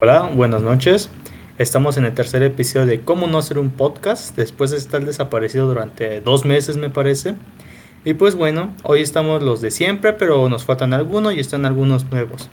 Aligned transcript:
Hola, 0.00 0.30
buenas 0.34 0.62
noches. 0.62 1.10
Estamos 1.58 1.96
en 1.96 2.04
el 2.04 2.14
tercer 2.14 2.42
episodio 2.42 2.86
de 2.86 3.00
Cómo 3.00 3.26
no 3.26 3.38
hacer 3.38 3.58
un 3.58 3.70
podcast, 3.70 4.36
después 4.36 4.70
de 4.70 4.76
estar 4.76 5.04
desaparecido 5.04 5.66
durante 5.66 6.20
dos 6.20 6.44
meses, 6.44 6.76
me 6.76 6.90
parece. 6.90 7.34
Y 8.04 8.14
pues 8.14 8.34
bueno, 8.34 8.74
hoy 8.84 9.00
estamos 9.00 9.42
los 9.42 9.60
de 9.60 9.70
siempre, 9.70 10.12
pero 10.12 10.48
nos 10.48 10.64
faltan 10.64 10.92
algunos 10.92 11.34
y 11.34 11.40
están 11.40 11.64
algunos 11.64 12.10
nuevos. 12.10 12.50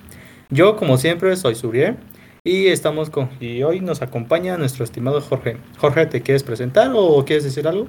Yo, 0.49 0.75
como 0.75 0.97
siempre, 0.97 1.35
soy 1.35 1.55
Suriel 1.55 1.97
y 2.43 2.67
estamos 2.67 3.09
con 3.09 3.29
y 3.39 3.63
hoy 3.63 3.81
nos 3.81 4.01
acompaña 4.01 4.57
nuestro 4.57 4.83
estimado 4.83 5.21
Jorge. 5.21 5.57
Jorge, 5.77 6.05
¿te 6.07 6.21
quieres 6.21 6.43
presentar 6.43 6.91
o 6.95 7.23
quieres 7.25 7.43
decir 7.43 7.67
algo? 7.67 7.87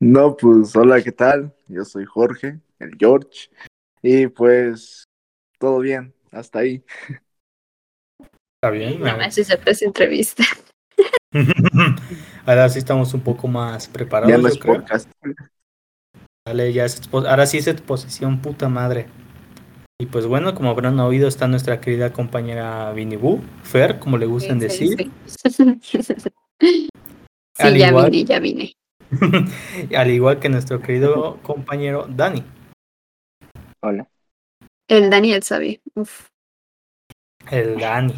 No, 0.00 0.36
pues 0.36 0.74
hola, 0.76 1.02
¿qué 1.02 1.12
tal? 1.12 1.54
Yo 1.68 1.84
soy 1.84 2.04
Jorge, 2.04 2.58
el 2.78 2.92
George. 2.98 3.50
Y 4.02 4.26
pues 4.26 5.04
todo 5.58 5.78
bien, 5.78 6.12
hasta 6.32 6.60
ahí. 6.60 6.84
Está 8.56 8.70
bien. 8.70 9.00
Nada 9.00 9.16
más 9.16 9.34
si 9.34 9.44
se 9.44 9.58
esa 9.64 9.84
entrevista. 9.84 10.44
Ahora 12.46 12.68
sí 12.68 12.78
estamos 12.78 13.14
un 13.14 13.20
poco 13.20 13.48
más 13.48 13.88
preparados. 13.88 14.30
Ya 14.30 14.38
no 14.38 14.48
es 14.48 14.58
podcast. 14.58 15.10
Dale, 16.46 16.72
ya 16.72 16.84
es 16.84 17.00
ahora 17.12 17.46
sí 17.46 17.58
es 17.58 17.68
exposición, 17.68 18.40
puta 18.42 18.68
madre. 18.68 19.06
Y 20.00 20.06
pues 20.06 20.26
bueno, 20.26 20.54
como 20.56 20.70
habrán 20.70 20.98
oído, 20.98 21.28
está 21.28 21.46
nuestra 21.46 21.80
querida 21.80 22.12
compañera 22.12 22.92
Vinny 22.92 23.14
Boo, 23.14 23.40
Fer, 23.62 24.00
como 24.00 24.18
le 24.18 24.26
gustan 24.26 24.58
Sí, 24.58 24.66
decir. 24.66 25.12
sí, 25.26 25.50
sí. 26.60 26.88
Al 27.58 27.76
ya 27.76 27.88
igual- 27.90 28.10
vine, 28.10 28.24
ya 28.24 28.40
vine. 28.40 28.72
Al 29.96 30.10
igual 30.10 30.40
que 30.40 30.48
nuestro 30.48 30.80
querido 30.80 31.38
compañero 31.42 32.06
Dani. 32.08 32.42
Hola. 33.80 34.08
El 34.92 35.08
Daniel 35.08 35.42
sabe. 35.42 35.80
Uf. 35.94 36.26
El 37.50 37.78
Dani. 37.80 38.12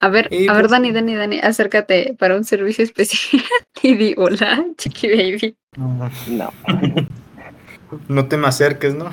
A 0.00 0.08
ver, 0.10 0.28
Y 0.30 0.46
a 0.46 0.52
ver, 0.52 0.62
pues- 0.62 0.70
Dani, 0.72 0.92
Dani, 0.92 1.14
Dani, 1.14 1.38
acércate 1.38 2.14
para 2.18 2.36
un 2.36 2.44
servicio 2.44 2.84
especial 2.90 3.42
y 3.82 3.94
di 3.96 4.14
hola, 4.18 4.62
chiqui 4.76 5.08
baby. 5.08 5.56
No, 5.78 6.10
No. 6.28 6.52
no 8.08 8.28
te 8.28 8.36
me 8.36 8.46
acerques, 8.46 8.94
¿no? 8.94 9.10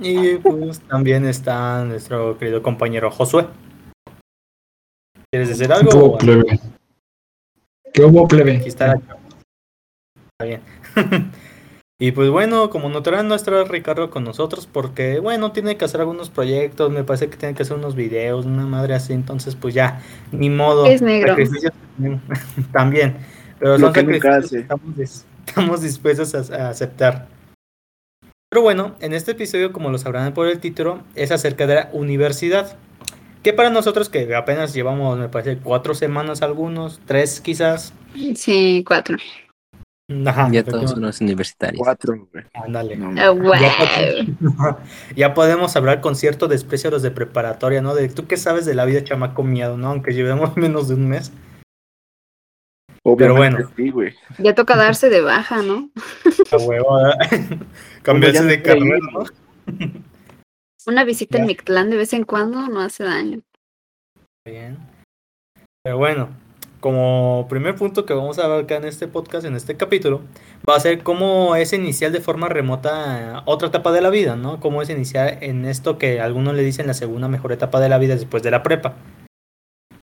Y 0.00 0.36
pues 0.36 0.80
también 0.80 1.26
está 1.26 1.84
nuestro 1.84 2.38
querido 2.38 2.62
compañero 2.62 3.10
Josué. 3.10 3.46
¿Quieres 5.30 5.50
decir 5.50 5.66
¿Qué 5.66 5.74
algo? 5.74 5.90
hubo, 5.98 6.18
plebe? 6.18 6.58
¿Qué 7.92 8.02
hubo, 8.02 8.26
plebe? 8.26 8.56
Aquí 8.56 8.68
está. 8.70 8.94
Está 8.94 10.44
bien. 10.46 10.62
y 12.02 12.10
pues 12.10 12.30
bueno, 12.30 12.68
como 12.68 12.88
notarán, 12.88 13.28
no 13.28 13.36
estará 13.36 13.62
Ricardo 13.62 14.10
con 14.10 14.24
nosotros 14.24 14.66
porque, 14.66 15.20
bueno, 15.20 15.52
tiene 15.52 15.76
que 15.76 15.84
hacer 15.84 16.00
algunos 16.00 16.30
proyectos, 16.30 16.90
me 16.90 17.04
parece 17.04 17.28
que 17.28 17.36
tiene 17.36 17.54
que 17.54 17.62
hacer 17.62 17.76
unos 17.76 17.94
videos, 17.94 18.44
una 18.44 18.66
madre 18.66 18.94
así, 18.94 19.12
entonces 19.12 19.54
pues 19.54 19.72
ya, 19.72 20.02
ni 20.32 20.50
modo. 20.50 20.84
Es 20.86 21.00
negro. 21.00 21.28
Sacrificios 21.28 21.72
También. 22.72 23.18
Pero 23.60 23.78
son 23.78 23.92
que 23.92 24.00
sacrificios 24.00 24.52
estamos, 24.52 24.98
estamos 25.46 25.80
dispuestos 25.80 26.34
a, 26.34 26.64
a 26.64 26.70
aceptar. 26.70 27.28
Pero 28.50 28.62
bueno, 28.62 28.96
en 28.98 29.12
este 29.12 29.30
episodio, 29.30 29.72
como 29.72 29.88
lo 29.88 29.98
sabrán 29.98 30.34
por 30.34 30.48
el 30.48 30.58
título, 30.58 31.04
es 31.14 31.30
acerca 31.30 31.68
de 31.68 31.76
la 31.76 31.90
universidad. 31.92 32.76
Que 33.44 33.52
para 33.52 33.70
nosotros 33.70 34.08
que 34.08 34.34
apenas 34.34 34.74
llevamos, 34.74 35.16
me 35.20 35.28
parece, 35.28 35.58
cuatro 35.62 35.94
semanas 35.94 36.42
algunos, 36.42 37.00
tres 37.06 37.40
quizás, 37.40 37.94
Sí, 38.34 38.82
cuatro. 38.84 39.16
Ajá, 40.26 40.48
Ya 40.50 40.62
todos 40.64 40.92
unos 40.94 41.20
universitarios. 41.20 41.80
Cuatro, 41.82 42.28
güey. 42.32 42.44
Ándale. 42.54 42.96
No, 42.96 43.12
Ah, 43.20 43.30
wow. 43.30 43.54
Ya, 43.54 43.70
pod- 43.76 44.78
ya 45.16 45.34
podemos 45.34 45.74
hablar 45.76 46.00
con 46.00 46.16
cierto 46.16 46.48
desprecio 46.48 46.88
a 46.88 46.90
los 46.92 47.02
de 47.02 47.10
preparatoria, 47.10 47.80
¿no? 47.82 47.94
De 47.94 48.08
tú 48.08 48.26
qué 48.26 48.36
sabes 48.36 48.64
de 48.66 48.74
la 48.74 48.84
vida 48.84 49.04
chamaco 49.04 49.42
miedo, 49.42 49.76
¿no? 49.76 49.88
Aunque 49.88 50.12
llevemos 50.12 50.56
menos 50.56 50.88
de 50.88 50.94
un 50.94 51.08
mes. 51.08 51.32
Obviamente 53.04 53.56
bueno. 53.56 53.70
sí, 53.76 53.90
güey. 53.90 54.14
Ya 54.38 54.54
toca 54.54 54.76
darse 54.76 55.10
de 55.10 55.20
baja, 55.22 55.60
¿no? 55.62 55.90
A 56.52 56.56
huevo. 56.56 56.98
Cambiarse 58.02 58.44
de 58.44 58.62
carrera, 58.62 58.96
ir, 58.96 59.02
¿no? 59.12 59.24
Una 60.86 61.04
visita 61.04 61.38
Ya. 61.38 61.42
en 61.42 61.46
mi 61.48 61.56
clan 61.56 61.90
de 61.90 61.96
vez 61.96 62.12
en 62.12 62.24
cuando 62.24 62.68
no 62.68 62.80
hace 62.80 63.04
daño. 63.04 63.40
Bien. 64.44 64.78
Pero 65.84 65.98
bueno, 65.98 66.28
como 66.82 67.46
primer 67.48 67.76
punto 67.76 68.04
que 68.04 68.12
vamos 68.12 68.40
a 68.40 68.44
abarcar 68.44 68.82
en 68.82 68.88
este 68.88 69.06
podcast, 69.06 69.46
en 69.46 69.54
este 69.54 69.76
capítulo, 69.76 70.20
va 70.68 70.74
a 70.74 70.80
ser 70.80 71.04
cómo 71.04 71.54
es 71.54 71.72
iniciar 71.72 72.10
de 72.10 72.20
forma 72.20 72.48
remota 72.48 73.44
otra 73.46 73.68
etapa 73.68 73.92
de 73.92 74.00
la 74.00 74.10
vida, 74.10 74.34
¿no? 74.34 74.58
Cómo 74.58 74.82
es 74.82 74.90
iniciar 74.90 75.38
en 75.42 75.64
esto 75.64 75.96
que 75.96 76.20
algunos 76.20 76.56
le 76.56 76.64
dicen 76.64 76.88
la 76.88 76.94
segunda 76.94 77.28
mejor 77.28 77.52
etapa 77.52 77.78
de 77.78 77.88
la 77.88 77.98
vida 77.98 78.16
después 78.16 78.42
de 78.42 78.50
la 78.50 78.64
prepa. 78.64 78.96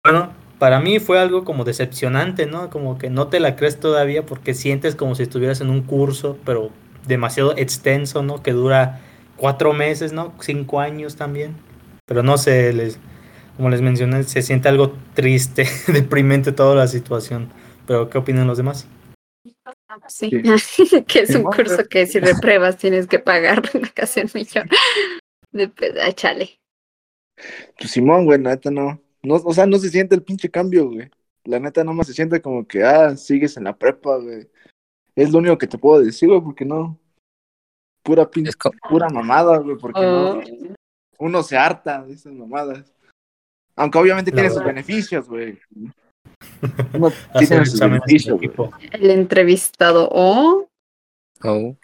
Bueno, 0.05 0.31
para 0.61 0.79
mí 0.79 1.01
fue 1.01 1.19
algo 1.19 1.43
como 1.43 1.65
decepcionante, 1.65 2.47
¿no? 2.47 2.71
Como 2.71 2.97
que 2.97 3.11
no 3.11 3.27
te 3.27 3.41
la 3.41 3.57
crees 3.57 3.81
todavía 3.81 4.25
porque 4.25 4.55
sientes 4.55 4.95
como 4.95 5.17
si 5.17 5.25
estuvieras 5.25 5.61
en 5.61 5.71
un 5.71 5.83
curso, 5.83 6.39
pero 6.45 6.71
demasiado 7.09 7.57
extenso, 7.57 8.23
¿no? 8.23 8.41
Que 8.41 8.53
dura 8.53 9.01
cuatro 9.37 9.73
meses, 9.73 10.13
¿no? 10.13 10.33
Cinco 10.41 10.79
años 10.79 11.17
también. 11.17 11.57
Pero 12.07 12.23
no 12.23 12.39
sé, 12.39 12.73
les, 12.73 13.01
como 13.59 13.71
les 13.71 13.83
mencioné, 13.83 14.23
se 14.23 14.41
siente 14.41 14.69
algo 14.69 14.93
triste, 15.15 15.65
deprimente 15.93 16.53
toda 16.53 16.77
la 16.77 16.87
situación. 16.87 17.51
Pero, 17.89 18.09
¿qué 18.09 18.19
opinan 18.19 18.47
los 18.47 18.57
demás? 18.57 18.87
Sí. 20.07 20.31
que 21.09 21.19
es 21.19 21.35
un 21.35 21.43
curso 21.43 21.85
que 21.91 22.07
si 22.07 22.21
repruebas 22.21 22.77
tienes 22.79 23.09
que 23.09 23.19
pagar 23.19 23.63
casi 23.95 24.21
un 24.21 24.31
millón 24.33 24.69
de 25.51 25.67
pesos. 25.67 25.99
Ah, 26.01 26.13
chale. 26.13 26.61
Pues 27.77 27.91
Simón, 27.91 28.27
güey, 28.27 28.41
la 28.41 28.51
neta 28.51 28.71
no. 28.71 29.03
no. 29.25 29.35
O 29.35 29.53
sea, 29.53 29.67
no 29.67 29.77
se 29.79 29.91
siente 29.91 30.15
el 30.15 30.23
pinche 30.23 30.49
cambio, 30.49 30.89
güey. 30.89 31.11
La 31.43 31.59
neta 31.59 31.83
nomás 31.83 32.07
se 32.07 32.15
siente 32.15 32.41
como 32.41 32.65
que, 32.65 32.85
ah, 32.85 33.17
sigues 33.17 33.57
en 33.57 33.65
la 33.65 33.77
prepa, 33.77 34.19
güey. 34.19 34.49
Es 35.17 35.33
lo 35.33 35.39
único 35.39 35.59
que 35.59 35.67
te 35.67 35.79
puedo 35.79 36.01
decir, 36.01 36.29
güey, 36.29 36.41
porque 36.41 36.65
no. 36.65 36.97
Pura 38.05 38.31
pinche, 38.31 38.53
pura 38.89 39.09
mamada, 39.09 39.59
güey, 39.59 39.77
porque 39.77 39.99
Oh, 39.99 40.37
no. 40.37 40.75
Uno 41.19 41.43
se 41.43 41.57
harta 41.57 42.05
de 42.05 42.15
esas 42.15 42.33
mamadas. 42.33 42.95
Aunque 43.79 43.99
obviamente 43.99 44.31
La 44.33 44.35
tiene 44.37 44.51
sus 44.51 44.65
beneficios, 44.65 45.29
güey. 45.29 45.59
Hacer 47.33 47.49
tiene 47.49 47.67
sus 47.67 47.81
beneficios, 47.81 48.39
el 48.93 49.11
entrevistado. 49.11 50.09
Oh, 50.13 50.69
Oh, 51.45 51.77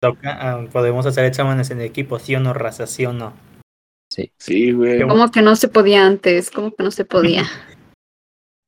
Toca- 0.00 0.66
podemos 0.72 1.04
hacer 1.04 1.24
exámenes 1.24 1.70
en 1.70 1.80
equipo, 1.80 2.18
sí 2.20 2.34
o 2.36 2.40
no, 2.40 2.54
raza, 2.54 2.86
sí 2.86 3.04
o 3.06 3.12
no. 3.12 3.32
sí. 4.10 4.32
Sí, 4.38 4.72
güey. 4.72 5.02
¿cómo 5.06 5.30
que 5.30 5.42
no 5.42 5.56
se 5.56 5.68
podía 5.68 6.06
antes? 6.06 6.50
¿Cómo 6.50 6.74
que 6.74 6.82
no 6.84 6.90
se 6.90 7.04
podía? 7.04 7.44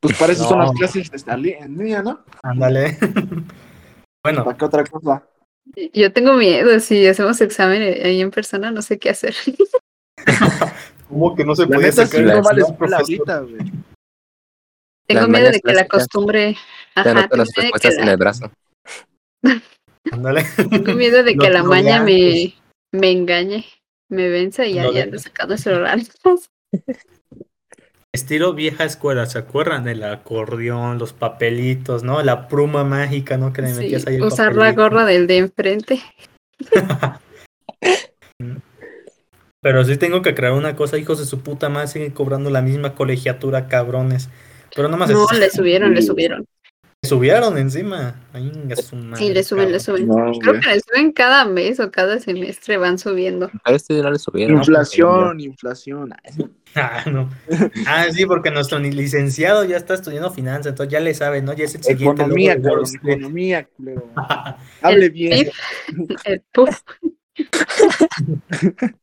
Pues 0.03 0.19
para 0.19 0.32
eso 0.32 0.43
son 0.49 0.59
No. 0.59 0.64
las 0.64 0.72
clases 0.72 1.09
de 1.12 1.16
esta 1.16 1.37
li- 1.37 1.53
en 1.53 1.78
línea, 1.78 2.03
¿no? 2.03 2.25
Ándale. 2.43 2.99
bueno, 4.25 4.44
¿Para 4.44 4.56
qué 4.59 4.64
otra 4.64 4.82
cosa? 4.84 5.25
Yo 5.94 6.12
tengo 6.12 6.34
miedo. 6.34 6.81
Si 6.81 7.06
hacemos 7.06 7.41
examen 7.41 7.81
ahí 8.04 8.20
en 8.20 8.32
persona, 8.32 8.72
no 8.72 8.82
sé 8.82 8.99
qué 8.99 9.10
hacer. 9.10 9.32
¿Cómo 11.12 11.37
que 11.37 11.45
no 11.45 11.55
se 11.55 11.62
La 11.62 11.69
puede 11.69 11.83
neta, 11.91 12.06
sacar 12.06 12.21
sí, 12.21 12.27
la- 12.27 12.34
no 12.37 12.43
vale 12.43 12.61
no, 12.62 12.77
profesor? 12.77 13.17
Tengo 15.06 15.28
miedo 15.28 15.50
de 15.50 15.61
que 15.61 15.73
la 15.75 15.87
costumbre. 15.87 16.56
Ajá, 16.95 17.12
las 17.15 17.31
miedo 17.31 17.45
de 17.45 17.53
que 17.55 17.61
respuestas 17.62 17.99
en 17.99 18.06
la- 18.06 18.12
el 18.12 18.17
brazo. 18.17 18.50
Ándale. 20.11 20.45
tengo 20.56 20.95
miedo 20.95 21.23
de 21.23 21.37
que 21.37 21.50
la 21.50 21.62
maña 21.62 22.03
me, 22.03 22.55
me 22.93 23.11
engañe, 23.11 23.65
me 24.09 24.28
venza 24.31 24.65
y 24.67 24.78
ando 24.78 25.19
sacando 25.19 25.55
el 25.55 25.61
celular. 25.61 25.99
Estilo 28.15 28.53
vieja 28.53 28.84
escuela, 28.84 29.25
¿se 29.27 29.39
acuerdan? 29.39 29.89
El 29.89 30.05
acordeón, 30.05 30.99
los 30.99 31.15
papelitos, 31.15 32.03
¿no? 32.03 32.23
La 32.23 32.47
pluma 32.47 32.84
mágica, 32.84 33.39
¿no? 33.39 33.55
Que 33.55 33.62
le 33.62 33.69
Sí, 33.69 33.81
metías 33.81 34.06
ahí 34.06 34.17
el 34.17 34.23
usar 34.23 34.55
la 34.55 34.73
gorra 34.73 35.06
del 35.06 35.27
de 35.27 35.39
enfrente. 35.39 36.03
Pero 39.62 39.84
sí 39.84 39.97
tengo 39.97 40.23
que 40.23 40.34
crear 40.34 40.53
una 40.55 40.75
cosa, 40.75 40.99
hijos 40.99 41.21
de 41.21 41.25
su 41.25 41.41
puta 41.41 41.69
madre, 41.69 41.87
siguen 41.87 42.11
cobrando 42.11 42.50
la 42.50 42.62
misma 42.62 42.94
colegiatura, 42.97 43.69
cabrones. 43.69 44.29
Pero 44.75 44.88
nomás 44.88 45.09
No, 45.11 45.31
es- 45.31 45.38
le 45.38 45.50
subieron, 45.50 45.94
le 45.94 46.03
subieron. 46.03 46.44
subieron 47.05 47.56
encima. 47.59 48.17
Ay, 48.32 48.50
madre, 48.67 48.82
Sí, 49.17 49.32
le 49.32 49.44
suben, 49.44 49.70
le 49.70 49.79
suben. 49.79 50.09
No, 50.09 50.32
Creo 50.41 50.61
que 50.61 50.67
le 50.69 50.81
suben 50.81 51.12
cada 51.12 51.44
mes 51.44 51.79
o 51.79 51.93
cada 51.93 52.19
semestre, 52.19 52.76
van 52.76 52.99
subiendo. 52.99 53.50
A 53.62 53.73
este 53.73 54.03
no 54.03 54.11
le 54.11 54.19
subieron. 54.19 54.56
Inflación, 54.59 55.38
inflación. 55.41 56.12
Ah, 56.75 57.05
no. 57.05 57.29
Ah, 57.87 58.06
sí, 58.11 58.25
porque 58.25 58.50
nuestro 58.50 58.79
licenciado 58.79 59.62
ya 59.67 59.76
está 59.76 59.93
estudiando 59.93 60.31
finanzas, 60.31 60.69
entonces 60.69 60.91
ya 60.91 61.00
le 61.00 61.12
sabe, 61.12 61.43
¿no? 61.43 61.53
Ya 61.53 61.65
es 61.67 61.75
el 61.75 61.82
siguiente. 61.85 62.23
Economía, 62.23 62.55
Street. 62.55 63.12
economía, 63.12 63.69
culero. 63.76 64.08
Hable 64.81 65.11
bien. 65.11 65.50
El 66.25 66.41
puff. 66.50 66.81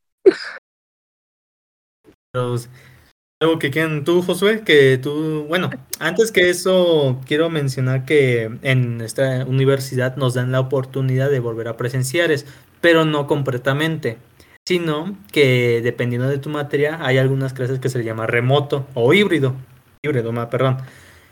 Algo 3.42 3.58
que 3.60 3.72
quieran 3.72 4.04
tú, 4.04 4.22
Josué, 4.22 4.64
que 4.64 4.98
tú, 4.98 5.46
bueno, 5.48 5.70
antes 6.00 6.32
que 6.32 6.50
eso, 6.50 7.22
quiero 7.26 7.50
mencionar 7.50 8.06
que 8.06 8.44
en 8.64 9.02
esta 9.02 9.46
universidad 9.46 10.18
nos 10.18 10.34
dan 10.34 10.52
la 10.52 10.60
oportunidad 10.60 11.30
de 11.30 11.40
volver 11.40 11.68
a 11.70 11.78
presenciales, 11.78 12.46
pero 12.82 13.06
no 13.06 13.28
completamente. 13.28 14.18
sino 14.68 15.18
que 15.32 15.82
dependiendo 15.84 16.30
de 16.30 16.38
tu 16.40 16.50
materia 16.50 17.00
hay 17.06 17.18
algunas 17.18 17.54
clases 17.54 17.80
que 17.80 17.90
se 17.90 17.98
le 18.00 18.06
llama 18.06 18.28
remoto 18.28 18.88
o 18.94 19.14
híbrido, 19.14 19.56
híbrido, 20.04 20.32
perdón. 20.50 20.78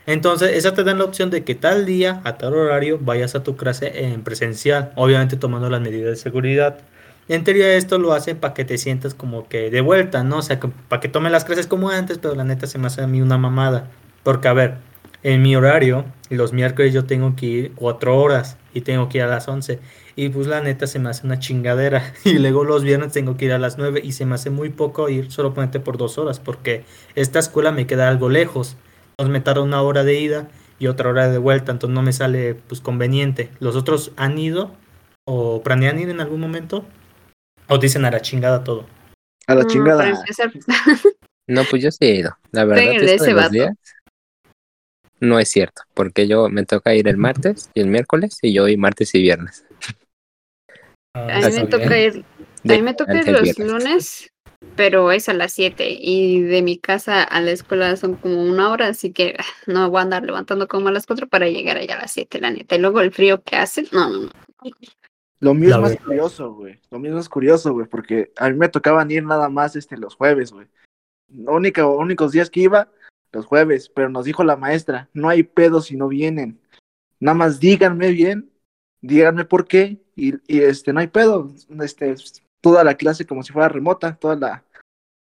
Entonces, 0.06 0.52
esa 0.56 0.74
te 0.74 0.84
dan 0.84 0.98
la 0.98 1.04
opción 1.04 1.30
de 1.30 1.44
que 1.44 1.54
tal 1.54 1.86
día, 1.86 2.20
a 2.24 2.38
tal 2.38 2.54
horario, 2.54 2.98
vayas 3.00 3.34
a 3.34 3.42
tu 3.44 3.56
clase 3.56 4.06
en 4.06 4.24
presencial, 4.24 4.92
obviamente 4.96 5.36
tomando 5.36 5.70
las 5.70 5.80
medidas 5.82 6.10
de 6.10 6.16
seguridad. 6.16 6.80
En 7.28 7.44
teoría 7.44 7.74
esto 7.74 7.98
lo 7.98 8.12
hacen 8.14 8.38
para 8.38 8.54
que 8.54 8.64
te 8.64 8.78
sientas 8.78 9.14
como 9.14 9.48
que 9.48 9.70
de 9.70 9.80
vuelta, 9.82 10.24
¿no? 10.24 10.38
O 10.38 10.42
sea, 10.42 10.58
para 10.60 11.00
que 11.00 11.08
tomen 11.08 11.32
las 11.32 11.44
clases 11.44 11.66
como 11.66 11.90
antes, 11.90 12.18
pero 12.18 12.34
la 12.34 12.44
neta 12.44 12.66
se 12.66 12.78
me 12.78 12.86
hace 12.86 13.02
a 13.02 13.06
mí 13.06 13.20
una 13.20 13.36
mamada. 13.36 13.90
Porque, 14.22 14.48
a 14.48 14.54
ver, 14.54 14.78
en 15.22 15.42
mi 15.42 15.54
horario, 15.54 16.06
los 16.30 16.52
miércoles 16.52 16.94
yo 16.94 17.04
tengo 17.04 17.36
que 17.36 17.46
ir 17.46 17.72
cuatro 17.74 18.16
horas 18.18 18.56
y 18.72 18.80
tengo 18.80 19.08
que 19.08 19.18
ir 19.18 19.24
a 19.24 19.26
las 19.26 19.46
11. 19.48 19.78
Y 20.16 20.30
pues 20.30 20.46
la 20.46 20.60
neta 20.60 20.86
se 20.86 20.98
me 20.98 21.10
hace 21.10 21.26
una 21.26 21.38
chingadera. 21.38 22.14
Y 22.24 22.38
luego 22.38 22.64
los 22.64 22.82
viernes 22.82 23.12
tengo 23.12 23.36
que 23.36 23.46
ir 23.46 23.52
a 23.52 23.58
las 23.58 23.78
9 23.78 24.00
y 24.02 24.12
se 24.12 24.24
me 24.24 24.34
hace 24.34 24.50
muy 24.50 24.70
poco 24.70 25.08
ir 25.08 25.30
solo 25.30 25.54
ponerte 25.54 25.80
por 25.80 25.98
dos 25.98 26.18
horas 26.18 26.40
porque 26.40 26.84
esta 27.14 27.38
escuela 27.38 27.72
me 27.72 27.86
queda 27.86 28.08
algo 28.08 28.28
lejos. 28.28 28.76
Entonces 29.18 29.42
me 29.44 29.60
una 29.60 29.82
hora 29.82 30.04
de 30.04 30.20
ida 30.20 30.48
y 30.78 30.86
otra 30.86 31.10
hora 31.10 31.28
de 31.28 31.38
vuelta, 31.38 31.72
entonces 31.72 31.94
no 31.94 32.02
me 32.02 32.12
sale 32.12 32.54
pues 32.54 32.80
conveniente. 32.80 33.50
¿Los 33.58 33.74
otros 33.74 34.12
han 34.16 34.38
ido 34.38 34.70
o 35.24 35.62
planean 35.62 35.98
ir 35.98 36.08
en 36.08 36.20
algún 36.20 36.40
momento? 36.40 36.84
¿O 37.68 37.78
dicen 37.78 38.04
a 38.04 38.10
la 38.10 38.20
chingada 38.20 38.64
todo? 38.64 38.86
A 39.46 39.54
la 39.54 39.62
No, 39.62 39.68
chingada. 39.68 40.12
No, 41.46 41.64
pues 41.64 41.82
yo 41.82 41.90
sí 41.90 41.98
he 42.04 42.14
ido. 42.16 42.36
La 42.52 42.66
verdad, 42.66 42.82
Péguenle 42.82 43.14
esto 43.14 43.24
ese 43.24 43.24
de 43.24 43.32
los 43.32 43.42
vato. 43.42 43.52
días 43.54 43.72
no 45.20 45.38
es 45.38 45.48
cierto, 45.48 45.82
porque 45.94 46.28
yo 46.28 46.48
me 46.48 46.64
toca 46.64 46.94
ir 46.94 47.08
el 47.08 47.16
martes 47.16 47.70
y 47.74 47.80
el 47.80 47.88
miércoles 47.88 48.38
y 48.42 48.52
yo 48.52 48.62
voy 48.62 48.76
martes 48.76 49.14
y 49.14 49.22
viernes. 49.22 49.64
Ah, 51.14 51.38
a 51.42 51.48
mí 51.48 51.54
me 51.56 51.66
toca 51.66 51.88
bien. 51.88 52.24
ir, 52.64 52.72
a 52.72 52.76
mí 52.76 52.82
me 52.82 52.94
toca 52.94 53.14
ir 53.16 53.28
los 53.28 53.42
viernes. 53.42 53.66
lunes, 53.66 54.30
pero 54.76 55.10
es 55.10 55.28
a 55.28 55.32
las 55.32 55.52
7 55.52 55.88
y 55.90 56.42
de 56.42 56.62
mi 56.62 56.78
casa 56.78 57.22
a 57.22 57.40
la 57.40 57.50
escuela 57.50 57.96
son 57.96 58.14
como 58.14 58.42
una 58.42 58.70
hora, 58.70 58.88
así 58.88 59.12
que 59.12 59.34
ah, 59.38 59.44
no 59.66 59.90
voy 59.90 60.00
a 60.00 60.02
andar 60.02 60.22
levantando 60.22 60.68
como 60.68 60.88
a 60.88 60.92
las 60.92 61.06
4 61.06 61.26
para 61.26 61.48
llegar 61.48 61.78
allá 61.78 61.96
a 61.96 62.02
las 62.02 62.12
7, 62.12 62.40
la 62.40 62.50
neta. 62.50 62.76
Y 62.76 62.78
luego 62.78 63.00
el 63.00 63.12
frío 63.12 63.42
que 63.42 63.56
hace, 63.56 63.88
no, 63.92 64.08
no, 64.08 64.18
no. 64.24 64.30
Lo 65.40 65.54
mío 65.54 65.70
La 65.70 65.76
es 65.76 65.82
más 65.82 65.90
verdad. 65.92 66.04
curioso, 66.06 66.54
güey. 66.54 66.80
Lo 66.90 66.98
mío 66.98 67.18
es 67.18 67.28
curioso, 67.28 67.72
güey, 67.72 67.86
porque 67.86 68.32
a 68.36 68.48
mí 68.50 68.56
me 68.56 68.68
tocaban 68.68 69.10
ir 69.10 69.24
nada 69.24 69.48
más 69.48 69.76
este 69.76 69.96
los 69.96 70.14
jueves, 70.16 70.52
güey. 70.52 70.66
Los 71.28 71.54
únicos 71.98 72.32
días 72.32 72.50
que 72.50 72.60
iba, 72.60 72.90
los 73.32 73.46
jueves, 73.46 73.88
pero 73.88 74.08
nos 74.08 74.24
dijo 74.24 74.42
la 74.42 74.56
maestra, 74.56 75.08
no 75.12 75.28
hay 75.28 75.42
pedo 75.42 75.80
si 75.80 75.96
no 75.96 76.08
vienen. 76.08 76.60
Nada 77.20 77.36
más 77.36 77.60
díganme 77.60 78.10
bien, 78.10 78.50
díganme 79.00 79.44
por 79.44 79.66
qué, 79.66 79.98
y, 80.16 80.34
y 80.52 80.60
este, 80.62 80.92
no 80.92 81.00
hay 81.00 81.08
pedo. 81.08 81.52
Este, 81.80 82.14
toda 82.60 82.82
la 82.82 82.94
clase 82.94 83.26
como 83.26 83.42
si 83.42 83.52
fuera 83.52 83.68
remota, 83.68 84.16
toda 84.16 84.34
la, 84.36 84.64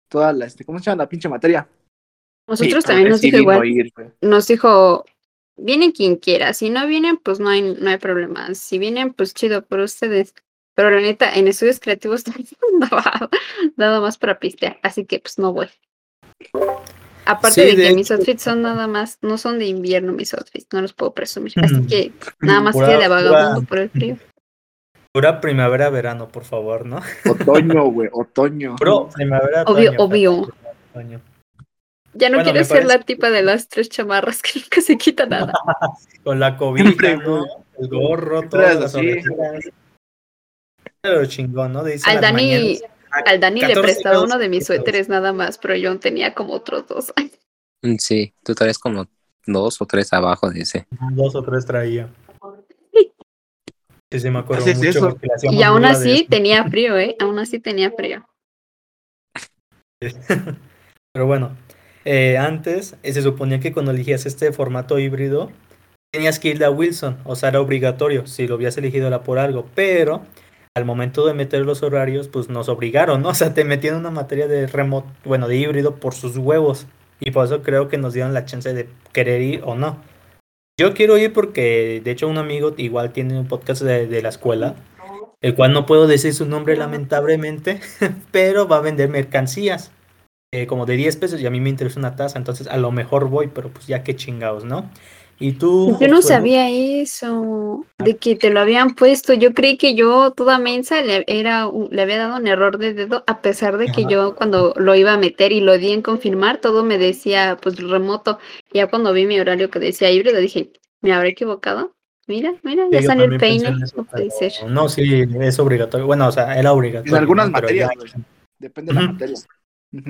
toda 0.10 0.32
la, 0.32 0.46
este, 0.46 0.64
¿cómo 0.64 0.80
se 0.80 0.86
llama? 0.86 1.04
La 1.04 1.10
pinche 1.10 1.28
materia. 1.28 1.68
Nosotros 2.48 2.84
Sí, 2.84 2.88
también 2.88 3.10
nos 3.10 3.20
dijo 3.20 3.38
igual, 3.38 3.66
ir, 3.66 3.92
nos 4.22 4.48
dijo, 4.48 5.04
vienen 5.58 5.92
quien 5.92 6.16
quiera, 6.18 6.54
si 6.54 6.70
no 6.70 6.88
vienen, 6.88 7.18
pues 7.18 7.40
no 7.40 7.50
hay, 7.50 7.62
no 7.62 7.90
hay 7.90 7.98
problema. 7.98 8.54
Si 8.56 8.78
vienen, 8.78 9.14
pues 9.14 9.34
chido 9.34 9.64
por 9.66 9.80
ustedes. 9.80 10.34
Pero 10.76 10.92
la 10.92 11.02
neta, 11.02 11.34
en 11.34 11.48
estudios 11.48 11.80
creativos 11.80 12.24
daba, 12.80 13.30
daba 13.76 14.00
más 14.00 14.18
para 14.20 14.38
pistear, 14.40 14.80
así 14.84 15.06
que 15.06 15.20
pues 15.20 15.40
no 15.40 15.52
voy. 15.52 15.68
Aparte 17.26 17.62
Sí, 17.70 17.76
de 17.76 17.82
de 17.84 17.88
que 17.90 17.96
mis 17.96 18.10
outfits 18.12 18.44
son 18.44 18.62
nada 18.62 18.88
más, 18.88 19.18
no 19.22 19.38
son 19.38 19.60
de 19.60 19.66
invierno 19.66 20.14
mis 20.14 20.34
outfits, 20.34 20.68
no 20.72 20.82
los 20.82 20.94
puedo 20.94 21.14
presumir. 21.14 21.54
Así 21.58 21.76
Ujú. 21.76 21.88
que 21.88 22.12
nada 22.40 22.62
más 22.62 22.74
Pura- 22.74 22.88
que 22.90 22.98
de 22.98 23.08
vagabundo 23.08 23.56
pura- 23.56 23.68
por 23.68 23.78
el 23.80 23.90
frío. 23.90 24.18
Pura 25.12 25.42
primavera, 25.42 25.90
verano, 25.90 26.28
por 26.30 26.44
favor, 26.46 26.86
¿no? 26.86 27.02
Otoño, 27.28 27.86
güey, 27.90 28.10
otoño. 28.14 28.76
Bro, 28.80 29.10
primavera, 29.14 29.64
Obvio, 29.64 29.92
otoño, 29.94 30.04
obvio. 30.06 30.48
otoño. 30.94 31.22
Ya 32.18 32.30
no 32.30 32.38
Bueno, 32.38 32.52
quiero 32.52 32.60
me 32.60 32.66
ser 32.66 32.86
la 32.86 33.00
tipa 33.02 33.30
de 33.30 33.44
las 33.44 33.68
tres 33.68 33.90
chamarras 33.90 34.42
que 34.42 34.60
nunca 34.60 34.82
se 34.82 34.98
quita 34.98 35.26
nada. 35.26 35.54
Con 36.24 36.40
la 36.40 36.58
cobija, 36.58 37.16
¿no? 37.18 37.46
El 37.80 37.88
gorro, 37.90 38.42
las 38.42 38.96
así. 38.96 38.98
orejeras. 38.98 39.66
Pero 41.02 41.26
chingón, 41.28 41.74
¿no? 41.74 41.80
Al 41.82 42.22
Dani, 42.22 42.80
al 43.26 43.40
Dani 43.40 43.62
le 43.62 43.68
14 43.68 43.82
prestaba 43.82 44.24
uno 44.24 44.38
de 44.40 44.50
mis 44.50 44.66
suéteres 44.66 45.10
nada 45.10 45.32
más, 45.32 45.58
pero 45.60 45.76
yo 45.76 45.98
tenía 46.00 46.34
como 46.34 46.54
otros 46.54 46.88
dos. 46.88 47.14
Mm, 47.84 47.98
Sí, 48.00 48.34
tú 48.44 48.56
traes 48.56 48.80
como 48.80 49.06
dos 49.46 49.80
o 49.80 49.86
tres 49.86 50.12
abajo 50.12 50.50
de 50.50 50.62
ese. 50.62 50.88
Dos 51.12 51.36
o 51.36 51.44
tres 51.44 51.64
traía. 51.64 52.10
Sí, 54.12 54.20
sí, 54.20 54.30
me 54.32 54.40
acuerdo 54.40 54.64
¿Haces 54.64 54.78
mucho. 54.80 54.90
eso? 54.90 55.18
Y 55.44 55.62
aún 55.62 55.86
así 55.86 56.26
tenía 56.28 56.68
frío, 56.68 56.98
¿eh? 56.98 57.16
Aún 57.20 57.38
así 57.38 57.60
tenía 57.60 57.92
frío. 57.92 58.26
Pero 60.00 61.28
bueno, 61.28 61.56
eh, 62.10 62.38
antes 62.38 62.96
eh, 63.04 63.12
se 63.12 63.22
suponía 63.22 63.60
que 63.60 63.74
cuando 63.74 63.92
elegías 63.92 64.26
este 64.26 64.54
formato 64.54 64.98
híbrido 64.98 65.52
tenías 66.10 66.40
que 66.40 66.48
ir 66.48 66.64
a 66.64 66.70
Wilson, 66.70 67.18
o 67.26 67.36
sea, 67.36 67.50
era 67.50 67.60
obligatorio 67.60 68.26
si 68.28 68.48
lo 68.48 68.56
habías 68.56 68.78
elegido 68.78 69.08
era 69.08 69.24
por 69.24 69.40
algo, 69.40 69.68
pero 69.76 70.22
al 70.74 70.86
momento 70.86 71.28
de 71.28 71.34
meter 71.34 71.66
los 71.66 71.84
horarios, 71.84 72.30
pues 72.30 72.48
nos 72.48 72.70
obligaron, 72.70 73.24
¿no? 73.24 73.30
O 73.32 73.34
sea, 73.34 73.54
te 73.54 73.66
metían 73.66 73.96
una 73.96 74.10
materia 74.10 74.48
de 74.48 74.68
remoto, 74.68 75.10
bueno, 75.26 75.50
de 75.50 75.58
híbrido 75.58 75.98
por 75.98 76.14
sus 76.14 76.38
huevos, 76.38 76.88
y 77.20 77.32
por 77.32 77.44
eso 77.46 77.62
creo 77.62 77.90
que 77.90 77.98
nos 77.98 78.14
dieron 78.14 78.34
la 78.34 78.46
chance 78.46 78.74
de 78.74 78.88
querer 79.12 79.42
ir 79.42 79.62
o 79.66 79.76
no. 79.76 80.02
Yo 80.80 80.94
quiero 80.94 81.18
ir 81.18 81.34
porque, 81.34 82.02
de 82.02 82.12
hecho, 82.12 82.30
un 82.30 82.38
amigo 82.38 82.74
igual 82.78 83.12
tiene 83.12 83.38
un 83.38 83.50
podcast 83.50 83.82
de 83.82 84.22
la 84.22 84.30
escuela, 84.30 84.76
el 85.42 85.56
cual 85.56 85.74
no 85.74 85.86
puedo 85.86 86.08
decir 86.08 86.34
su 86.34 86.46
nombre 86.46 86.78
lamentablemente, 86.78 87.82
pero 88.32 88.66
va 88.66 88.78
a 88.78 88.82
vender 88.82 89.10
mercancías 89.10 89.92
eh, 90.52 90.66
como 90.68 90.86
de 90.86 90.96
10 90.96 91.16
pesos 91.18 91.42
y 91.42 91.46
a 91.46 91.50
mí 91.50 91.60
me 91.60 91.70
interesa 91.70 92.00
una 92.00 92.16
taza, 92.16 92.38
entonces 92.38 92.68
a 92.68 92.78
lo 92.78 92.92
mejor 92.92 93.30
voy, 93.30 93.48
pero 93.48 93.70
pues 93.72 93.88
ya 93.88 94.04
qué 94.04 94.16
chingados, 94.16 94.64
¿no? 94.66 94.90
Y 95.40 95.54
tú... 95.54 95.98
Yo 96.00 96.08
no 96.08 96.16
Josué, 96.16 96.30
sabía 96.30 96.70
eso, 96.70 97.86
de 98.00 98.18
que 98.18 98.36
te 98.36 98.50
lo 98.50 98.60
habían 98.60 98.96
puesto. 98.96 99.34
Yo 99.34 99.54
creí 99.54 99.78
que 99.78 99.94
yo, 99.94 100.32
toda 100.32 100.58
mensa, 100.58 101.02
le, 101.02 101.24
era, 101.28 101.70
le 101.92 102.02
había 102.02 102.18
dado 102.18 102.38
un 102.38 102.48
error 102.48 102.80
de 102.80 102.94
dedo, 102.96 103.24
a 103.28 103.42
pesar 103.42 103.78
de 103.78 103.86
que 103.92 104.02
Ajá. 104.02 104.10
yo 104.10 104.36
cuando 104.36 104.74
lo 104.78 104.96
iba 104.96 105.14
a 105.14 105.18
meter 105.18 105.52
y 105.52 105.60
lo 105.60 105.78
di 105.78 105.92
en 105.92 106.02
confirmar, 106.02 106.58
todo 106.60 106.84
me 106.84 106.98
decía 106.98 107.58
pues 107.62 107.78
remoto. 107.78 108.40
Ya 108.74 108.88
cuando 108.88 109.14
vi 109.14 109.28
mi 109.28 109.40
horario 109.40 109.70
que 109.70 109.80
decía 109.80 110.10
híbrido, 110.10 110.40
dije, 110.40 110.72
¿me 111.02 111.14
habré 111.14 111.30
equivocado? 111.30 111.94
Mira, 112.28 112.56
mira, 112.64 112.86
Sí, 112.90 112.96
ya 112.96 113.04
salió 113.04 113.26
el 113.26 113.38
peine. 113.38 113.70
eso, 113.84 113.98
No 113.98 114.06
puede 114.06 114.30
pero 114.30 114.50
ser. 114.50 114.72
No, 114.72 114.90
sí, 114.90 115.24
es 115.40 115.60
obligatorio. 115.60 116.06
Bueno, 116.08 116.28
o 116.28 116.32
sea, 116.32 116.58
era 116.58 116.74
obligatorio. 116.74 117.14
En 117.16 117.20
algunas 117.22 117.50
materias, 117.52 117.92
ya-. 118.14 118.20
Depende 118.60 118.92
de 118.94 118.96
la 118.96 119.02
materia. 119.12 119.38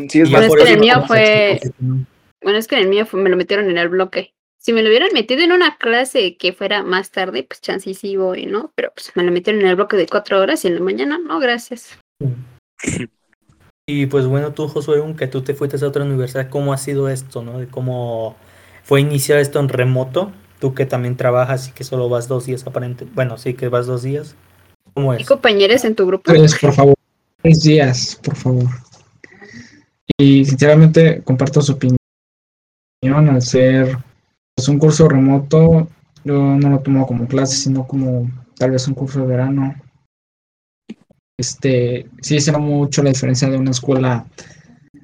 Sí, 0.10 0.22
es 0.22 0.30
y 0.30 0.34
Pero 0.34 0.46
es 0.46 0.56
que 0.56 0.64
en 0.64 0.74
el 0.74 0.80
mío 0.80 1.04
fue- 1.06 1.60
Bueno, 2.44 2.60
es 2.60 2.68
que 2.68 2.76
en 2.76 2.82
el 2.82 2.88
mío 2.90 3.06
fue- 3.06 3.22
me 3.22 3.30
lo 3.30 3.38
metieron 3.38 3.70
en 3.70 3.78
el 3.78 3.90
bloque. 3.90 4.34
Si 4.60 4.74
me 4.74 4.82
lo 4.84 4.90
hubieran 4.90 5.10
metido 5.14 5.42
en 5.42 5.52
una 5.52 5.78
clase 5.78 6.36
que 6.36 6.52
fuera 6.52 6.84
más 6.84 7.12
tarde, 7.12 7.44
pues 7.44 7.62
chance 7.62 7.90
y 7.90 7.94
sí 7.94 8.18
voy, 8.18 8.46
¿no? 8.48 8.72
Pero 8.76 8.92
pues 8.94 9.12
me 9.16 9.24
lo 9.24 9.32
metieron 9.32 9.62
en 9.62 9.68
el 9.68 9.76
bloque 9.76 9.96
de 9.98 10.08
cuatro 10.08 10.42
horas 10.42 10.64
y 10.66 10.68
en 10.68 10.76
la 10.76 10.82
mañana, 10.82 11.20
no, 11.24 11.40
gracias. 11.40 11.98
Y 13.88 14.08
pues 14.08 14.26
bueno, 14.26 14.54
tú, 14.54 14.68
Josué, 14.68 14.98
aunque 15.00 15.28
tú 15.28 15.42
te 15.44 15.54
fuiste 15.54 15.84
a 15.84 15.88
otra 15.88 16.04
universidad, 16.04 16.50
¿cómo 16.50 16.74
ha 16.74 16.78
sido 16.78 17.08
esto, 17.08 17.42
no? 17.42 17.60
De 17.60 17.68
cómo 17.68 18.36
fue 18.84 19.00
iniciar 19.00 19.40
esto 19.40 19.60
en 19.60 19.70
remoto. 19.70 20.32
Tú 20.60 20.74
que 20.74 20.86
también 20.86 21.16
trabajas 21.16 21.70
y 21.70 21.72
que 21.72 21.84
solo 21.84 22.10
vas 22.10 22.28
dos 22.28 22.46
días 22.48 22.66
aparente. 22.66 23.06
Bueno, 23.14 23.38
sí 23.38 23.54
que 23.54 23.70
vas 23.70 23.86
dos 23.86 24.02
días. 24.04 24.36
¿Cómo 24.94 25.14
¿Y 25.14 25.22
es? 25.22 25.28
compañeros 25.28 25.86
en 25.86 25.96
tu 25.96 26.06
grupo? 26.08 26.32
Tres, 26.34 26.58
por 26.60 26.74
favor. 26.74 26.96
Tres 27.42 27.62
días, 27.62 28.20
por 28.24 28.36
favor. 28.36 28.66
Y 30.20 30.46
sinceramente 30.46 31.22
comparto 31.24 31.62
su 31.62 31.74
opinión 31.74 31.98
al 33.04 33.42
ser 33.42 33.98
pues, 34.56 34.68
un 34.68 34.80
curso 34.80 35.08
remoto. 35.08 35.88
Yo 36.24 36.56
no 36.56 36.70
lo 36.70 36.80
tomo 36.80 37.06
como 37.06 37.28
clase, 37.28 37.56
sino 37.56 37.88
como 37.88 38.30
tal 38.58 38.72
vez 38.72 38.88
un 38.88 38.96
curso 38.96 39.22
de 39.22 39.28
verano. 39.28 39.76
Este, 41.40 42.10
sí 42.22 42.40
se 42.40 42.58
mucho 42.58 43.04
la 43.04 43.10
diferencia 43.10 43.48
de 43.48 43.58
una 43.58 43.70
escuela, 43.70 44.26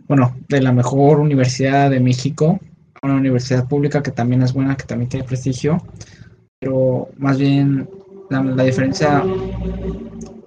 bueno, 0.08 0.36
de 0.50 0.62
la 0.62 0.72
mejor 0.72 1.20
universidad 1.20 1.92
de 1.92 2.00
México, 2.00 2.60
una 3.04 3.16
universidad 3.16 3.68
pública 3.68 4.02
que 4.02 4.10
también 4.10 4.42
es 4.42 4.52
buena, 4.52 4.76
que 4.76 4.86
también 4.86 5.10
tiene 5.10 5.28
prestigio, 5.28 5.78
pero 6.60 7.10
más 7.18 7.38
bien 7.38 7.88
la, 8.32 8.42
la 8.42 8.64
diferencia 8.64 9.24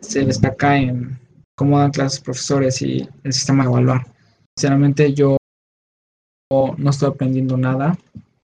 se 0.01 0.25
destaca 0.25 0.77
en 0.77 1.17
cómo 1.55 1.79
dan 1.79 1.93
clases 1.93 2.21
profesores 2.21 2.83
y 2.83 3.09
el 3.23 3.33
sistema 3.33 3.63
de 3.63 3.71
evaluar. 3.71 4.16
Sinceramente 4.57 5.13
yo 5.13 5.37
no 6.51 6.91
estoy 6.91 7.09
aprendiendo 7.09 7.57
nada, 7.57 7.99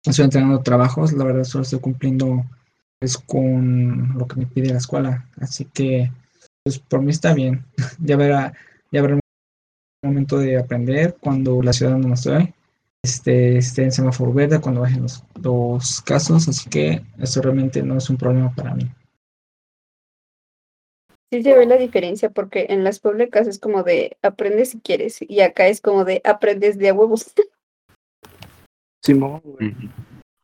estoy 0.05 0.25
entregando 0.25 0.61
trabajos, 0.63 1.13
la 1.13 1.25
verdad 1.25 1.45
solo 1.45 1.63
estoy 1.63 1.81
cumpliendo 1.81 2.45
pues, 2.99 3.17
con 3.17 4.19
lo 4.19 4.27
que 4.27 4.37
me 4.37 4.47
pide 4.47 4.71
la 4.71 4.79
escuela, 4.79 5.27
así 5.41 5.65
que 5.65 6.11
pues 6.65 6.79
por 6.79 7.01
mí 7.01 7.11
está 7.11 7.33
bien, 7.33 7.65
ya 7.99 8.17
verá, 8.17 8.53
ya 8.91 9.01
habrá 9.01 9.15
un 9.15 9.21
momento 10.05 10.39
de 10.39 10.59
aprender 10.59 11.17
cuando 11.21 11.63
la 11.63 11.73
ciudad 11.73 11.93
donde 11.93 12.13
estoy 12.13 12.53
este, 13.05 13.59
esté 13.59 13.85
en 13.85 13.93
semáforo 13.93 14.33
verde, 14.33 14.61
cuando 14.61 14.83
bajen 14.83 15.03
los, 15.03 15.25
los 15.43 16.01
casos, 16.03 16.49
así 16.49 16.69
que 16.69 17.03
eso 17.19 17.43
realmente 17.43 17.83
no 17.83 17.97
es 17.97 18.09
un 18.11 18.17
problema 18.17 18.55
para 18.55 18.75
mí. 18.75 18.89
Sí 21.33 21.43
se 21.43 21.57
ve 21.57 21.65
la 21.65 21.77
diferencia 21.79 22.29
porque 22.29 22.67
en 22.69 22.85
las 22.85 22.99
públicas 23.01 23.47
es 23.47 23.59
como 23.59 23.83
de 23.83 24.19
aprendes 24.21 24.69
si 24.73 24.81
quieres 24.81 25.17
y 25.23 25.41
acá 25.41 25.67
es 25.67 25.81
como 25.81 26.05
de 26.05 26.21
aprendes 26.25 26.77
de 26.77 26.91
a 26.91 26.95
huevos. 26.95 27.33
Simón, 29.03 29.41
güey. 29.43 29.71
Ujú. 29.71 29.89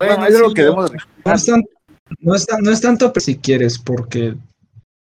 Bueno, 0.00 0.26
es 0.26 0.34
sí, 0.34 0.40
lo 0.40 0.54
que 0.54 0.62
yo- 0.62 0.70
debemos 0.70 0.90
de 0.92 0.98
No 1.26 1.34
es, 1.34 1.44
tan- 1.44 1.64
no, 2.20 2.34
es 2.34 2.46
tan- 2.46 2.62
no 2.62 2.70
es 2.70 2.80
tanto 2.80 3.12
pero 3.12 3.22
si 3.24 3.36
quieres, 3.36 3.78
porque 3.78 4.34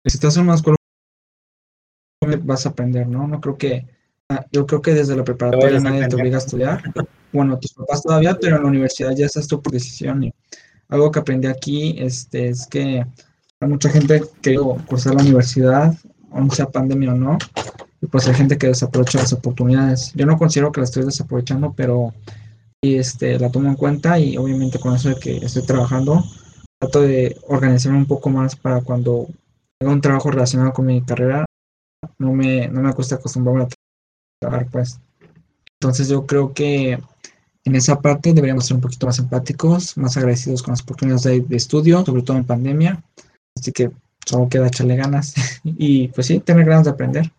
si 0.04 0.16
estás 0.18 0.36
en 0.36 0.42
una 0.42 0.56
escuela 0.56 0.76
vas 2.42 2.66
a 2.66 2.68
aprender, 2.68 3.06
¿no? 3.08 3.26
No 3.26 3.40
creo 3.40 3.56
que, 3.56 3.86
ah, 4.28 4.44
yo 4.52 4.66
creo 4.66 4.82
que 4.82 4.92
desde 4.92 5.16
la 5.16 5.24
preparatoria 5.24 5.80
nadie 5.80 6.06
te 6.08 6.14
obliga 6.16 6.36
a 6.36 6.40
estudiar. 6.40 6.82
Bueno, 7.32 7.58
tus 7.58 7.72
papás 7.72 8.02
todavía, 8.02 8.36
pero 8.38 8.56
en 8.56 8.62
la 8.64 8.68
universidad 8.68 9.12
ya 9.16 9.24
estás 9.26 9.48
tú 9.48 9.62
por 9.62 9.72
decisión. 9.72 10.24
Y 10.24 10.34
algo 10.88 11.10
que 11.10 11.20
aprendí 11.20 11.48
aquí 11.48 11.96
este, 11.98 12.48
es 12.50 12.66
que 12.66 13.06
mucha 13.66 13.90
gente 13.90 14.22
que 14.40 14.56
cursar 14.86 15.14
la 15.14 15.22
universidad, 15.22 15.94
aun 16.32 16.50
sea 16.50 16.70
pandemia 16.70 17.12
o 17.12 17.16
no, 17.16 17.38
y 18.00 18.06
pues 18.06 18.26
hay 18.26 18.34
gente 18.34 18.56
que 18.56 18.68
desaprovecha 18.68 19.18
las 19.18 19.32
oportunidades. 19.32 20.12
Yo 20.14 20.24
no 20.24 20.38
considero 20.38 20.72
que 20.72 20.80
la 20.80 20.84
estoy 20.84 21.04
desaprovechando, 21.04 21.72
pero 21.74 22.14
este, 22.82 23.38
la 23.38 23.50
tomo 23.50 23.68
en 23.68 23.76
cuenta 23.76 24.18
y 24.18 24.38
obviamente 24.38 24.78
con 24.78 24.94
eso 24.94 25.10
de 25.10 25.16
que 25.16 25.36
estoy 25.36 25.66
trabajando, 25.66 26.24
trato 26.78 27.02
de 27.02 27.36
organizarme 27.48 27.98
un 27.98 28.06
poco 28.06 28.30
más 28.30 28.56
para 28.56 28.80
cuando 28.80 29.28
tenga 29.78 29.92
un 29.92 30.00
trabajo 30.00 30.30
relacionado 30.30 30.72
con 30.72 30.86
mi 30.86 31.02
carrera, 31.02 31.44
no 32.18 32.32
me, 32.32 32.68
no 32.68 32.80
me 32.80 32.94
cuesta 32.94 33.16
acostumbrarme 33.16 33.64
a 33.64 33.68
trabajar, 34.40 34.68
pues. 34.70 34.98
Entonces 35.78 36.08
yo 36.08 36.26
creo 36.26 36.54
que 36.54 36.98
en 37.64 37.76
esa 37.76 38.00
parte 38.00 38.32
deberíamos 38.32 38.66
ser 38.66 38.76
un 38.76 38.80
poquito 38.80 39.06
más 39.06 39.18
empáticos, 39.18 39.96
más 39.98 40.16
agradecidos 40.16 40.62
con 40.62 40.72
las 40.72 40.82
oportunidades 40.82 41.24
de, 41.24 41.40
de 41.40 41.56
estudio, 41.56 42.04
sobre 42.04 42.22
todo 42.22 42.38
en 42.38 42.44
pandemia. 42.44 43.02
Así 43.56 43.72
que 43.72 43.90
solo 44.26 44.48
queda 44.48 44.68
echarle 44.68 44.96
ganas 44.96 45.34
y 45.64 46.08
pues 46.08 46.26
sí, 46.26 46.40
tener 46.40 46.66
ganas 46.66 46.84
de 46.84 46.90
aprender. 46.90 47.30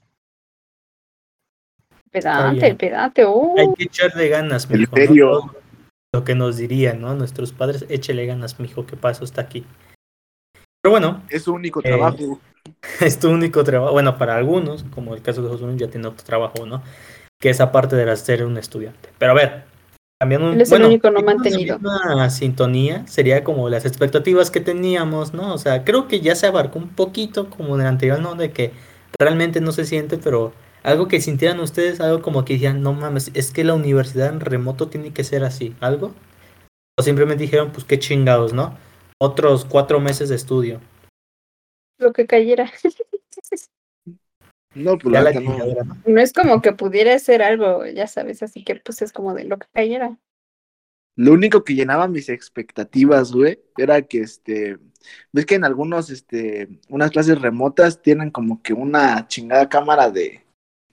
Pedante, 2.11 2.75
pedante, 2.75 3.25
uh. 3.25 3.55
Hay 3.57 3.73
que 3.75 3.83
echarle 3.85 4.27
ganas, 4.27 4.69
mijo. 4.69 4.95
¿no? 4.97 5.55
Lo 6.13 6.23
que 6.25 6.35
nos 6.35 6.57
dirían, 6.57 6.99
¿no? 6.99 7.15
Nuestros 7.15 7.53
padres, 7.53 7.85
échele 7.87 8.25
ganas, 8.25 8.59
mijo, 8.59 8.85
que 8.85 8.97
paso 8.97 9.23
está 9.23 9.41
aquí. 9.41 9.65
Pero 10.81 10.91
bueno, 10.91 11.23
Es 11.29 11.43
su 11.43 11.53
único 11.53 11.79
Eh, 11.79 11.83
trabajo. 11.83 12.39
es 12.99 13.17
tu 13.17 13.29
único 13.29 13.63
trabajo. 13.63 13.93
Bueno, 13.93 14.17
para 14.17 14.35
algunos, 14.35 14.83
como 14.83 15.15
el 15.15 15.21
caso 15.21 15.41
de 15.41 15.47
José 15.47 15.63
Luis, 15.65 15.77
ya 15.77 15.89
tiene 15.89 16.07
otro 16.07 16.25
trabajo, 16.25 16.65
¿no? 16.65 16.83
Que 17.39 17.49
es 17.49 17.61
aparte 17.61 17.95
de 17.95 18.15
ser 18.17 18.45
un 18.45 18.57
estudiante. 18.57 19.09
Pero 19.17 19.31
a 19.31 19.35
ver, 19.35 19.63
cambiando 20.21 20.49
un 20.49 20.53
Él 20.53 20.61
es 20.61 20.71
el 20.71 20.83
único 20.83 21.09
no 21.09 22.15
la 22.15 22.29
sintonía 22.29 23.07
sería 23.07 23.43
como 23.43 23.69
las 23.69 23.85
expectativas 23.85 24.51
que 24.51 24.59
teníamos, 24.59 25.33
¿no? 25.33 25.51
O 25.51 25.57
sea, 25.57 25.83
creo 25.83 26.07
que 26.07 26.19
ya 26.19 26.35
se 26.35 26.45
abarcó 26.45 26.77
un 26.77 26.89
poquito 26.89 27.49
como 27.49 27.73
en 27.73 27.81
el 27.81 27.87
anterior, 27.87 28.19
¿no? 28.19 28.35
De 28.35 28.51
que 28.51 28.71
realmente 29.19 29.61
no 29.61 29.71
se 29.71 29.83
siente, 29.83 30.19
pero 30.19 30.53
algo 30.83 31.07
que 31.07 31.21
sintieran 31.21 31.59
ustedes, 31.59 32.01
algo 32.01 32.21
como 32.21 32.45
que 32.45 32.53
dijeran, 32.53 32.83
no 32.83 32.93
mames, 32.93 33.31
es 33.33 33.49
que 33.49 33.63
la 33.63 33.73
universidad 33.73 34.27
en 34.27 34.41
remoto 34.41 34.89
tiene 34.89 35.11
que 35.11 35.23
ser 35.23 35.43
así, 35.43 35.75
¿algo? 35.79 36.13
O 36.99 37.01
simplemente 37.01 37.41
dijeron, 37.41 37.71
pues 37.71 37.83
qué 37.83 37.97
chingados, 37.97 38.53
¿no? 38.53 38.77
Otros 39.19 39.65
cuatro 39.65 39.99
meses 39.99 40.29
de 40.29 40.35
estudio. 40.35 40.81
Lo 41.97 42.13
que 42.13 42.27
cayera. 42.27 42.71
No, 44.73 44.97
pues 44.97 45.11
la 45.11 45.21
la 45.21 45.33
no. 45.39 45.57
¿no? 45.83 45.97
No 46.05 46.21
es 46.21 46.33
como 46.33 46.61
que 46.61 46.71
pudiera 46.71 47.17
ser 47.19 47.41
algo, 47.41 47.85
ya 47.85 48.07
sabes, 48.07 48.41
así 48.41 48.63
que 48.63 48.75
pues 48.75 49.01
es 49.01 49.11
como 49.11 49.33
de 49.33 49.43
lo 49.43 49.57
que 49.57 49.67
cayera. 49.73 50.17
Lo 51.17 51.33
único 51.33 51.63
que 51.63 51.75
llenaba 51.75 52.07
mis 52.07 52.29
expectativas, 52.29 53.33
güey, 53.33 53.59
era 53.77 54.01
que 54.01 54.21
este, 54.21 54.77
ves 55.33 55.45
que 55.45 55.55
en 55.55 55.65
algunos, 55.65 56.09
este, 56.09 56.69
unas 56.87 57.11
clases 57.11 57.41
remotas 57.41 58.01
tienen 58.01 58.31
como 58.31 58.61
que 58.61 58.73
una 58.73 59.27
chingada 59.27 59.67
cámara 59.67 60.09
de 60.09 60.43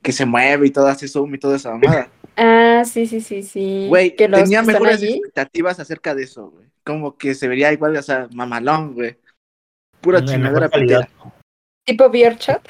que 0.03 0.13
se 0.13 0.27
mueve 0.27 0.67
y 0.67 0.71
todo 0.71 0.89
hace 0.89 1.07
zoom 1.07 1.35
y 1.35 1.39
toda 1.39 1.57
esa 1.57 1.71
mamada. 1.71 2.11
Ah, 2.41 2.85
sí, 2.85 3.05
sí, 3.09 3.21
sí, 3.21 3.43
sí. 3.43 3.87
Güey, 3.89 4.15
que 4.15 4.29
los 4.29 4.45
tenía 4.45 4.63
mejores 4.63 5.03
allí, 5.03 5.15
expectativas 5.15 5.81
acerca 5.81 6.15
de 6.15 6.23
eso, 6.23 6.51
güey. 6.51 6.69
Como 6.85 7.17
que 7.19 7.35
se 7.35 7.49
vería 7.49 7.73
igual, 7.73 7.97
o 7.97 8.03
sea, 8.03 8.29
mamalón, 8.33 8.95
güey. 8.95 9.17
Pura 10.01 10.25
chingadera 10.25 10.71
tipo 11.85 12.09
VRChat. 12.11 12.63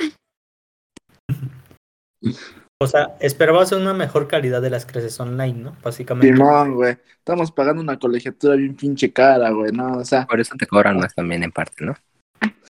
O 2.80 2.86
sea, 2.86 3.16
esperabas 3.20 3.72
una 3.72 3.92
mejor 3.92 4.28
calidad 4.28 4.62
de 4.62 4.70
las 4.70 4.86
clases 4.86 5.18
online, 5.18 5.54
¿no? 5.54 5.76
Básicamente. 5.82 6.36
Simón, 6.36 6.74
güey. 6.74 6.96
Estamos 7.18 7.50
pagando 7.50 7.82
una 7.82 7.98
colegiatura 7.98 8.54
bien 8.54 8.76
pinche 8.76 9.12
cara, 9.12 9.50
güey, 9.50 9.72
¿no? 9.72 9.98
O 9.98 10.04
sea, 10.04 10.26
Por 10.26 10.40
eso 10.40 10.54
te 10.56 10.66
cobran 10.66 10.96
más 10.98 11.14
también 11.14 11.42
en 11.42 11.50
parte, 11.50 11.84
¿no? 11.84 11.94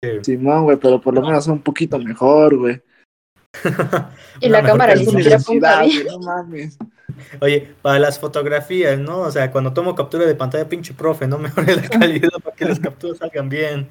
Sí. 0.01 0.11
Simón, 0.23 0.65
güey, 0.65 0.77
pero 0.77 1.01
por 1.01 1.13
lo 1.15 1.23
menos 1.23 1.47
un 1.49 1.61
poquito 1.61 1.99
mejor, 1.99 2.57
güey. 2.57 2.81
Y 4.41 4.49
la 4.49 4.63
cámara 4.63 4.93
Es 4.93 5.01
ni 5.01 5.07
siquiera 5.07 5.37
apunta 5.39 5.83
bien. 5.83 6.07
no 6.07 6.19
mames. 6.21 6.79
Oye, 7.41 7.75
para 7.83 7.99
las 7.99 8.19
fotografías, 8.19 8.99
¿no? 8.99 9.21
O 9.21 9.31
sea, 9.31 9.51
cuando 9.51 9.73
tomo 9.73 9.95
captura 9.95 10.27
de 10.27 10.35
pantalla, 10.35 10.69
pinche 10.69 10.95
profe, 10.95 11.27
no 11.27 11.39
mejore 11.41 11.77
la 11.77 11.89
calidad 11.89 12.31
para 12.45 12.55
que 12.55 12.65
las 12.67 12.79
capturas 12.79 13.19
salgan 13.19 13.49
bien. 13.49 13.89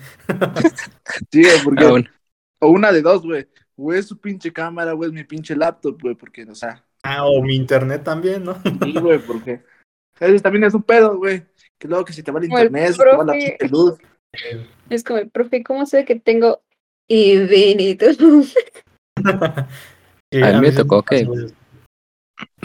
Sí, 1.32 1.44
porque. 1.64 1.84
Aún. 1.84 2.10
O 2.60 2.70
una 2.70 2.92
de 2.92 3.02
dos, 3.02 3.24
güey. 3.24 3.48
O 3.78 3.94
es 3.94 4.08
su 4.08 4.18
pinche 4.18 4.52
cámara, 4.52 4.94
o 4.94 5.04
es 5.04 5.12
mi 5.12 5.24
pinche 5.24 5.56
laptop, 5.56 6.02
güey, 6.02 6.16
porque, 6.16 6.44
o 6.44 6.56
sea. 6.56 6.84
Ah, 7.04 7.26
o 7.26 7.42
mi 7.42 7.56
internet 7.56 8.04
también, 8.04 8.44
¿no? 8.44 8.56
Sí, 8.84 8.94
güey, 8.94 9.20
porque. 9.20 9.64
Eso 10.20 10.42
también 10.42 10.64
es 10.64 10.74
un 10.74 10.84
pedo, 10.84 11.18
güey. 11.18 11.44
Que 11.78 11.88
luego 11.88 12.06
que 12.06 12.14
se 12.14 12.24
te 12.24 12.32
va 12.32 12.40
el 12.40 12.48
Como 12.48 12.60
el 12.60 12.66
internet, 12.68 12.94
se 12.94 13.04
te 13.04 13.06
va 13.06 13.18
la 13.18 13.34
profe. 13.34 13.58
pinche 13.60 13.70
luz. 13.70 13.98
Es 14.90 15.04
como, 15.04 15.30
profe, 15.30 15.64
¿cómo 15.64 15.86
sé 15.86 16.06
que 16.06 16.16
tengo 16.20 16.62
infinito? 17.08 18.06
Sí, 18.14 18.54
A 20.42 20.54
mí 20.54 20.62
me 20.62 20.72
tocó 20.72 21.04
que-. 21.04 21.28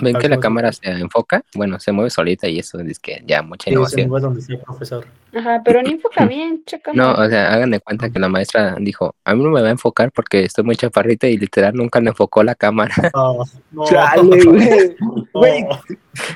Ven 0.03 0.17
que 0.17 0.29
la 0.29 0.41
cámara 0.41 0.73
se 0.73 0.89
enfoca, 0.91 1.45
bueno, 1.55 1.79
se 1.79 1.93
mueve 1.93 2.11
solita 2.11 2.49
y 2.49 2.59
eso 2.59 2.81
es 2.81 2.99
que 2.99 3.23
ya 3.25 3.43
mucha 3.43 3.65
Sí, 3.65 3.71
innovación. 3.71 4.09
lugar 4.09 4.23
donde 4.23 4.41
sea 4.43 4.59
profesor. 4.61 5.07
Ajá, 5.33 5.63
pero 5.65 5.81
no 5.83 5.91
enfoca 5.91 6.25
bien, 6.27 6.63
checa. 6.67 6.93
No, 6.93 7.13
o 7.13 7.29
sea, 7.29 7.53
hagan 7.55 7.71
de 7.71 7.79
cuenta 7.81 8.11
que 8.11 8.19
la 8.19 8.29
maestra 8.29 8.75
dijo, 8.81 9.15
a 9.25 9.35
mí 9.35 9.43
no 9.45 9.51
me 9.51 9.63
va 9.63 9.69
a 9.69 9.73
enfocar 9.73 10.11
porque 10.11 10.43
estoy 10.43 10.65
muy 10.65 10.75
chaparrita 10.75 11.29
y 11.29 11.37
literal 11.39 11.75
nunca 11.75 12.01
le 12.01 12.09
enfocó 12.11 12.43
la 12.43 12.57
cámara. 12.57 12.95
No, 13.15 13.39
no, 13.71 13.85
Chale, 13.85 14.45
güey. 14.45 14.97
Güey, 15.33 15.63
no, 15.63 15.81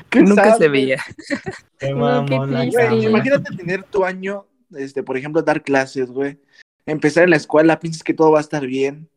qué 0.09 0.21
nunca 0.21 0.55
se 0.55 0.69
veía. 0.69 1.01
qué 1.77 1.89
No, 1.93 2.25
qué 2.25 2.37
mamón. 2.39 2.49
Güey, 2.51 2.71
cámara. 2.71 2.95
imagínate 2.95 3.55
tener 3.57 3.83
tu 3.83 4.05
año, 4.05 4.45
este, 4.77 5.03
por 5.03 5.17
ejemplo, 5.17 5.41
dar 5.41 5.61
clases, 5.61 6.09
güey. 6.09 6.39
Empezar 6.85 7.25
en 7.25 7.31
la 7.31 7.35
escuela, 7.35 7.79
piensas 7.79 8.03
que 8.03 8.13
todo 8.13 8.31
va 8.31 8.37
a 8.37 8.41
estar 8.41 8.65
bien. 8.65 9.09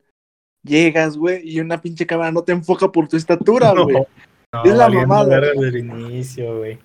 Llegas, 0.62 1.16
güey, 1.16 1.48
y 1.48 1.60
una 1.60 1.80
pinche 1.80 2.06
cámara 2.06 2.32
no 2.32 2.42
te 2.42 2.52
enfoca 2.52 2.90
por 2.90 3.08
tu 3.08 3.16
estatura, 3.16 3.70
güey. 3.72 3.96
no, 4.52 4.64
Es 4.64 4.74
la 4.74 4.88
mamada. 4.88 5.40
desde 5.40 5.68
el 5.68 5.76
inicio, 5.78 6.58
güey. 6.58 6.78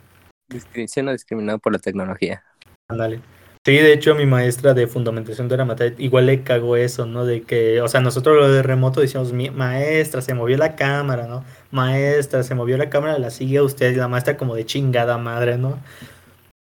Discriminación 0.50 1.08
o 1.08 1.12
discriminado 1.12 1.60
por 1.60 1.74
la 1.74 1.80
tecnología. 1.80 2.44
Ándale. 2.88 3.20
Sí, 3.66 3.72
de 3.78 3.94
hecho, 3.94 4.14
mi 4.14 4.26
maestra 4.26 4.74
de 4.74 4.88
fundamentación 4.88 5.48
de 5.48 5.56
la 5.56 5.64
materia 5.64 5.96
igual 5.98 6.26
le 6.26 6.44
cagó 6.44 6.76
eso, 6.76 7.06
¿no? 7.06 7.26
De 7.26 7.44
que, 7.44 7.80
o 7.82 7.88
sea, 7.88 8.02
nosotros 8.02 8.36
lo 8.36 8.52
de 8.52 8.62
remoto 8.62 9.00
decíamos, 9.00 9.32
"Mi- 9.32 9.52
maestra, 9.52 10.22
se 10.22 10.34
movió 10.34 10.58
la 10.58 10.76
cámara, 10.76 11.28
¿no? 11.28 11.46
Maestra, 11.72 12.44
se 12.44 12.56
movió 12.56 12.78
la 12.78 12.90
cámara, 12.90 13.18
la 13.20 13.30
sigue 13.30 13.62
usted, 13.62 13.94
y 13.94 13.96
la 13.96 14.10
maestra 14.10 14.36
como 14.36 14.54
de 14.56 14.66
chingada 14.66 15.18
madre, 15.18 15.58
¿no? 15.58 15.80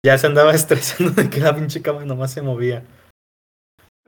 Ya 0.05 0.19
se 0.19 0.27
andaba 0.27 0.53
estresando 0.55 1.13
de 1.13 1.31
que 1.31 1.39
la 1.39 1.55
pinche 1.55 1.83
cámara 1.83 2.05
nomás 2.05 2.33
se 2.33 2.43
movía. 2.43 2.83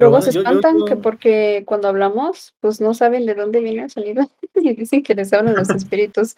Luego 0.00 0.16
bueno, 0.16 0.24
se 0.24 0.32
yo- 0.32 0.42
yo- 0.42 0.48
espantan 0.48 0.78
yo- 0.80 0.84
que 0.86 0.96
porque 0.96 1.62
cuando 1.66 1.88
hablamos, 1.88 2.54
pues 2.60 2.80
no 2.80 2.94
saben 2.94 3.26
de 3.26 3.34
dónde 3.34 3.60
viene 3.60 3.84
el 3.84 3.90
sonido 3.90 4.28
y 4.54 4.74
dicen 4.74 5.02
que 5.02 5.14
les 5.14 5.32
hablan 5.32 5.54
los 5.54 5.68
espíritus. 5.70 6.36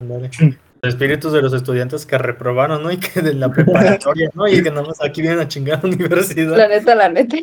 Los 0.00 0.94
espíritus 0.94 1.32
de 1.32 1.42
los 1.42 1.52
estudiantes 1.52 2.06
que 2.06 2.18
reprobaron, 2.18 2.82
¿no? 2.82 2.92
Y 2.92 2.98
que 2.98 3.20
de 3.20 3.34
la 3.34 3.50
preparatoria, 3.50 4.30
¿no? 4.34 4.46
Y 4.46 4.62
que 4.62 4.70
nomás 4.70 5.02
aquí 5.02 5.22
vienen 5.22 5.40
a 5.40 5.48
chingar 5.48 5.80
a 5.82 5.86
la 5.88 5.94
universidad. 5.94 6.56
La 6.56 6.68
neta, 6.68 6.94
la 6.94 7.08
neta. 7.08 7.36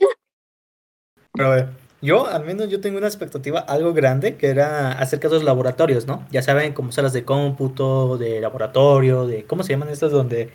Pero 1.33 1.51
a 1.51 1.55
ver, 1.55 1.67
yo 2.01 2.27
al 2.27 2.45
menos 2.45 2.69
yo 2.69 2.79
tengo 2.79 2.97
una 2.97 3.07
expectativa 3.07 3.59
algo 3.59 3.93
grande 3.93 4.35
que 4.37 4.47
era 4.47 4.93
acerca 4.93 5.27
de 5.27 5.33
los 5.35 5.43
laboratorios, 5.43 6.07
¿no? 6.07 6.25
Ya 6.31 6.41
saben, 6.41 6.73
como 6.73 6.91
salas 6.93 7.11
de 7.11 7.25
cómputo, 7.25 8.17
de 8.17 8.39
laboratorio, 8.39 9.27
de 9.27 9.43
¿cómo 9.43 9.63
se 9.63 9.73
llaman 9.73 9.89
estas 9.89 10.11
donde 10.11 10.49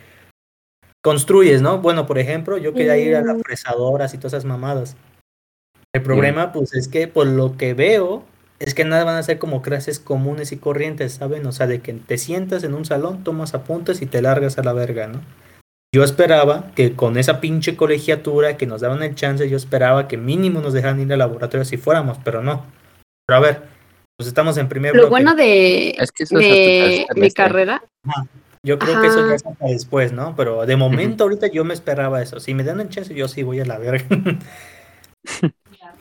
construyes, 1.03 1.61
¿no? 1.61 1.79
Bueno, 1.79 2.05
por 2.05 2.19
ejemplo, 2.19 2.57
yo 2.57 2.73
quería 2.73 2.97
ir 2.97 3.15
a 3.15 3.21
las 3.21 3.37
Mm. 3.37 3.41
fresadoras 3.41 4.13
y 4.13 4.17
todas 4.17 4.33
esas 4.33 4.45
mamadas. 4.45 4.95
El 5.93 6.01
problema, 6.03 6.51
pues, 6.53 6.73
es 6.73 6.87
que 6.87 7.07
por 7.07 7.27
lo 7.27 7.57
que 7.57 7.73
veo, 7.73 8.23
es 8.59 8.73
que 8.75 8.85
nada 8.85 9.03
van 9.03 9.15
a 9.17 9.23
ser 9.23 9.39
como 9.39 9.61
clases 9.61 9.99
comunes 9.99 10.51
y 10.51 10.57
corrientes, 10.57 11.13
¿saben? 11.13 11.45
O 11.47 11.51
sea, 11.51 11.67
de 11.67 11.81
que 11.81 11.93
te 11.93 12.17
sientas 12.17 12.63
en 12.63 12.73
un 12.75 12.85
salón, 12.85 13.23
tomas 13.23 13.53
apuntes 13.53 14.01
y 14.01 14.05
te 14.05 14.21
largas 14.21 14.57
a 14.57 14.63
la 14.63 14.73
verga, 14.73 15.07
¿no? 15.07 15.21
Yo 15.93 16.03
esperaba 16.05 16.71
que 16.75 16.95
con 16.95 17.17
esa 17.17 17.41
pinche 17.41 17.75
colegiatura 17.75 18.55
que 18.55 18.65
nos 18.67 18.79
daban 18.79 19.03
el 19.03 19.15
chance, 19.15 19.49
yo 19.49 19.57
esperaba 19.57 20.07
que 20.07 20.15
mínimo 20.15 20.61
nos 20.61 20.71
dejaran 20.71 21.01
ir 21.01 21.11
al 21.11 21.19
laboratorio 21.19 21.65
si 21.65 21.75
fuéramos, 21.75 22.17
pero 22.23 22.41
no. 22.41 22.65
Pero 23.27 23.37
a 23.37 23.41
ver, 23.41 23.61
pues 24.17 24.27
estamos 24.29 24.55
en 24.57 24.69
primer 24.69 24.93
Lo 24.95 25.01
bloque. 25.01 25.09
bueno 25.09 25.35
de, 25.35 25.89
Es 25.97 26.11
que 26.13 26.23
eso 26.23 26.39
es 26.39 26.45
de 26.47 27.05
mi 27.09 27.13
semestre. 27.15 27.33
carrera, 27.33 27.83
Yo 28.63 28.77
creo 28.77 28.99
que 28.99 29.07
eso 29.07 29.27
ya 29.27 29.35
es 29.35 29.45
hasta 29.45 29.65
después, 29.65 30.13
¿no? 30.13 30.35
Pero 30.35 30.65
de 30.65 30.75
momento 30.77 31.23
ahorita 31.23 31.47
yo 31.47 31.65
me 31.65 31.73
esperaba 31.73 32.21
eso. 32.21 32.39
Si 32.39 32.53
me 32.53 32.63
dan 32.63 32.79
el 32.79 32.89
chance, 32.89 33.13
yo 33.13 33.27
sí 33.27 33.41
voy 33.43 33.59
a 33.59 33.65
la 33.65 33.79
verga. 33.79 34.05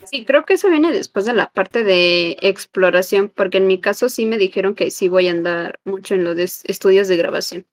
Sí, 0.04 0.24
creo 0.24 0.44
que 0.44 0.54
eso 0.54 0.68
viene 0.68 0.92
después 0.92 1.24
de 1.24 1.32
la 1.32 1.50
parte 1.50 1.84
de 1.84 2.36
exploración, 2.40 3.28
porque 3.34 3.58
en 3.58 3.66
mi 3.66 3.80
caso 3.80 4.08
sí 4.08 4.26
me 4.26 4.38
dijeron 4.38 4.74
que 4.74 4.90
sí 4.90 5.08
voy 5.08 5.28
a 5.28 5.30
andar 5.30 5.78
mucho 5.84 6.14
en 6.14 6.24
lo 6.24 6.34
de 6.34 6.44
s- 6.44 6.64
estudios 6.66 7.06
de 7.08 7.16
grabación. 7.16 7.66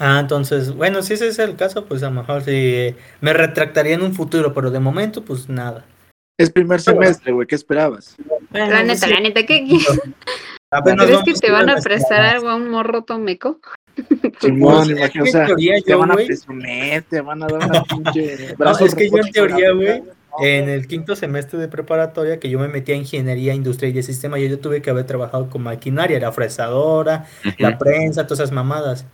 Ah, 0.00 0.18
entonces, 0.20 0.74
bueno, 0.74 1.02
si 1.02 1.14
ese 1.14 1.28
es 1.28 1.38
el 1.38 1.56
caso, 1.56 1.84
pues 1.84 2.02
a 2.02 2.06
lo 2.10 2.20
mejor 2.20 2.42
sí 2.42 2.94
me 3.20 3.32
retractaría 3.32 3.94
en 3.94 4.02
un 4.02 4.14
futuro, 4.14 4.52
pero 4.54 4.70
de 4.70 4.80
momento, 4.80 5.24
pues 5.24 5.48
nada. 5.48 5.84
Es 6.36 6.50
primer 6.50 6.80
semestre, 6.80 7.32
güey, 7.32 7.46
¿qué 7.46 7.54
esperabas? 7.54 8.16
La 8.50 8.82
neta, 8.82 9.06
la 9.06 9.20
neta, 9.20 9.46
¿qué 9.46 9.64
Apenas 10.70 11.06
¿Crees 11.06 11.22
que 11.22 11.34
te 11.34 11.52
van 11.52 11.70
a 11.70 11.76
prestar 11.76 12.22
algo 12.22 12.48
a 12.48 12.56
un 12.56 12.68
morro 12.70 13.04
tomeco? 13.04 13.60
Simón, 14.40 14.90
Pues, 14.90 14.90
imagino, 14.90 15.24
o 15.24 15.26
en 15.26 15.32
sea, 15.32 15.46
teoría 15.46 15.74
te 15.84 15.92
yo, 15.92 15.98
van 15.98 16.10
a 16.10 16.16
presumir, 16.16 17.02
te 17.08 17.20
van 17.20 17.42
a 17.42 17.48
dar 17.48 17.60
una 17.60 17.80
pinche 17.88 18.54
No, 18.58 18.78
es 18.78 18.94
que 18.94 19.10
yo 19.10 19.18
en 19.18 19.30
teoría, 19.32 19.66
la 19.68 19.74
güey, 19.76 20.02
en 20.42 20.68
el 20.68 20.86
quinto 20.88 21.14
semestre 21.16 21.58
de 21.58 21.68
preparatoria, 21.68 22.40
que 22.40 22.50
yo 22.50 22.58
me 22.58 22.68
metí 22.68 22.92
a 22.92 22.96
ingeniería 22.96 23.54
industrial 23.54 23.92
y 23.92 23.94
de 23.96 24.02
sistema, 24.02 24.38
yo, 24.38 24.46
yo 24.48 24.58
tuve 24.58 24.82
que 24.82 24.90
haber 24.90 25.06
trabajado 25.06 25.48
con 25.48 25.62
maquinaria, 25.62 26.18
la 26.20 26.32
fresadora, 26.32 27.26
la 27.58 27.70
Ujú. 27.70 27.78
prensa, 27.78 28.26
todas 28.26 28.40
esas 28.40 28.52
mamadas. 28.52 29.06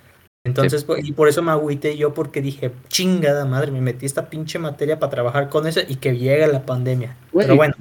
Entonces, 0.44 0.84
po- 0.84 0.96
y 0.96 1.12
por 1.12 1.28
eso 1.28 1.42
me 1.42 1.52
agüité 1.52 1.96
yo, 1.99 2.14
porque 2.14 2.40
dije, 2.40 2.72
chingada 2.88 3.44
madre, 3.44 3.70
me 3.72 3.82
metí 3.82 4.06
esta 4.06 4.30
pinche 4.30 4.58
materia 4.58 4.99
para 4.99 5.10
trabajar 5.10 5.50
con 5.50 5.66
eso 5.66 5.80
y 5.87 5.96
que 5.96 6.16
llega 6.16 6.46
la 6.46 6.64
pandemia. 6.64 7.16
Güey, 7.32 7.46
Pero 7.46 7.56
bueno, 7.56 7.75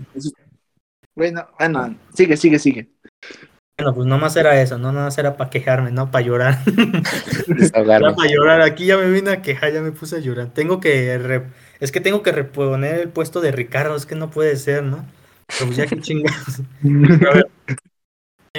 Bueno, 1.16 1.48
bueno, 1.58 2.00
sigue, 2.14 2.38
sigue, 2.38 2.60
sigue. 2.60 2.90
Bueno, 3.80 3.96
pues 3.96 4.08
nomás 4.08 4.36
era 4.36 4.62
eso, 4.62 4.78
no 4.78 4.92
nomás 4.92 5.18
era 5.18 5.38
para 5.38 5.50
quejarme, 5.50 5.92
no 5.92 6.12
para 6.12 6.26
llorar. 6.26 6.60
Era 7.48 8.16
para 8.16 8.30
llorar, 8.30 8.62
aquí 8.62 8.86
ya 8.86 8.98
me 8.98 9.10
vine 9.10 9.32
a 9.32 9.42
quejar, 9.42 9.74
ya 9.74 9.82
me 9.82 9.92
puse 9.92 10.18
a 10.18 10.20
llorar. 10.20 10.54
Tengo 10.54 10.80
que, 10.80 11.18
re- 11.18 11.48
es 11.80 11.92
que 11.92 12.02
tengo 12.02 12.22
que 12.24 12.32
reponer 12.32 13.00
el 13.00 13.10
puesto 13.10 13.42
de 13.42 13.52
Ricardo, 13.52 13.96
es 13.96 14.06
que 14.06 14.16
no 14.16 14.30
puede 14.30 14.56
ser, 14.58 14.84
¿no? 14.84 15.06
Pero 15.58 15.66
pues 15.68 15.78
ya 15.78 15.88
que 15.88 16.00
chingados. 16.00 16.62
A 16.84 17.34
ver, 17.34 17.48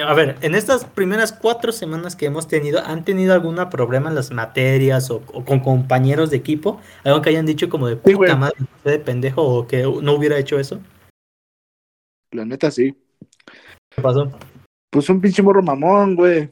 a 0.04 0.14
ver, 0.14 0.36
en 0.40 0.54
estas 0.54 0.84
primeras 0.84 1.32
cuatro 1.32 1.72
semanas 1.72 2.14
que 2.16 2.26
hemos 2.26 2.46
tenido, 2.48 2.80
¿han 2.84 3.04
tenido 3.04 3.34
algún 3.34 3.56
problema 3.70 4.08
en 4.08 4.14
las 4.14 4.30
materias 4.30 5.10
o, 5.10 5.22
o 5.32 5.44
con 5.44 5.60
compañeros 5.60 6.30
de 6.30 6.36
equipo? 6.36 6.80
Algo 7.04 7.22
que 7.22 7.30
hayan 7.30 7.44
dicho 7.46 7.68
como 7.68 7.88
de 7.88 7.96
Sí, 8.04 8.14
puta 8.14 8.36
madre, 8.36 8.56
de 8.84 8.98
pendejo 9.00 9.42
o 9.42 9.66
que 9.66 9.82
no 9.82 10.12
hubiera 10.14 10.38
hecho 10.38 10.58
eso. 10.60 10.80
La 12.32 12.44
neta, 12.44 12.70
sí. 12.72 12.92
¿Qué 13.90 14.02
pasó? 14.02 14.30
Pues 14.90 15.08
un 15.08 15.20
pinche 15.20 15.42
morro 15.42 15.62
mamón, 15.62 16.16
güey. 16.16 16.50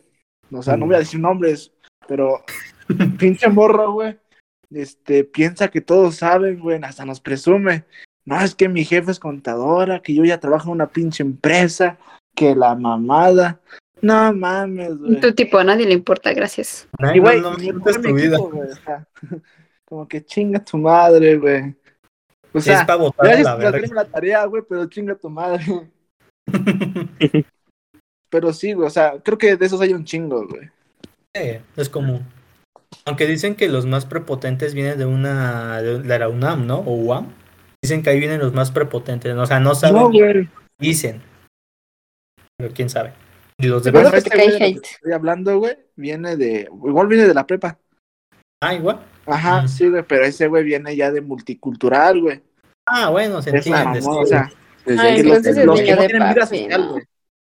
O 0.52 0.62
sea, 0.62 0.76
no 0.76 0.86
voy 0.86 0.94
a 0.94 1.00
decir 1.00 1.20
nombres, 1.20 1.72
pero 2.06 2.44
pinche 3.18 3.48
morro, 3.48 3.92
güey. 3.92 4.16
Este, 4.70 5.24
piensa 5.24 5.68
que 5.68 5.80
todos 5.80 6.16
saben, 6.16 6.60
güey, 6.60 6.80
hasta 6.82 7.04
nos 7.04 7.20
presume. 7.20 7.84
No, 8.24 8.40
es 8.40 8.54
que 8.54 8.68
mi 8.68 8.84
jefe 8.84 9.10
es 9.10 9.18
contadora, 9.18 10.00
que 10.00 10.14
yo 10.14 10.24
ya 10.24 10.38
trabajo 10.38 10.68
en 10.68 10.74
una 10.74 10.88
pinche 10.88 11.22
empresa, 11.22 11.98
que 12.34 12.54
la 12.54 12.74
mamada. 12.74 13.60
No 14.00 14.32
mames, 14.32 14.96
güey. 14.98 15.20
Tu 15.20 15.34
tipo, 15.34 15.58
a 15.58 15.64
nadie 15.64 15.86
le 15.86 15.94
importa, 15.94 16.32
gracias. 16.32 16.88
Y, 17.14 17.18
güey, 17.18 17.40
no, 17.40 17.56
no, 17.56 17.72
no 17.72 17.80
tu 17.82 18.14
vida. 18.14 18.36
equipo, 18.36 18.50
güey, 18.50 18.70
o 18.70 18.76
sea, 18.76 19.08
como 19.84 20.06
que 20.06 20.24
chinga 20.24 20.64
tu 20.64 20.76
madre, 20.78 21.36
güey. 21.38 21.74
O 22.52 22.60
sea, 22.60 22.80
es 22.80 22.86
para 22.86 22.98
botar 22.98 23.26
a 23.26 23.28
gracias 23.28 23.62
la 23.62 23.70
por 23.72 23.94
la 23.94 24.04
tarea, 24.04 24.44
güey, 24.44 24.62
pero 24.68 24.86
chinga 24.86 25.14
tu 25.14 25.28
madre. 25.30 25.64
Pero 28.30 28.52
sí, 28.52 28.72
güey, 28.72 28.86
o 28.86 28.90
sea, 28.90 29.14
creo 29.22 29.38
que 29.38 29.56
de 29.56 29.66
esos 29.66 29.80
hay 29.80 29.92
un 29.92 30.04
chingo, 30.04 30.46
güey. 30.46 30.68
Sí, 31.34 31.58
es 31.76 31.88
común. 31.88 32.24
Aunque 33.04 33.26
dicen 33.26 33.54
que 33.54 33.68
los 33.68 33.86
más 33.86 34.06
prepotentes 34.06 34.74
vienen 34.74 34.98
de 34.98 35.04
una 35.06 35.80
de 35.82 36.18
la 36.18 36.28
UNAM, 36.28 36.66
¿no? 36.66 36.78
O 36.80 36.94
UAM. 36.94 37.28
Dicen 37.82 38.02
que 38.02 38.10
ahí 38.10 38.18
vienen 38.18 38.40
los 38.40 38.52
más 38.52 38.70
prepotentes. 38.70 39.34
O 39.36 39.46
sea, 39.46 39.60
no 39.60 39.74
saben, 39.74 39.96
No, 39.96 40.10
güey. 40.10 40.48
dicen. 40.80 41.22
Pero 42.56 42.72
quién 42.74 42.90
sabe. 42.90 43.12
Y 43.58 43.66
los 43.66 43.82
demás. 43.84 44.10
que 44.10 44.18
este 44.18 44.36
güey 44.36 44.46
de 44.46 44.52
lo 44.74 44.80
que 44.80 44.88
estoy 44.88 45.12
hablando, 45.12 45.58
güey, 45.58 45.76
viene 45.96 46.36
de. 46.36 46.68
Igual 46.70 47.06
viene 47.08 47.26
de 47.26 47.34
la 47.34 47.46
prepa. 47.46 47.78
Ah, 48.62 48.74
igual. 48.74 49.00
Ajá, 49.26 49.62
Mm. 49.62 49.68
sí, 49.68 49.88
güey, 49.88 50.02
pero 50.02 50.24
ese 50.24 50.48
güey 50.48 50.64
viene 50.64 50.96
ya 50.96 51.10
de 51.12 51.20
multicultural, 51.20 52.20
güey. 52.20 52.42
Ah, 52.86 53.10
bueno, 53.10 53.40
se 53.42 53.56
Es 53.56 53.66
la 53.66 53.82
entiende. 53.82 54.02
sí. 54.02 54.08
o 54.10 54.26
sea, 54.26 54.50
Desde 54.84 55.16
que 55.16 55.22
los- 55.22 55.46
es 55.46 55.64
los 55.66 55.80
que 55.80 55.94
no 55.94 56.06
tienen 56.06 56.34
vida 56.34 56.46
social, 56.46 56.88
güey. 56.88 57.04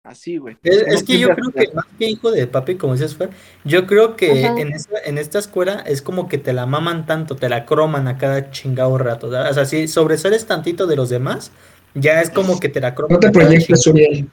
Así, 0.04 0.38
güey. 0.38 0.58
Es, 0.64 0.80
que 0.80 0.86
no 0.86 0.94
es 0.94 1.04
que 1.04 1.18
yo 1.18 1.30
creo 1.30 1.52
que 1.52 1.74
más 1.74 1.86
que 1.98 2.10
hijo 2.10 2.30
de 2.30 2.46
papi, 2.46 2.76
como 2.76 2.94
dices, 2.94 3.16
Fer, 3.16 3.30
yo 3.64 3.88
creo 3.88 4.18
que 4.18 4.46
Ajá. 4.46 4.60
en 4.60 4.74
esta, 4.74 4.98
en 5.06 5.18
esta 5.18 5.40
escuela 5.40 5.82
es 5.88 6.02
como 6.02 6.28
que 6.28 6.38
te 6.38 6.52
la 6.52 6.66
maman 6.66 7.06
tanto, 7.06 7.38
te 7.38 7.48
la 7.48 7.66
croman 7.66 8.10
a 8.10 8.18
cada 8.18 8.52
chingado 8.52 8.98
rato. 8.98 9.30
¿verdad? 9.30 9.52
O 9.52 9.54
sea, 9.54 9.66
si 9.66 9.88
sobresales 9.88 10.46
tantito 10.46 10.88
de 10.88 10.98
los 10.98 11.10
demás, 11.10 11.52
ya 11.94 12.22
es 12.22 12.30
como 12.30 12.60
que 12.60 12.68
te 12.68 12.82
la 12.82 12.94
croman. 12.94 13.14
No 13.14 13.20
te 13.20 13.32
proyectes, 13.32 13.88
Uriel. 13.88 14.30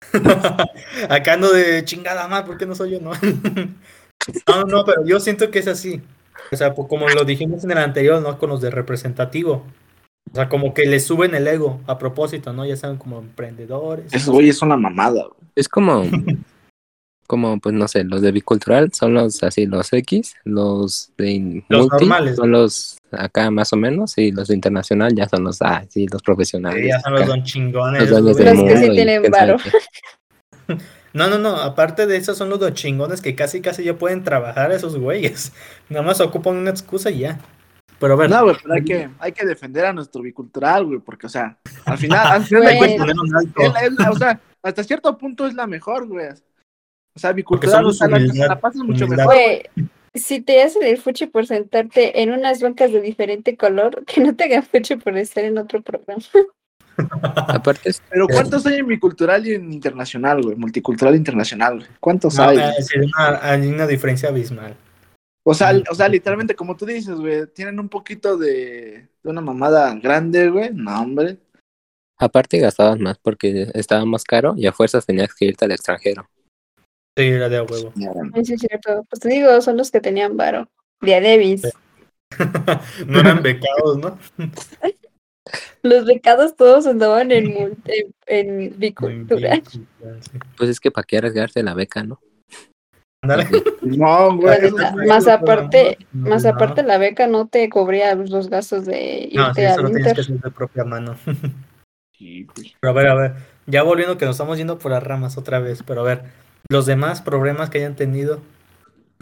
Acá 1.10 1.34
ando 1.34 1.52
de 1.52 1.84
chingada 1.84 2.26
más, 2.26 2.44
¿por 2.44 2.56
qué 2.56 2.64
no 2.64 2.74
soy 2.74 2.92
yo? 2.92 3.00
No, 3.00 3.12
no, 4.48 4.64
no, 4.64 4.84
pero 4.86 5.04
yo 5.04 5.20
siento 5.20 5.50
que 5.50 5.58
es 5.58 5.68
así. 5.68 6.00
O 6.50 6.56
sea, 6.56 6.74
pues, 6.74 6.88
como 6.88 7.06
lo 7.08 7.24
dijimos 7.24 7.64
en 7.64 7.72
el 7.72 7.78
anterior, 7.78 8.20
¿no? 8.22 8.38
Con 8.38 8.48
los 8.48 8.60
de 8.60 8.70
representativo. 8.70 9.64
O 10.32 10.34
sea, 10.36 10.48
como 10.48 10.72
que 10.74 10.86
le 10.86 11.00
suben 11.00 11.34
el 11.34 11.46
ego 11.48 11.80
a 11.86 11.98
propósito, 11.98 12.52
¿no? 12.52 12.64
Ya 12.64 12.76
saben, 12.76 12.96
como 12.98 13.18
emprendedores. 13.18 14.12
Esos 14.12 14.32
güeyes 14.32 14.56
son 14.56 14.68
la 14.68 14.76
mamada, 14.76 15.24
güey. 15.24 15.40
Es 15.56 15.68
como, 15.68 16.02
como, 17.26 17.58
pues 17.60 17.74
no 17.74 17.88
sé, 17.88 18.04
los 18.04 18.22
de 18.22 18.30
bicultural 18.32 18.92
son 18.92 19.14
los 19.14 19.42
así, 19.42 19.66
los 19.66 19.92
X, 19.92 20.34
los 20.44 21.12
de 21.18 21.62
Los 21.68 21.82
multi 21.90 22.06
normales. 22.06 22.36
son 22.36 22.50
los 22.52 22.98
acá 23.12 23.50
más 23.50 23.72
o 23.72 23.76
menos, 23.76 24.16
y 24.18 24.30
los 24.30 24.48
de 24.48 24.54
internacional 24.54 25.14
ya 25.14 25.28
son 25.28 25.44
los, 25.44 25.60
ah, 25.62 25.84
sí, 25.88 26.06
los 26.06 26.20
Sí, 26.20 26.24
profesionales. 26.24 26.86
ya 26.86 27.00
son 27.00 27.12
los 27.14 27.26
don 27.26 27.42
chingones. 27.42 28.08
los 28.10 28.22
Los 28.22 28.36
que 28.36 28.76
sí 28.76 28.90
tienen 28.90 29.22
varo. 29.30 29.56
No, 31.12 31.28
no, 31.28 31.38
no. 31.38 31.56
Aparte 31.56 32.06
de 32.06 32.16
eso, 32.16 32.36
son 32.36 32.50
los 32.50 32.60
dos 32.60 32.72
chingones 32.74 33.20
que 33.20 33.34
casi, 33.34 33.60
casi 33.60 33.82
ya 33.82 33.94
pueden 33.98 34.22
trabajar 34.22 34.70
esos 34.70 34.96
güeyes. 34.96 35.52
Nada 35.88 36.04
más 36.04 36.20
ocupan 36.20 36.54
una 36.54 36.70
excusa 36.70 37.10
y 37.10 37.18
ya. 37.20 37.40
Pero 38.00 38.14
a 38.14 38.16
ver. 38.16 38.30
No, 38.30 38.42
güey, 38.44 38.56
pero 38.62 38.74
hay 38.74 38.84
que, 38.84 39.08
hay 39.20 39.32
que 39.32 39.46
defender 39.46 39.84
a 39.84 39.92
nuestro 39.92 40.22
bicultural, 40.22 40.86
güey, 40.86 40.98
porque, 40.98 41.26
o 41.26 41.30
sea, 41.30 41.56
al 41.84 41.98
final, 41.98 42.26
al 42.32 42.44
de 42.44 42.78
cuentas, 42.78 44.08
o 44.10 44.16
sea, 44.18 44.40
hasta 44.62 44.82
cierto 44.82 45.16
punto 45.18 45.46
es 45.46 45.54
la 45.54 45.66
mejor, 45.66 46.06
güey. 46.08 46.26
O 47.14 47.18
sea, 47.18 47.32
bicultural, 47.32 47.84
o 47.86 47.92
somos 47.92 47.98
sea, 47.98 48.08
la, 48.44 48.48
la 48.48 48.60
pasas 48.60 48.82
mucho 48.82 49.04
humildad. 49.04 49.26
mejor. 49.26 49.34
Güey, 49.34 49.62
si 50.14 50.40
te 50.40 50.62
hacen 50.62 50.82
el 50.82 50.96
fuchi 50.98 51.26
por 51.26 51.46
sentarte 51.46 52.20
en 52.22 52.30
unas 52.32 52.60
bancas 52.60 52.90
de 52.90 53.00
diferente 53.00 53.56
color, 53.56 54.04
que 54.06 54.20
no 54.20 54.34
te 54.34 54.44
hagan 54.44 54.62
fuchi 54.64 54.96
por 54.96 55.16
estar 55.16 55.44
en 55.44 55.58
otro 55.58 55.82
programa. 55.82 56.22
Aparte, 57.46 57.88
es- 57.90 58.02
Pero 58.10 58.26
¿cuántos 58.28 58.66
hay 58.66 58.78
en 58.78 58.86
bicultural 58.86 59.46
y 59.46 59.54
en 59.54 59.72
internacional, 59.72 60.42
güey? 60.42 60.56
Multicultural 60.56 61.14
internacional, 61.14 61.76
güey. 61.78 61.88
¿Cuántos 62.00 62.34
No, 62.36 62.44
hay? 62.44 62.58
eh, 62.58 62.72
sí, 62.80 62.98
hay 62.98 63.06
una, 63.06 63.38
hay 63.42 63.66
una 63.68 63.86
diferencia 63.86 64.28
abismal. 64.28 64.74
O 65.50 65.54
sea, 65.54 65.72
o 65.90 65.94
sea, 65.94 66.08
literalmente, 66.08 66.54
como 66.54 66.76
tú 66.76 66.86
dices, 66.86 67.16
güey, 67.16 67.46
tienen 67.48 67.80
un 67.80 67.88
poquito 67.88 68.36
de, 68.38 69.08
de 69.22 69.30
una 69.30 69.40
mamada 69.40 69.92
grande, 69.96 70.48
güey. 70.48 70.70
No, 70.72 71.02
hombre. 71.02 71.38
aparte 72.18 72.58
gastabas 72.58 72.98
más 73.00 73.18
porque 73.18 73.68
estaba 73.74 74.04
más 74.04 74.22
caro 74.24 74.54
y 74.56 74.66
a 74.66 74.72
fuerzas 74.72 75.06
tenías 75.06 75.34
que 75.34 75.46
irte 75.46 75.64
al 75.64 75.72
extranjero. 75.72 76.28
Sí, 77.18 77.24
era 77.24 77.48
de 77.48 77.56
a 77.56 77.62
huevo. 77.64 77.92
Eso 78.34 78.54
es 78.54 78.60
cierto. 78.60 79.04
Pues 79.10 79.20
te 79.20 79.28
digo, 79.28 79.60
son 79.60 79.76
los 79.76 79.90
que 79.90 80.00
tenían 80.00 80.36
varo. 80.36 80.68
Día 81.00 81.20
Davis. 81.20 81.62
no 83.06 83.18
eran 83.20 83.42
becados, 83.42 83.98
¿no? 83.98 84.18
Los 85.82 86.04
becados 86.04 86.54
todos 86.54 86.86
andaban 86.86 87.32
en, 87.32 87.46
mul- 87.46 87.76
en, 87.86 88.14
en 88.26 88.78
bicultural. 88.78 89.62
Sí. 89.66 89.84
Pues 90.56 90.70
es 90.70 90.78
que 90.78 90.90
para 90.92 91.04
qué 91.04 91.16
arriesgarte 91.18 91.62
la 91.62 91.74
beca, 91.74 92.04
¿no? 92.04 92.20
Ándale. 93.22 93.48
No, 93.82 94.36
güey. 94.36 94.70
Más 95.06 95.28
aparte, 95.28 95.98
No, 96.12 96.30
más 96.30 96.44
no. 96.44 96.50
aparte 96.50 96.82
la 96.82 96.96
beca 96.98 97.26
no 97.26 97.48
te 97.48 97.68
cubría 97.68 98.14
los 98.14 98.48
gastos 98.48 98.86
de 98.86 99.28
irte 99.30 99.36
No, 99.36 99.54
sí, 99.54 99.60
eso 99.62 99.74
al 99.74 99.82
lo 99.82 99.88
tienes 99.90 100.00
Inter. 100.08 100.14
que 100.14 100.20
hacer 100.22 100.40
de 100.40 100.50
propia 100.50 100.84
mano. 100.84 101.16
Sí, 102.16 102.46
güey. 102.54 102.74
Pero 102.80 102.90
a 102.90 102.94
ver, 102.94 103.06
a 103.08 103.14
ver. 103.14 103.32
Ya 103.66 103.82
volviendo 103.82 104.18
que 104.18 104.26
nos 104.26 104.34
estamos 104.36 104.58
yendo 104.58 104.78
por 104.78 104.90
las 104.90 105.02
ramas 105.02 105.38
otra 105.38 105.58
vez. 105.58 105.82
Pero 105.82 106.02
a 106.02 106.04
ver, 106.04 106.24
los 106.68 106.84
demás 106.84 107.22
problemas 107.22 107.70
que 107.70 107.78
hayan 107.78 107.96
tenido. 107.96 108.42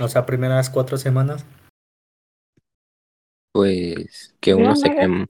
O 0.01 0.09
sea, 0.09 0.27
primeras 0.27 0.69
cuatro 0.69 0.97
semanas. 0.99 1.45
Pues 3.53 4.35
que 4.41 4.51
No, 4.53 4.59
uno 4.59 4.77
se 4.77 4.91
cree 4.91 5.27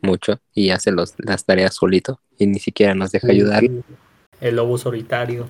mucho 0.00 0.40
y 0.52 0.70
hace 0.70 0.90
los, 0.90 1.14
las 1.18 1.44
tareas 1.44 1.74
solito 1.76 2.20
y 2.38 2.46
ni 2.48 2.58
siquiera 2.58 2.94
nos 2.94 3.12
deja 3.12 3.28
ayudar. 3.30 3.62
El 4.40 4.56
lobo 4.56 4.76
solitario. 4.78 5.48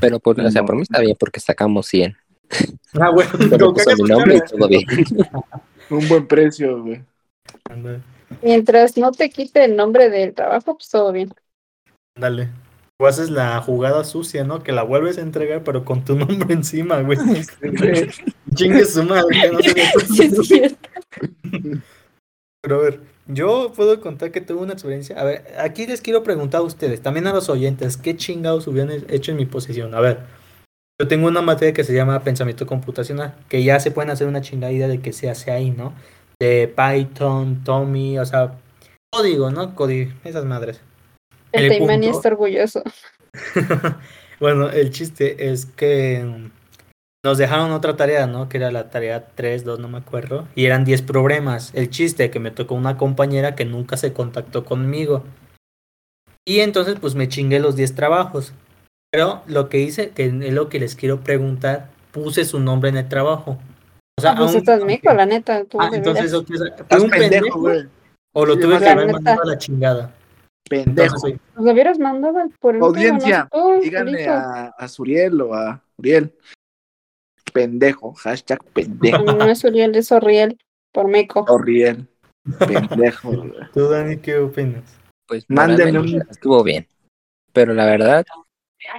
Pero 0.00 0.18
por, 0.18 0.40
o 0.40 0.50
sea, 0.50 0.64
por 0.64 0.76
mí 0.76 0.82
está 0.82 1.00
bien 1.00 1.16
porque 1.18 1.40
sacamos 1.40 1.86
100. 1.86 2.16
Ah, 2.94 3.10
bueno. 3.10 3.30
Pero 3.50 3.72
puso 3.72 3.90
mi 3.96 4.08
nombre 4.08 4.36
y 4.36 4.40
todo 4.40 4.68
bien. 4.68 4.84
Un 5.90 6.08
buen 6.08 6.26
precio, 6.26 6.82
güey. 6.82 7.02
Mientras 8.42 8.96
no 8.96 9.10
te 9.10 9.28
quite 9.28 9.64
el 9.64 9.76
nombre 9.76 10.08
del 10.08 10.34
trabajo, 10.34 10.76
pues 10.76 10.88
todo 10.88 11.12
bien. 11.12 11.32
Dale. 12.16 12.48
O 12.98 13.06
haces 13.06 13.30
la 13.30 13.60
jugada 13.60 14.04
sucia, 14.04 14.44
¿no? 14.44 14.62
Que 14.62 14.72
la 14.72 14.82
vuelves 14.82 15.18
a 15.18 15.22
entregar, 15.22 15.64
pero 15.64 15.84
con 15.84 16.04
tu 16.04 16.14
nombre 16.18 16.54
encima, 16.54 17.00
güey. 17.02 17.18
Chingue 18.54 18.84
su 18.84 19.02
madre, 19.04 19.40
que 19.40 19.50
no 19.50 19.60
se 19.60 19.74
vea 19.74 19.92
tu 19.92 20.00
Sí, 20.00 20.22
es 20.22 20.46
cierto. 20.46 20.88
Pero 22.62 22.76
a 22.76 22.82
ver, 22.82 23.00
yo 23.32 23.72
puedo 23.74 24.00
contar 24.00 24.30
que 24.30 24.40
tuve 24.40 24.60
una 24.62 24.72
experiencia. 24.72 25.20
A 25.20 25.24
ver, 25.24 25.44
aquí 25.58 25.86
les 25.86 26.00
quiero 26.00 26.22
preguntar 26.22 26.60
a 26.60 26.64
ustedes, 26.64 27.00
también 27.02 27.26
a 27.26 27.32
los 27.32 27.48
oyentes, 27.48 27.96
¿qué 27.96 28.16
chingados 28.16 28.66
hubieran 28.66 29.04
hecho 29.08 29.30
en 29.32 29.36
mi 29.36 29.46
posición? 29.46 29.94
A 29.94 30.00
ver, 30.00 30.18
yo 31.00 31.08
tengo 31.08 31.28
una 31.28 31.42
materia 31.42 31.72
que 31.72 31.84
se 31.84 31.94
llama 31.94 32.22
pensamiento 32.22 32.66
computacional, 32.66 33.34
que 33.48 33.62
ya 33.64 33.80
se 33.80 33.90
pueden 33.90 34.10
hacer 34.10 34.26
una 34.26 34.40
chingada 34.42 34.72
idea 34.72 34.88
de 34.88 35.00
que 35.00 35.12
se 35.12 35.30
hace 35.30 35.50
ahí, 35.50 35.70
¿no? 35.70 35.94
De 36.38 36.68
Python, 36.74 37.62
Tommy, 37.64 38.18
o 38.18 38.26
sea, 38.26 38.58
código, 39.12 39.50
¿no? 39.50 39.74
Código, 39.74 40.12
esas 40.24 40.44
madres. 40.44 40.80
El, 41.52 41.64
El 41.64 41.68
Taimani 41.70 42.06
punto- 42.06 42.16
está 42.18 42.28
orgulloso. 42.28 42.82
bueno, 44.40 44.70
el 44.70 44.90
chiste 44.90 45.50
es 45.50 45.66
que 45.66 46.50
nos 47.24 47.36
dejaron 47.38 47.70
otra 47.72 47.96
tarea, 47.96 48.26
¿no? 48.26 48.48
Que 48.48 48.56
era 48.56 48.70
la 48.70 48.88
tarea 48.90 49.26
3, 49.34 49.64
2, 49.64 49.78
no 49.78 49.88
me 49.88 49.98
acuerdo. 49.98 50.46
Y 50.54 50.64
eran 50.66 50.84
10 50.84 51.02
problemas. 51.02 51.70
El 51.74 51.90
chiste 51.90 52.30
que 52.30 52.40
me 52.40 52.50
tocó 52.50 52.74
una 52.74 52.96
compañera 52.96 53.54
que 53.54 53.64
nunca 53.64 53.96
se 53.96 54.12
contactó 54.12 54.64
conmigo. 54.64 55.24
Y 56.46 56.60
entonces 56.60 56.96
pues 57.00 57.14
me 57.14 57.28
chingué 57.28 57.60
los 57.60 57.76
10 57.76 57.94
trabajos. 57.94 58.54
Pero 59.12 59.42
lo 59.46 59.68
que 59.68 59.80
hice, 59.80 60.10
que 60.10 60.26
es 60.26 60.32
lo 60.54 60.68
que 60.68 60.80
les 60.80 60.94
quiero 60.94 61.20
preguntar, 61.20 61.90
puse 62.12 62.44
su 62.44 62.58
nombre 62.60 62.90
en 62.90 62.96
el 62.96 63.08
trabajo. 63.08 63.58
O 64.18 64.22
sea, 64.22 64.32
Ah, 64.32 64.36
pues 64.36 64.50
aún- 64.50 64.58
estás 64.58 64.84
mico, 64.84 65.12
la 65.12 65.26
neta. 65.26 65.64
Tú 65.64 65.78
Ah, 65.80 65.90
entonces 65.92 66.32
veras. 66.32 66.34
¿o 66.34 66.44
qué 66.44 66.54
es? 66.54 66.58
¿Fui 66.60 66.68
Estás 66.78 67.02
un 67.02 67.10
pendejo, 67.10 67.30
pendejo 67.30 67.60
güey. 67.60 67.88
o 68.34 68.46
lo 68.46 68.58
tuve 68.58 68.78
que 68.78 68.88
haber 68.88 69.12
mandado 69.12 69.42
a 69.42 69.46
la 69.46 69.58
chingada? 69.58 70.14
Pendejo. 70.68 70.90
Entonces, 71.16 71.20
soy- 71.20 71.40
Pues 71.54 71.66
lo 71.66 71.72
hubieras 71.72 71.98
mandado 71.98 72.38
por 72.60 72.76
el 72.76 72.82
Audiencia, 72.82 73.48
Díganle 73.82 74.28
a, 74.28 74.66
a 74.78 74.88
Suriel 74.88 75.40
o 75.40 75.54
a 75.54 75.82
Uriel. 75.98 76.32
Pendejo. 77.52 78.14
Hashtag 78.14 78.62
pendejo. 78.72 79.22
No, 79.24 79.32
no 79.34 79.44
es 79.46 79.62
Uriel, 79.64 79.94
es 79.96 80.12
Oriel, 80.12 80.58
por 80.92 81.08
meco. 81.08 81.44
Uriel. 81.48 82.06
Pendejo. 82.58 83.32
¿Tú, 83.72 83.88
Dani, 83.88 84.16
qué 84.18 84.36
opinas? 84.38 84.84
Pues 85.26 85.44
moralmente 85.48 85.98
un- 85.98 86.22
estuvo 86.30 86.62
bien. 86.64 86.86
Pero 87.52 87.74
la 87.74 87.84
verdad, 87.84 88.24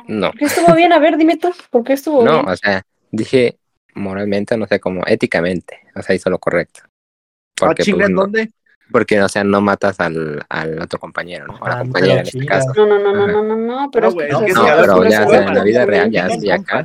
no. 0.07 0.29
¿Por 0.31 0.39
qué 0.39 0.45
estuvo 0.45 0.75
bien? 0.75 0.93
A 0.93 0.99
ver, 0.99 1.17
dime 1.17 1.37
tú, 1.37 1.51
¿por 1.69 1.83
qué 1.83 1.93
estuvo 1.93 2.23
No, 2.23 2.33
bien? 2.43 2.49
o 2.49 2.55
sea, 2.55 2.83
dije 3.11 3.57
moralmente, 3.95 4.55
no 4.57 4.67
sé, 4.67 4.79
como 4.79 5.03
éticamente. 5.07 5.79
O 5.95 6.01
sea, 6.01 6.15
hizo 6.15 6.29
lo 6.29 6.39
correcto. 6.39 6.81
Ah, 6.85 7.67
Porque, 7.67 7.83
chinga, 7.83 7.97
pues, 7.99 8.09
¿en 8.09 8.15
no, 8.15 8.21
dónde? 8.21 8.51
porque, 8.91 9.21
o 9.21 9.29
sea, 9.29 9.43
no 9.45 9.61
matas 9.61 9.99
al, 10.01 10.45
al 10.49 10.81
otro 10.81 10.99
compañero, 10.99 11.47
¿no? 11.47 11.55
A 11.61 11.69
la 11.69 11.75
Ah, 11.75 11.77
no 11.79 11.83
compañera 11.83 12.21
en 12.21 12.27
este 12.27 12.45
caso. 12.45 12.73
No, 12.75 12.85
no, 12.85 12.99
no, 12.99 13.13
no, 13.13 13.27
no, 13.27 13.43
no, 13.43 13.55
no, 13.55 13.91
pero 13.91 14.09
No, 14.09 14.09
es 14.09 14.13
que 14.13 14.15
güey, 14.15 14.29
pues, 14.31 14.41
es 14.41 14.47
que 14.47 14.53
No, 14.53 14.65
pero 14.65 15.09
ya, 15.09 15.25
o 15.25 15.29
sea, 15.29 15.47
en 15.47 15.53
la 15.55 15.63
vida 15.63 15.85
real 15.85 16.11
ya, 16.11 16.27
ya 16.37 16.55
acá. 16.55 16.83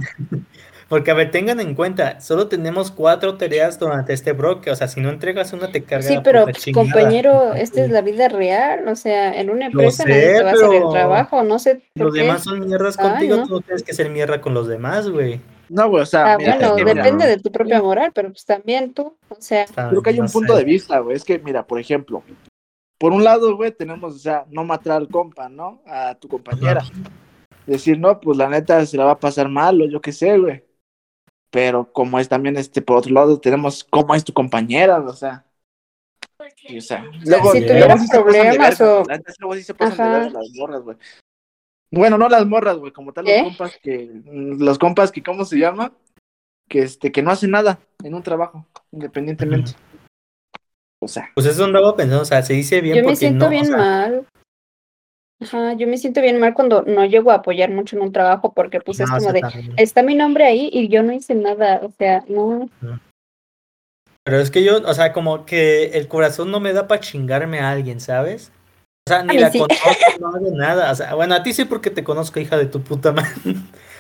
Porque, 0.89 1.11
a 1.11 1.15
ver, 1.15 1.33
tengan 1.33 1.59
en 1.59 1.75
cuenta, 1.75 2.21
solo 2.21 2.47
tenemos 2.47 2.93
cuatro 2.93 3.37
tareas 3.37 3.77
durante 3.77 4.13
este 4.13 4.33
bloque. 4.33 4.71
O 4.71 4.77
sea, 4.77 4.87
si 4.87 5.01
no 5.01 5.09
entregas 5.11 5.53
una, 5.53 5.73
te 5.73 5.83
carga 5.83 6.07
Sí, 6.07 6.15
la 6.15 6.23
pero 6.23 6.45
pues, 6.45 6.65
compañero, 6.73 7.55
esta 7.55 7.85
es 7.85 7.91
la 7.91 8.03
vida 8.03 8.29
real, 8.29 8.87
o 8.87 8.95
sea, 8.95 9.35
en 9.41 9.51
una 9.51 9.67
empresa 9.67 10.05
sé, 10.05 10.09
nadie 10.11 10.35
te 10.37 10.43
va 10.45 10.51
a 10.51 10.53
hacer 10.53 10.75
el 10.75 10.91
trabajo, 10.91 11.43
no 11.43 11.59
sé 11.59 11.83
por 11.97 12.05
Los 12.07 12.15
qué. 12.15 12.21
demás 12.23 12.45
son 12.45 12.61
mierdas 12.61 12.97
Ay, 13.01 13.11
contigo, 13.11 13.37
no. 13.37 13.47
tú 13.49 13.55
no 13.55 13.61
tienes 13.63 13.83
que 13.83 13.95
ser 13.95 14.11
mierda 14.11 14.41
con 14.41 14.55
los 14.55 14.69
demás, 14.69 15.09
güey. 15.09 15.41
No, 15.69 15.89
güey, 15.91 16.05
o 16.05 16.07
sea, 16.07 16.35
Ah, 16.35 16.39
mira, 16.39 16.53
bueno, 16.55 16.67
es 16.69 16.73
que, 16.77 16.85
mira, 16.85 16.95
depende 17.03 17.27
de 17.27 17.39
tu 17.41 17.51
propia 17.51 17.83
moral, 17.83 18.13
pero 18.15 18.29
pues 18.29 18.45
también 18.45 18.95
tú, 18.95 19.17
o 19.29 19.37
sea, 19.41 19.67
creo 19.67 20.01
que 20.03 20.11
hay 20.11 20.19
no 20.19 20.27
un 20.27 20.31
punto 20.31 20.53
sé. 20.53 20.59
de 20.61 20.65
vista, 20.65 21.01
güey. 21.01 21.17
Es 21.17 21.25
que, 21.25 21.41
mira, 21.41 21.67
por 21.67 21.81
ejemplo, 21.81 22.23
por 22.97 23.13
un 23.13 23.25
lado, 23.25 23.57
güey, 23.57 23.73
tenemos, 23.73 24.15
o 24.15 24.19
sea, 24.21 24.45
no 24.51 24.63
matar 24.63 24.99
al 24.99 25.09
compa, 25.09 25.49
¿no? 25.49 25.83
A 25.85 26.15
tu 26.15 26.29
compañera. 26.29 26.85
Decir, 27.67 27.99
no, 27.99 28.21
pues 28.21 28.39
la 28.39 28.49
neta 28.49 28.87
se 28.87 28.97
la 28.97 29.05
va 29.07 29.11
a 29.13 29.19
pasar 29.19 29.49
mal 29.49 29.83
o 29.83 29.87
yo 29.89 30.01
qué 30.01 30.13
sé, 30.13 30.39
güey. 30.39 30.63
Pero 31.51 31.93
como 31.93 32.19
es 32.19 32.29
también, 32.29 32.57
este, 32.57 32.83
por 32.83 32.99
otro 32.99 33.13
lado, 33.13 33.39
tenemos 33.41 33.85
cómo 33.85 34.15
es 34.15 34.25
tu 34.25 34.33
compañera, 34.33 34.99
o 34.99 35.13
sea. 35.13 35.45
Y, 36.69 36.79
o 36.79 36.83
sea, 36.83 37.11
luego, 37.25 37.53
si 37.53 37.61
luego 37.61 37.67
tuviera 37.67 37.99
sí 37.99 38.07
se 38.07 38.19
pasan 38.19 38.25
de 38.27 38.33
problemas 38.33 38.81
o- 38.81 39.05
neta, 39.07 39.33
luego 39.39 39.55
sí 39.55 39.63
se 39.63 39.75
pasan 39.75 39.97
de 40.13 40.31
las 40.31 40.51
morras, 40.55 40.83
güey. 40.83 40.97
Bueno, 41.91 42.19
no 42.19 42.29
las 42.29 42.45
morras, 42.47 42.77
güey, 42.77 42.93
como 42.93 43.13
tal 43.13 43.25
los 43.27 43.43
compas 43.43 43.79
que, 43.81 44.11
los 44.25 44.79
compas 44.79 45.13
que, 45.13 45.23
¿cómo 45.23 45.45
se 45.45 45.59
llama? 45.59 45.93
Que 46.69 46.81
este, 46.83 47.13
que 47.13 47.23
no 47.23 47.31
hacen 47.31 47.53
nada 47.53 47.79
en 48.03 48.15
un 48.15 48.23
trabajo, 48.23 48.67
independientemente. 48.91 49.73
O 51.01 51.09
sea, 51.09 51.31
Pues 51.35 51.47
eso 51.47 51.65
andaba 51.65 51.95
pensando, 51.95 52.23
o 52.23 52.25
sea, 52.25 52.43
se 52.43 52.55
dice 52.55 52.81
bien 52.81 52.97
yo 52.97 53.03
me 53.03 53.05
porque 53.07 53.17
siento 53.19 53.45
no, 53.45 53.47
o 53.47 53.51
bien 53.51 53.67
sea, 53.67 53.77
mal. 53.77 54.27
Ajá, 55.41 55.75
yo 55.75 55.87
me 55.87 55.99
siento 55.99 56.23
bien 56.23 56.41
mal 56.41 56.55
cuando 56.55 56.83
no 56.83 57.05
llego 57.05 57.31
a 57.31 57.37
apoyar 57.37 57.71
mucho 57.71 57.97
en 57.97 58.03
un 58.03 58.13
trabajo 58.13 58.55
porque 58.55 58.81
pues 58.81 59.01
es 59.01 59.11
no, 59.11 59.19
como 59.19 59.33
de, 59.33 59.43
está 59.77 60.03
mi 60.03 60.15
nombre 60.15 60.45
ahí 60.45 60.71
y 60.73 60.89
yo 60.89 61.03
no 61.03 61.13
hice 61.13 61.35
nada, 61.35 61.81
o 61.83 61.91
sea, 61.91 62.25
no, 62.29 62.71
Pero 64.25 64.41
es 64.41 64.51
que 64.51 64.65
yo, 64.65 64.79
o 64.85 64.93
sea, 64.95 65.13
como 65.13 65.47
que 65.47 65.91
el 65.91 66.09
corazón 66.09 66.51
no 66.51 66.59
me 66.59 66.73
da 66.73 66.89
para 66.89 67.01
chingarme 67.01 67.61
a 67.61 67.71
alguien, 67.71 68.01
¿sabes? 68.01 68.51
O 69.07 69.13
sea, 69.13 69.23
ni 69.23 69.39
la 69.39 69.53
sí. 69.53 69.59
conozco, 69.59 69.79
no 70.21 70.29
hago 70.35 70.51
nada. 70.51 70.91
O 70.91 70.95
sea, 70.97 71.15
bueno, 71.15 71.37
a 71.37 71.43
ti 71.45 71.53
sí 71.53 71.65
porque 71.65 71.91
te 71.91 72.03
conozco, 72.03 72.41
hija 72.41 72.57
de 72.57 72.67
tu 72.67 72.83
puta 72.83 73.13
madre. 73.13 73.31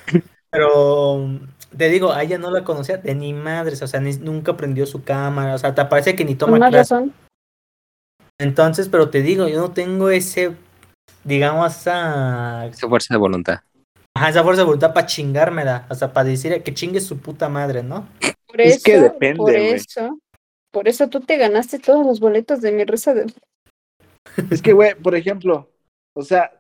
Pero 0.50 1.28
te 1.76 1.88
digo, 1.88 2.12
a 2.12 2.24
ella 2.24 2.38
no 2.38 2.50
la 2.50 2.64
conocía 2.64 2.96
de 2.96 3.14
ni 3.14 3.34
madres, 3.34 3.82
o 3.82 3.86
sea, 3.86 4.00
ni- 4.00 4.16
nunca 4.16 4.56
prendió 4.56 4.86
su 4.86 5.04
cámara, 5.04 5.54
o 5.54 5.58
sea, 5.58 5.74
te 5.74 5.84
parece 5.84 6.16
que 6.16 6.24
ni 6.24 6.34
toma 6.34 6.58
clase. 6.58 6.78
razón. 6.78 7.12
Entonces, 8.38 8.88
pero 8.88 9.10
te 9.10 9.22
digo, 9.22 9.46
yo 9.48 9.60
no 9.60 9.72
tengo 9.72 10.10
ese, 10.10 10.56
digamos, 11.24 11.76
esa, 11.76 12.66
Esa 12.66 12.88
fuerza 12.88 13.14
de 13.14 13.18
voluntad. 13.18 13.60
ajá, 14.14 14.28
esa 14.30 14.42
fuerza 14.42 14.62
de 14.62 14.66
voluntad 14.66 14.94
para 14.94 15.06
chingármela, 15.06 15.86
o 15.90 15.94
sea, 15.94 16.12
para 16.12 16.28
decir 16.28 16.62
que 16.62 16.74
chingue 16.74 17.00
su 17.00 17.18
puta 17.18 17.48
madre, 17.48 17.82
¿no? 17.82 18.08
Por 18.46 18.60
Es 18.60 18.76
eso, 18.76 18.84
que 18.84 18.98
depende, 18.98 19.36
por 19.36 19.54
eso, 19.54 20.18
por 20.70 20.88
eso 20.88 21.08
tú 21.08 21.20
te 21.20 21.36
ganaste 21.36 21.78
todos 21.78 22.06
los 22.06 22.20
boletos 22.20 22.60
de 22.60 22.72
mi 22.72 22.84
risa 22.84 23.14
de 23.14 23.26
Es 24.50 24.62
que, 24.62 24.72
güey, 24.72 24.94
por 24.94 25.14
ejemplo, 25.14 25.70
o 26.14 26.22
sea, 26.22 26.52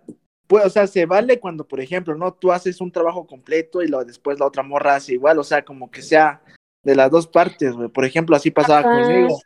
pues, 0.46 0.64
o 0.64 0.70
sea, 0.70 0.86
se 0.86 1.06
vale 1.06 1.40
cuando, 1.40 1.66
por 1.66 1.80
ejemplo, 1.80 2.14
no, 2.14 2.32
tú 2.32 2.52
haces 2.52 2.80
un 2.80 2.92
trabajo 2.92 3.26
completo 3.26 3.82
y 3.82 3.88
lo, 3.88 4.04
después 4.04 4.38
la 4.38 4.46
otra 4.46 4.62
morra 4.62 4.96
hace 4.96 5.14
igual, 5.14 5.38
o 5.38 5.44
sea, 5.44 5.64
como 5.64 5.90
que 5.90 6.02
sea 6.02 6.42
de 6.84 6.94
las 6.94 7.10
dos 7.10 7.26
partes, 7.26 7.72
güey. 7.72 7.88
Por 7.88 8.04
ejemplo, 8.04 8.36
así 8.36 8.50
pasaba 8.50 8.80
Ajá. 8.80 8.90
conmigo. 8.92 9.40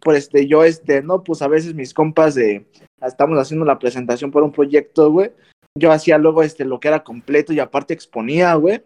Por 0.00 0.16
este, 0.16 0.46
yo, 0.46 0.64
este, 0.64 1.02
no, 1.02 1.22
pues 1.22 1.42
a 1.42 1.48
veces 1.48 1.74
mis 1.74 1.92
compas 1.92 2.34
de, 2.34 2.66
estamos 3.02 3.38
haciendo 3.38 3.66
la 3.66 3.78
presentación 3.78 4.30
por 4.30 4.42
un 4.42 4.52
proyecto, 4.52 5.10
güey. 5.10 5.32
Yo 5.78 5.92
hacía 5.92 6.18
luego, 6.18 6.42
este, 6.42 6.64
lo 6.64 6.80
que 6.80 6.88
era 6.88 7.04
completo 7.04 7.52
y 7.52 7.60
aparte 7.60 7.94
exponía, 7.94 8.54
güey. 8.54 8.82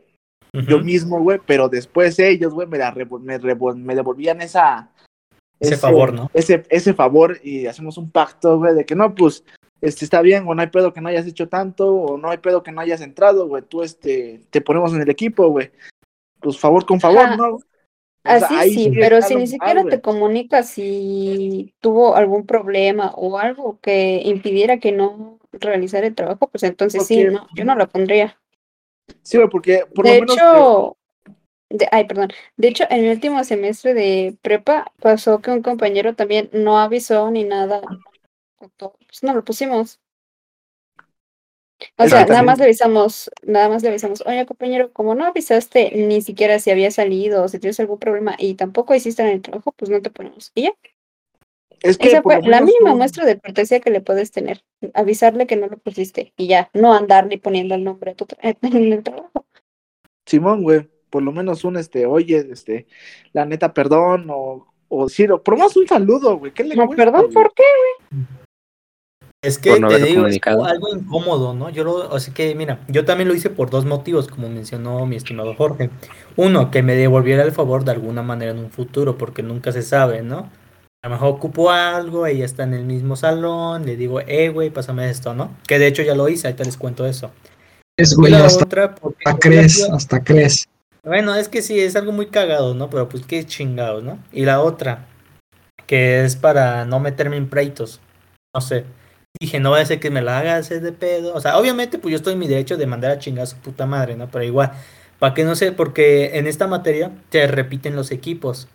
Yo 0.68 0.79
mismo, 0.79 1.20
güey, 1.20 1.40
pero 1.44 1.68
después 1.68 2.16
ellos, 2.20 2.55
güey, 2.55 2.68
me, 2.68 2.79
la 2.79 2.94
revol- 2.94 3.20
me, 3.20 3.40
revol- 3.40 3.77
me 3.77 3.96
devolvían 3.96 4.40
esa... 4.40 4.88
Ese 5.59 5.77
favor, 5.77 6.12
¿no? 6.12 6.31
Ese, 6.33 6.62
ese 6.68 6.94
favor 6.94 7.38
y 7.42 7.66
hacemos 7.66 7.96
un 7.98 8.09
pacto, 8.11 8.59
güey, 8.59 8.74
de 8.74 8.85
que 8.85 8.94
no, 8.94 9.14
pues, 9.16 9.44
este, 9.81 10.05
está 10.05 10.20
bien, 10.20 10.44
o 10.46 10.55
no 10.55 10.62
hay 10.62 10.68
pedo 10.68 10.92
que 10.92 11.00
no 11.00 11.09
hayas 11.09 11.27
hecho 11.27 11.48
tanto, 11.48 11.92
o 11.92 12.18
no 12.18 12.31
hay 12.31 12.38
pedo 12.38 12.62
que 12.62 12.70
no 12.70 12.81
hayas 12.81 13.00
entrado, 13.00 13.48
güey, 13.48 13.64
tú, 13.64 13.83
este, 13.83 14.42
te 14.50 14.61
ponemos 14.61 14.92
en 14.92 15.00
el 15.00 15.11
equipo, 15.11 15.48
güey. 15.48 15.72
Pues 16.38 16.57
favor 16.59 16.87
con 16.87 17.00
favor, 17.00 17.24
Ajá. 17.24 17.37
¿no? 17.37 17.59
O 18.26 18.30
Así 18.32 18.62
sí, 18.62 18.96
pero 18.98 19.20
si 19.22 19.37
ni 19.37 19.46
siquiera 19.46 19.87
te 19.87 20.00
comunicas 20.00 20.68
si 20.70 21.74
tuvo 21.80 22.16
algún 22.16 22.46
problema 22.46 23.12
o 23.16 23.38
algo 23.38 23.78
que 23.80 24.22
impidiera 24.24 24.78
que 24.78 24.92
no 24.92 25.38
realizara 25.52 26.06
el 26.06 26.14
trabajo, 26.14 26.48
pues 26.50 26.62
entonces 26.62 27.04
sí, 27.04 27.24
no, 27.24 27.48
yo 27.54 27.64
no 27.66 27.74
la 27.76 27.87
pondría. 27.87 28.38
Sí, 29.22 29.38
porque 29.50 29.84
por 29.94 30.04
de 30.04 30.10
lo 30.10 30.16
menos... 30.16 30.44
hecho, 30.44 30.96
de- 31.70 31.88
ay, 31.92 32.06
perdón. 32.06 32.30
De 32.56 32.68
hecho, 32.68 32.84
en 32.90 33.04
el 33.06 33.12
último 33.12 33.44
semestre 33.44 33.94
de 33.94 34.38
prepa 34.42 34.92
pasó 35.00 35.40
que 35.42 35.50
un 35.52 35.62
compañero 35.62 36.14
también 36.16 36.50
no 36.52 36.78
avisó 36.78 37.30
ni 37.30 37.44
nada. 37.44 37.82
Pues 38.58 39.22
no 39.22 39.34
lo 39.34 39.44
pusimos. 39.44 40.00
O 41.96 42.08
sea, 42.08 42.24
nada 42.26 42.42
más 42.42 42.58
le 42.58 42.64
avisamos, 42.64 43.30
nada 43.42 43.68
más 43.68 43.82
le 43.82 43.88
avisamos, 43.90 44.22
oye 44.26 44.44
compañero, 44.46 44.92
como 44.92 45.14
no 45.14 45.24
avisaste 45.26 45.92
ni 45.96 46.22
siquiera 46.22 46.58
si 46.58 46.70
había 46.70 46.90
salido 46.90 47.44
o 47.44 47.48
si 47.48 47.58
tienes 47.58 47.78
algún 47.80 47.98
problema 47.98 48.34
y 48.38 48.54
tampoco 48.54 48.94
hiciste 48.94 49.22
en 49.22 49.28
el 49.28 49.42
trabajo, 49.42 49.72
pues 49.72 49.90
no 49.90 50.00
te 50.02 50.10
ponemos. 50.10 50.52
Y 50.54 50.62
ya, 50.62 50.72
es 51.82 51.98
que 51.98 52.08
esa 52.08 52.22
fue 52.22 52.40
la 52.42 52.60
mínima 52.60 52.90
tú- 52.92 52.96
muestra 52.96 53.24
de 53.26 53.38
cortesía 53.38 53.80
que 53.80 53.90
le 53.90 54.00
puedes 54.00 54.30
tener, 54.30 54.62
avisarle 54.94 55.46
que 55.46 55.56
no 55.56 55.66
lo 55.66 55.76
pusiste 55.78 56.32
y 56.36 56.46
ya, 56.46 56.70
no 56.72 56.94
andar 56.94 57.26
ni 57.26 57.36
poniendo 57.36 57.74
el 57.74 57.84
nombre 57.84 58.12
a 58.12 58.14
tu 58.14 58.24
tra- 58.26 58.56
en 58.62 58.92
el 58.92 59.02
trabajo. 59.02 59.46
Simón, 60.26 60.62
güey, 60.62 60.88
por 61.10 61.22
lo 61.22 61.32
menos 61.32 61.64
un, 61.64 61.76
este, 61.76 62.06
oye, 62.06 62.46
este, 62.50 62.86
la 63.32 63.44
neta, 63.44 63.74
perdón, 63.74 64.28
o, 64.30 64.66
o 64.88 65.08
sí, 65.08 65.26
o 65.28 65.42
por 65.42 65.54
menos 65.56 65.76
un 65.76 65.86
saludo, 65.86 66.38
güey, 66.38 66.52
¿qué 66.52 66.64
le 66.64 66.74
No, 66.74 66.86
cuesta, 66.86 67.04
perdón, 67.04 67.22
güey? 67.24 67.34
¿por 67.34 67.52
qué? 67.54 67.62
Es 69.44 69.59
que 69.59 69.78
no 69.78 69.88
te 69.88 70.02
digo, 70.02 70.26
es 70.26 70.40
algo 70.46 70.88
incómodo, 70.88 71.52
¿no? 71.52 71.68
Yo 71.68 71.85
lo, 71.85 72.09
o 72.09 72.18
sea 72.18 72.33
que, 72.33 72.54
mira, 72.54 72.80
yo 72.88 73.04
también 73.04 73.28
lo 73.28 73.35
hice 73.35 73.50
por 73.50 73.68
dos 73.68 73.85
motivos, 73.85 74.26
como 74.26 74.48
mencionó 74.48 75.04
mi 75.04 75.16
estimado 75.16 75.54
Jorge. 75.54 75.90
Uno, 76.37 76.70
que 76.70 76.83
me 76.83 76.94
devolviera 76.94 77.42
el 77.42 77.52
favor 77.52 77.85
de 77.85 77.92
alguna 77.92 78.22
manera 78.22 78.52
en 78.52 78.59
un 78.59 78.70
futuro, 78.70 79.18
porque 79.18 79.42
nunca 79.42 79.70
se 79.70 79.83
sabe, 79.83 80.22
¿no? 80.22 80.50
A 81.02 81.09
lo 81.09 81.11
mejor 81.11 81.28
ocupo 81.28 81.70
algo, 81.70 82.26
ella 82.26 82.46
está 82.46 82.62
en 82.62 82.72
el 82.72 82.85
mismo 82.85 83.16
salón, 83.16 83.85
le 83.85 83.96
digo, 83.96 84.20
eh, 84.20 84.48
güey, 84.48 84.70
pásame 84.70 85.11
esto, 85.11 85.35
¿no? 85.35 85.54
Que 85.68 85.78
de 85.78 85.88
hecho 85.88 86.02
ya 86.02 86.14
lo 86.14 86.28
hice, 86.30 86.46
ahorita 86.46 86.64
les 86.64 86.78
cuento 86.78 87.04
eso. 87.04 87.30
Es, 87.98 88.16
güey, 88.16 88.33
la 88.33 88.46
hasta, 88.46 88.64
otra, 88.64 88.94
porque 88.94 89.22
hasta 89.26 89.38
crees, 89.38 89.88
hasta 89.90 90.24
crees. 90.24 90.66
Bueno, 91.04 91.35
es 91.35 91.50
que 91.50 91.61
sí, 91.61 91.78
es 91.78 91.94
algo 91.96 92.12
muy 92.12 92.28
cagado, 92.28 92.74
¿no? 92.74 92.88
Pero 92.88 93.11
pues 93.11 93.26
qué 93.26 93.44
chingados, 93.44 94.02
¿no? 94.02 94.18
Y 94.33 94.46
la 94.46 94.62
otra, 94.62 95.07
que 95.87 96.24
es 96.24 96.37
para 96.37 96.87
no 96.87 96.98
meterme 96.98 97.37
en 97.37 97.50
pleitos. 97.50 98.00
No 98.54 98.62
sé. 98.62 98.87
Dije, 99.40 99.58
no 99.60 99.72
va 99.72 99.80
a 99.80 99.84
ser 99.86 100.00
que 100.00 100.10
me 100.10 100.22
la 100.22 100.38
haga 100.38 100.56
hacer 100.56 100.80
de 100.80 100.92
pedo. 100.92 101.34
O 101.34 101.40
sea, 101.40 101.58
obviamente, 101.58 101.98
pues 101.98 102.12
yo 102.12 102.16
estoy 102.16 102.34
en 102.34 102.38
mi 102.38 102.46
derecho 102.48 102.76
de 102.76 102.86
mandar 102.86 103.10
a 103.10 103.18
chingar 103.18 103.42
a 103.44 103.46
su 103.46 103.56
puta 103.56 103.84
madre, 103.86 104.16
¿no? 104.16 104.30
Pero 104.30 104.44
igual, 104.44 104.72
para 105.18 105.34
que 105.34 105.44
no 105.44 105.56
sé, 105.56 105.72
porque 105.72 106.38
en 106.38 106.46
esta 106.46 106.66
materia 106.66 107.10
te 107.30 107.46
repiten 107.46 107.96
los 107.96 108.10
equipos. 108.12 108.68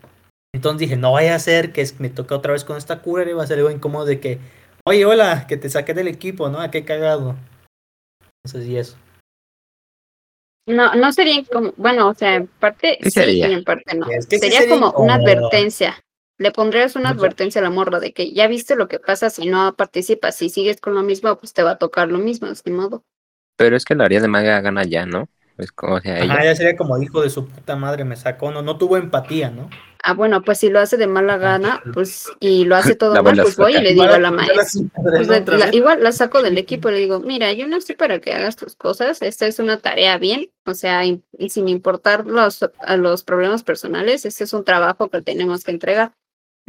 Entonces 0.53 0.79
dije, 0.79 0.97
no 0.97 1.13
vaya 1.13 1.35
a 1.35 1.39
ser 1.39 1.71
que 1.71 1.81
es- 1.81 1.99
me 1.99 2.09
toque 2.09 2.33
otra 2.33 2.53
vez 2.53 2.65
con 2.65 2.77
esta 2.77 3.01
cura 3.01 3.23
y 3.29 3.33
va 3.33 3.43
a 3.43 3.47
ser 3.47 3.57
algo 3.59 3.71
incómodo 3.71 4.05
de 4.05 4.19
que, 4.19 4.39
oye, 4.85 5.05
hola, 5.05 5.45
que 5.47 5.57
te 5.57 5.69
saqué 5.69 5.93
del 5.93 6.07
equipo, 6.07 6.49
¿no? 6.49 6.59
¿A 6.59 6.71
qué 6.71 6.83
cagado? 6.83 7.35
Entonces, 8.43 8.69
y 8.69 8.77
eso. 8.77 8.97
No, 10.67 10.93
no 10.93 11.11
sería 11.13 11.43
como, 11.51 11.73
bueno, 11.77 12.09
o 12.09 12.13
sea, 12.13 12.35
en 12.35 12.47
parte 12.47 12.97
Sí 13.01 13.05
sí, 13.05 13.11
sería. 13.11 13.47
y 13.47 13.53
en 13.53 13.63
parte 13.63 13.95
no. 13.95 14.07
Es 14.11 14.27
que 14.27 14.37
sí 14.37 14.43
sería 14.43 14.59
sería 14.61 14.75
como 14.75 14.91
una 14.91 15.15
advertencia. 15.15 15.99
Le 16.39 16.51
pondrías 16.51 16.95
una 16.95 17.09
advertencia 17.09 17.59
a 17.61 17.63
la 17.63 17.69
morra 17.69 17.99
de 17.99 18.13
que 18.13 18.31
ya 18.33 18.47
viste 18.47 18.75
lo 18.75 18.87
que 18.87 18.97
pasa 18.99 19.29
si 19.29 19.45
no 19.47 19.75
participas. 19.75 20.35
Si 20.35 20.49
sigues 20.49 20.81
con 20.81 20.95
lo 20.95 21.03
mismo, 21.03 21.37
pues 21.37 21.53
te 21.53 21.63
va 21.63 21.71
a 21.71 21.77
tocar 21.77 22.07
lo 22.07 22.17
mismo, 22.17 22.53
sin 22.55 22.75
modo. 22.75 23.03
Pero 23.57 23.75
es 23.75 23.85
que 23.85 23.93
lo 23.93 24.03
haría 24.03 24.21
de 24.21 24.29
manga 24.29 24.61
gana 24.61 24.83
ya, 24.85 25.05
¿no? 25.05 25.29
Es 25.57 25.73
como, 25.73 25.95
o 25.95 25.99
sea, 26.01 26.17
ella. 26.19 26.33
Ajá, 26.33 26.45
ya 26.45 26.55
sería 26.55 26.77
como 26.77 26.97
hijo 27.01 27.21
de 27.21 27.29
su 27.29 27.45
puta 27.45 27.75
madre, 27.75 28.05
me 28.05 28.15
sacó, 28.15 28.51
no, 28.51 28.61
no 28.61 28.77
tuvo 28.77 28.95
empatía, 28.95 29.51
¿no? 29.51 29.69
Ah, 30.01 30.13
bueno, 30.13 30.41
pues 30.41 30.59
si 30.59 30.69
lo 30.69 30.79
hace 30.79 30.95
de 30.95 31.07
mala 31.07 31.37
gana, 31.37 31.83
pues, 31.93 32.31
y 32.39 32.63
lo 32.63 32.77
hace 32.77 32.95
todo 32.95 33.13
La 33.15 33.21
mal, 33.21 33.35
pues 33.35 33.57
voy 33.57 33.75
y 33.75 33.81
le 33.81 33.91
digo 33.91 34.03
a 34.03 34.17
la 34.17 34.29
Igual 34.29 34.31
maestra. 34.31 34.89
Pues 34.95 35.73
igual 35.73 36.01
la 36.01 36.13
saco 36.13 36.41
del 36.41 36.57
equipo 36.57 36.87
y 36.87 36.93
le 36.93 36.97
digo, 36.99 37.19
mira, 37.19 37.51
yo 37.51 37.67
no 37.67 37.75
estoy 37.75 37.95
para 37.95 38.21
que 38.21 38.33
hagas 38.33 38.55
tus 38.55 38.77
cosas, 38.77 39.21
esta 39.21 39.45
es 39.45 39.59
una 39.59 39.79
tarea 39.79 40.17
bien, 40.17 40.49
o 40.65 40.73
sea, 40.73 41.05
y, 41.05 41.21
y 41.37 41.49
sin 41.49 41.67
importar 41.67 42.25
los, 42.25 42.63
a 42.79 42.95
los 42.95 43.25
problemas 43.25 43.63
personales, 43.63 44.23
este 44.23 44.45
es 44.45 44.53
un 44.53 44.63
trabajo 44.63 45.09
que 45.09 45.21
tenemos 45.21 45.65
que 45.65 45.71
entregar. 45.71 46.13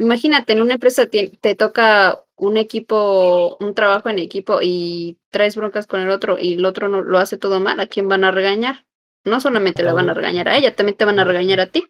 Imagínate, 0.01 0.53
en 0.53 0.61
una 0.61 0.73
empresa 0.73 1.05
te, 1.05 1.29
te 1.39 1.55
toca 1.55 2.23
un 2.35 2.57
equipo, 2.57 3.55
un 3.59 3.75
trabajo 3.75 4.09
en 4.09 4.17
equipo 4.17 4.59
y 4.61 5.19
traes 5.29 5.55
broncas 5.55 5.85
con 5.85 6.01
el 6.01 6.09
otro 6.09 6.37
y 6.39 6.55
el 6.55 6.65
otro 6.65 6.89
no 6.89 7.01
lo 7.01 7.19
hace 7.19 7.37
todo 7.37 7.59
mal, 7.59 7.79
¿a 7.79 7.85
quién 7.85 8.07
van 8.07 8.23
a 8.23 8.31
regañar? 8.31 8.85
No 9.23 9.39
solamente 9.39 9.83
la 9.83 9.93
van 9.93 10.09
a 10.09 10.15
regañar 10.15 10.49
a 10.49 10.57
ella, 10.57 10.75
también 10.75 10.97
te 10.97 11.05
van 11.05 11.19
a 11.19 11.23
regañar 11.23 11.59
a 11.59 11.67
ti. 11.67 11.85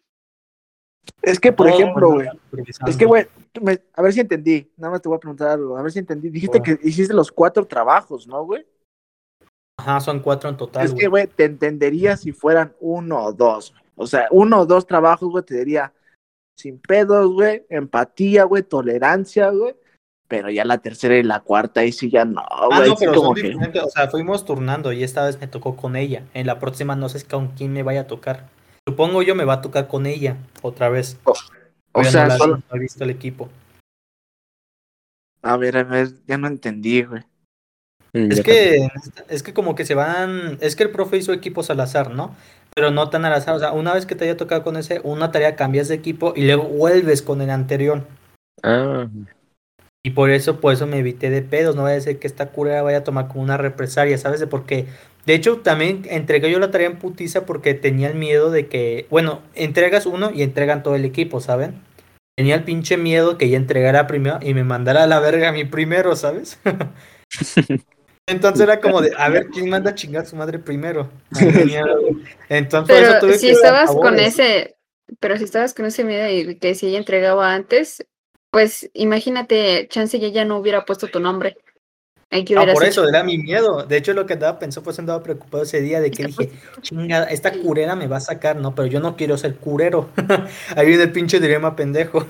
Es 1.22 1.40
que, 1.40 1.54
por 1.54 1.68
ejemplo, 1.70 2.10
güey, 2.12 2.28
es 2.86 2.98
que, 2.98 3.06
güey, 3.06 3.28
a 3.94 4.02
ver 4.02 4.14
si 4.14 4.20
entendí, 4.20 4.70
nada 4.76 4.92
más 4.92 5.02
te 5.02 5.08
voy 5.08 5.16
a 5.16 5.20
preguntar 5.20 5.48
algo, 5.50 5.78
a 5.78 5.82
ver 5.82 5.92
si 5.92 6.00
entendí. 6.00 6.30
Dijiste 6.30 6.60
Bueno. 6.60 6.78
que 6.80 6.88
hiciste 6.90 7.14
los 7.14 7.32
cuatro 7.32 7.66
trabajos, 7.66 8.28
¿no, 8.28 8.44
güey? 8.44 8.66
Ajá, 9.78 10.00
son 10.02 10.20
cuatro 10.20 10.50
en 10.50 10.58
total, 10.58 10.86
Es 10.86 10.94
que, 10.94 11.08
güey. 11.08 11.28
te 11.28 11.46
entendería 11.46 12.18
si 12.18 12.34
fueran 12.34 12.76
uno 12.82 13.24
o 13.24 13.34
dos. 13.34 13.74
O 13.96 14.06
sea, 14.06 14.28
uno 14.32 14.60
o 14.60 14.66
dos 14.66 14.86
trabajos, 14.86 15.30
güey, 15.30 15.44
te 15.46 15.56
diría 15.56 15.94
sin 16.58 16.80
pedos, 16.80 17.32
güey, 17.32 17.66
empatía, 17.70 18.44
güey, 18.44 18.64
tolerancia, 18.64 19.50
güey. 19.50 19.76
Pero 20.28 20.50
ya 20.50 20.64
la 20.64 20.78
tercera 20.78 21.18
y 21.18 21.24
la 21.24 21.42
cuarta, 21.42 21.82
ahí 21.82 21.92
sí 21.92 22.10
ya 22.10 22.24
no, 22.24 22.42
Ah, 22.50 22.68
güey. 22.68 22.90
no, 22.90 22.96
sí 22.96 23.06
pero 23.06 23.14
como 23.14 23.26
son 23.28 23.36
que- 23.36 23.42
diferentes. 23.50 23.84
O 23.84 23.90
sea, 23.90 24.08
fuimos 24.10 24.46
turnando 24.46 24.94
y 24.94 25.04
esta 25.04 25.26
vez 25.26 25.40
me 25.42 25.48
tocó 25.48 25.76
con 25.76 25.96
ella. 25.98 26.24
En 26.34 26.48
la 26.48 26.58
próxima 26.60 26.96
no 26.96 27.10
sé 27.10 27.26
con 27.26 27.50
quién 27.50 27.74
me 27.74 27.84
vaya 27.84 28.02
a 28.02 28.08
tocar. 28.08 28.48
Supongo 28.88 29.22
yo 29.24 29.36
me 29.36 29.44
va 29.44 29.56
a 29.56 29.62
tocar 29.62 29.88
con 29.88 30.06
ella 30.06 30.38
otra 30.62 30.90
vez. 30.90 31.20
O 31.94 32.04
sea, 32.04 32.24
no, 32.24 32.28
la- 32.30 32.38
solo- 32.38 32.58
no 32.58 32.76
he 32.76 32.80
visto 32.80 33.04
el 33.04 33.10
equipo. 33.10 33.50
A 35.44 35.58
ver, 35.58 35.78
a 35.78 35.84
ver, 35.84 36.10
ya 36.28 36.38
no 36.38 36.48
entendí, 36.48 37.04
güey. 37.04 37.24
Mm, 38.14 38.32
Es 38.32 38.42
que, 38.42 38.88
es 39.30 39.42
que 39.44 39.54
como 39.54 39.74
que 39.76 39.86
se 39.86 39.96
van, 39.96 40.58
es 40.62 40.76
que 40.76 40.84
el 40.84 40.92
profe 40.92 41.18
hizo 41.18 41.34
equipos 41.34 41.70
al 41.70 41.80
azar, 41.80 42.12
¿no? 42.12 42.36
Pero 42.76 42.92
no 42.92 43.10
tan 43.10 43.26
al 43.26 43.34
azar, 43.34 43.56
o 43.56 43.60
sea, 43.60 43.74
una 43.74 43.94
vez 43.94 44.06
que 44.06 44.16
te 44.16 44.26
haya 44.26 44.38
tocado 44.38 44.64
con 44.64 44.78
ese, 44.78 45.02
una 45.04 45.32
tarea 45.32 45.56
cambias 45.56 45.88
de 45.88 45.96
equipo 45.96 46.34
y 46.36 46.46
luego 46.46 46.64
vuelves 46.64 47.22
con 47.22 47.42
el 47.42 47.50
anterior. 47.50 48.06
Ah, 48.64 49.10
Y 50.04 50.12
por 50.12 50.32
eso, 50.32 50.60
por 50.60 50.74
eso 50.74 50.88
me 50.88 50.98
evité 51.00 51.30
de 51.30 51.44
pedos, 51.44 51.76
no 51.76 51.84
vaya 51.84 51.98
a 51.98 52.02
ser 52.02 52.18
que 52.18 52.26
esta 52.28 52.48
cura 52.52 52.82
vaya 52.82 53.00
a 53.00 53.04
tomar 53.04 53.28
como 53.28 53.42
una 53.44 53.58
represalia, 53.58 54.18
¿sabes? 54.18 54.40
De 54.40 54.48
porque, 54.48 54.88
de 55.28 55.36
hecho, 55.36 55.60
también 55.60 56.04
entregué 56.10 56.50
yo 56.52 56.60
la 56.60 56.72
tarea 56.72 56.88
en 56.88 56.98
putiza 56.98 57.46
porque 57.46 57.76
tenía 57.76 58.08
el 58.10 58.16
miedo 58.16 58.50
de 58.50 58.68
que, 58.68 59.06
bueno, 59.12 59.42
entregas 59.54 60.08
uno 60.08 60.32
y 60.34 60.42
entregan 60.42 60.82
todo 60.82 60.96
el 60.96 61.06
equipo, 61.06 61.40
¿saben? 61.40 61.82
Tenía 62.36 62.56
el 62.56 62.64
pinche 62.64 62.98
miedo 62.98 63.38
que 63.38 63.50
ya 63.50 63.58
entregara 63.58 64.08
primero 64.08 64.40
y 64.42 64.56
me 64.56 64.64
mandara 64.64 65.04
a 65.04 65.08
la 65.08 65.20
verga 65.20 65.50
a 65.50 65.52
mí 65.52 65.66
primero, 65.66 66.16
¿sabes? 66.16 66.60
Entonces 68.32 68.62
era 68.62 68.80
como 68.80 69.02
de, 69.02 69.12
a 69.18 69.30
ver, 69.30 69.48
¿quién 69.48 69.70
manda 69.70 69.92
a 69.92 69.96
chingar 69.96 70.24
a 70.24 70.26
su 70.26 70.36
madre 70.36 70.60
primero? 70.60 71.10
Entonces, 72.50 72.96
por 72.96 73.04
eso 73.04 73.12
Pero 73.12 73.20
tuve 73.20 73.38
si 73.38 73.48
que 73.48 73.52
estabas 73.54 73.92
con 73.92 74.20
ese, 74.20 74.78
pero 75.20 75.38
si 75.38 75.44
estabas 75.44 75.74
con 75.74 75.86
ese 75.86 76.04
miedo 76.04 76.28
y 76.30 76.58
que 76.58 76.76
si 76.76 76.88
ella 76.88 76.98
entregaba 76.98 77.54
antes, 77.54 78.06
pues 78.50 78.90
imagínate, 78.94 79.88
chance 79.90 80.18
y 80.18 80.26
ella 80.26 80.46
no 80.46 80.58
hubiera 80.58 80.86
puesto 80.86 81.08
tu 81.08 81.20
nombre. 81.20 81.58
Ah, 82.34 82.66
por 82.74 82.84
hecho. 82.84 82.84
eso, 82.84 83.10
era 83.10 83.24
mi 83.24 83.38
miedo. 83.38 83.84
De 83.86 83.98
hecho, 83.98 84.14
lo 84.14 84.26
que 84.26 84.34
andaba 84.34 84.58
pensando, 84.58 84.86
pues 84.86 84.98
andaba 85.00 85.22
preocupado 85.22 85.64
ese 85.64 85.82
día 85.82 86.00
de 86.00 86.12
que 86.12 86.24
dije, 86.24 86.50
chingada, 86.82 87.26
esta 87.26 87.52
curera 87.52 87.96
me 87.98 88.08
va 88.08 88.18
a 88.18 88.22
sacar, 88.22 88.56
¿no? 88.56 88.74
Pero 88.74 88.88
yo 88.88 89.02
no 89.02 89.18
quiero 89.18 89.38
ser 89.38 89.58
curero. 89.58 90.10
Ahí 90.78 90.88
viene 90.88 91.04
el 91.04 91.12
pinche 91.12 91.42
dilema 91.42 91.76
pendejo. 91.76 92.26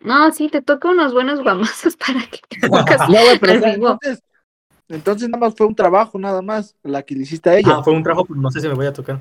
No, 0.00 0.32
sí, 0.32 0.48
te 0.48 0.62
toca 0.62 0.88
unos 0.90 1.12
buenos 1.14 1.42
guamazos 1.42 1.96
para 1.96 2.20
que 2.26 2.40
te 2.48 2.60
pongas 2.68 3.08
No, 3.08 3.18
pero 3.40 3.52
al 3.52 3.58
o 3.58 3.60
sea, 3.60 3.70
vivo. 3.74 3.90
entonces, 3.92 4.22
entonces 4.92 5.28
nada 5.28 5.46
más 5.46 5.54
fue 5.56 5.66
un 5.66 5.74
trabajo, 5.74 6.18
nada 6.18 6.42
más, 6.42 6.76
la 6.82 7.02
que 7.02 7.14
le 7.14 7.22
hiciste 7.22 7.48
a 7.48 7.56
ella. 7.56 7.76
Ah, 7.78 7.82
fue 7.82 7.94
un 7.94 8.02
trabajo, 8.02 8.26
pero 8.26 8.38
no 8.40 8.50
sé 8.50 8.60
si 8.60 8.68
me 8.68 8.74
voy 8.74 8.84
a 8.86 8.92
tocar. 8.92 9.20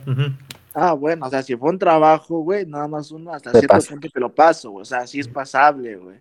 Ah, 0.74 0.92
bueno, 0.92 1.26
o 1.26 1.30
sea, 1.30 1.42
si 1.42 1.56
fue 1.56 1.70
un 1.70 1.80
trabajo, 1.80 2.40
güey, 2.40 2.66
nada 2.66 2.88
más 2.90 3.10
uno 3.12 3.34
hasta 3.34 3.54
Te 3.54 3.60
cierto 3.60 3.78
punto 3.90 4.10
te 4.10 4.20
lo 4.20 4.34
paso, 4.34 4.72
güey, 4.72 4.82
o 4.82 4.86
sea, 4.86 5.08
sí 5.08 5.22
es 5.22 5.28
pasable, 5.30 5.96
güey. 5.96 6.20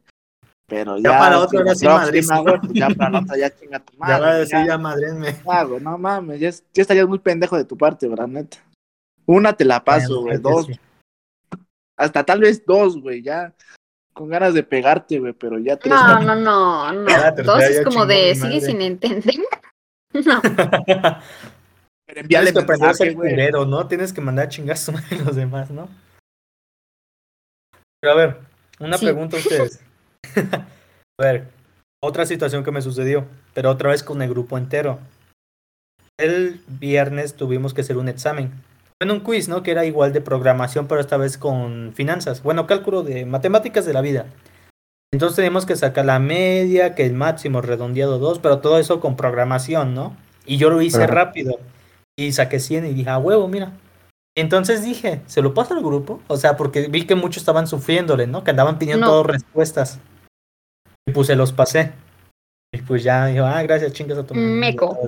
Pero 0.68 0.98
ya, 0.98 1.10
Ya 1.10 1.18
para 1.18 1.30
la 1.30 1.40
otra, 1.40 1.64
la 1.64 1.74
sí, 1.74 1.84
güey, 1.84 2.60
pues 2.60 2.72
ya 2.74 2.88
para 2.90 3.10
la 3.10 3.18
otra 3.20 3.36
ya 3.36 3.50
chinga 3.50 3.80
tu 3.80 3.98
madre. 3.98 4.12
ya 4.14 4.20
va 4.20 4.30
a 4.30 4.34
decir, 4.36 4.58
ya. 4.58 4.66
ya 4.66 4.78
madrenme. 4.78 5.36
Ah, 5.46 5.64
güey, 5.64 5.80
no 5.80 5.98
mames, 5.98 6.38
ya, 6.38 6.48
es- 6.48 6.64
ya 6.72 6.82
estarías 6.82 7.08
muy 7.08 7.18
pendejo 7.18 7.56
de 7.56 7.64
tu 7.64 7.76
parte, 7.76 8.06
¿verdad, 8.08 8.28
neta? 8.28 8.58
Una 9.26 9.52
te 9.52 9.64
la 9.64 9.82
paso, 9.82 10.22
güey, 10.22 10.38
dos, 10.38 10.66
sí. 10.66 10.72
hasta 11.96 12.24
tal 12.24 12.40
vez 12.40 12.64
dos, 12.64 13.00
güey, 13.00 13.22
ya 13.22 13.52
con 14.12 14.28
ganas 14.28 14.54
de 14.54 14.62
pegarte, 14.62 15.18
güey, 15.18 15.32
pero 15.32 15.58
ya 15.58 15.76
tres. 15.76 15.94
No, 15.94 16.20
no, 16.20 16.34
no, 16.36 16.92
no. 16.92 17.06
Tercera 17.06 17.42
Dos 17.42 17.62
es 17.62 17.84
como 17.84 18.06
de 18.06 18.34
sigue 18.34 18.46
madre. 18.46 18.60
sin 18.60 18.82
entender. 18.82 19.34
No, 20.12 20.40
Pero 20.42 22.20
envíale 22.22 22.50
Tienes 22.50 22.52
que 22.52 22.58
aprender 22.58 22.88
a 22.90 22.94
ser 22.94 23.16
¿no? 23.68 23.86
Tienes 23.86 24.12
que 24.12 24.20
mandar 24.20 24.46
a 24.46 24.48
chingar 24.48 24.76
a 25.10 25.14
los 25.24 25.36
demás, 25.36 25.70
¿no? 25.70 25.88
Pero 28.00 28.12
a 28.12 28.16
ver, 28.16 28.36
una 28.80 28.98
Sí. 28.98 29.04
pregunta 29.04 29.36
a 29.36 29.38
ustedes. 29.40 29.80
a 31.20 31.22
ver, 31.22 31.46
otra 32.02 32.26
situación 32.26 32.64
que 32.64 32.72
me 32.72 32.82
sucedió, 32.82 33.28
pero 33.54 33.70
otra 33.70 33.90
vez 33.90 34.02
con 34.02 34.20
el 34.20 34.30
grupo 34.30 34.58
entero. 34.58 34.98
El 36.18 36.60
viernes 36.66 37.36
tuvimos 37.36 37.72
que 37.72 37.82
hacer 37.82 37.96
un 37.96 38.08
examen. 38.08 38.52
Bueno, 39.00 39.14
un 39.14 39.20
quiz, 39.20 39.48
¿no? 39.48 39.62
Que 39.62 39.70
era 39.70 39.86
igual 39.86 40.12
de 40.12 40.20
programación, 40.20 40.86
pero 40.86 41.00
esta 41.00 41.16
vez 41.16 41.38
con 41.38 41.92
finanzas. 41.94 42.42
Bueno, 42.42 42.66
cálculo 42.66 43.02
de 43.02 43.24
matemáticas 43.24 43.86
de 43.86 43.94
la 43.94 44.02
vida. 44.02 44.26
Entonces 45.10 45.36
tenemos 45.36 45.64
que 45.64 45.74
sacar 45.74 46.04
la 46.04 46.18
media, 46.18 46.94
que 46.94 47.06
el 47.06 47.14
máximo 47.14 47.62
redondeado 47.62 48.18
2, 48.18 48.40
pero 48.40 48.58
todo 48.58 48.78
eso 48.78 49.00
con 49.00 49.16
programación, 49.16 49.94
¿no? 49.94 50.14
Y 50.44 50.58
yo 50.58 50.68
lo 50.68 50.82
hice 50.82 51.04
Ajá. 51.04 51.06
rápido. 51.14 51.58
Y 52.18 52.32
saqué 52.32 52.60
100 52.60 52.84
y 52.84 52.92
dije, 52.92 53.08
a 53.08 53.16
huevo, 53.16 53.48
mira. 53.48 53.72
Entonces 54.36 54.84
dije, 54.84 55.22
¿se 55.26 55.40
lo 55.40 55.54
paso 55.54 55.72
al 55.72 55.82
grupo? 55.82 56.20
O 56.28 56.36
sea, 56.36 56.58
porque 56.58 56.88
vi 56.88 57.06
que 57.06 57.14
muchos 57.14 57.38
estaban 57.38 57.66
sufriéndole, 57.66 58.26
¿no? 58.26 58.44
Que 58.44 58.50
andaban 58.50 58.78
pidiendo 58.78 59.06
No. 59.06 59.12
todas 59.12 59.26
respuestas. 59.28 59.98
Y 61.08 61.12
pues 61.12 61.26
se 61.26 61.36
los 61.36 61.52
pasé. 61.52 61.92
Y 62.72 62.82
pues 62.82 63.02
ya 63.02 63.26
dijo, 63.26 63.46
ah, 63.46 63.62
gracias, 63.62 63.94
chingas 63.94 64.18
a 64.18 64.26
tu 64.26 64.34
madre", 64.34 64.46
Meco. 64.46 64.98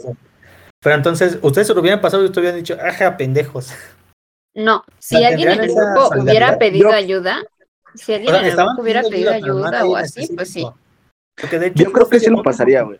Pero 0.83 0.97
entonces, 0.97 1.38
ustedes 1.42 1.68
se 1.68 1.75
lo 1.75 1.81
hubieran 1.81 2.01
pasado 2.01 2.23
y 2.23 2.27
ustedes 2.27 2.42
hubieran 2.42 2.61
dicho, 2.61 2.77
ajá, 2.83 3.16
pendejos. 3.16 3.73
no. 4.55 4.85
Si 4.99 5.23
alguien 5.25 5.51
en 5.51 5.61
el 5.61 5.75
grupo 5.75 6.11
hubiera 6.21 6.59
pedido 6.59 6.90
Yo- 6.90 6.97
ayuda, 6.97 7.42
si 7.95 8.12
O 8.12 8.16
alguien 8.16 8.33
sea, 8.35 8.40
en 8.40 8.47
el 8.51 8.57
grupo 8.57 8.83
hubiera 8.83 9.03
pedido 9.03 9.33
ayuda 9.33 9.85
o 9.87 9.97
así, 9.97 10.27
pues 10.35 10.51
sí. 10.51 10.61
específico. 10.61 10.79
Porque 11.40 11.59
de 11.59 11.66
hecho, 11.68 11.85
Yo 11.85 11.92
creo 11.92 12.09
que 12.09 12.21
sí 12.21 12.31
lo 12.31 12.42
pasaría, 12.42 12.83
güey. 12.83 12.99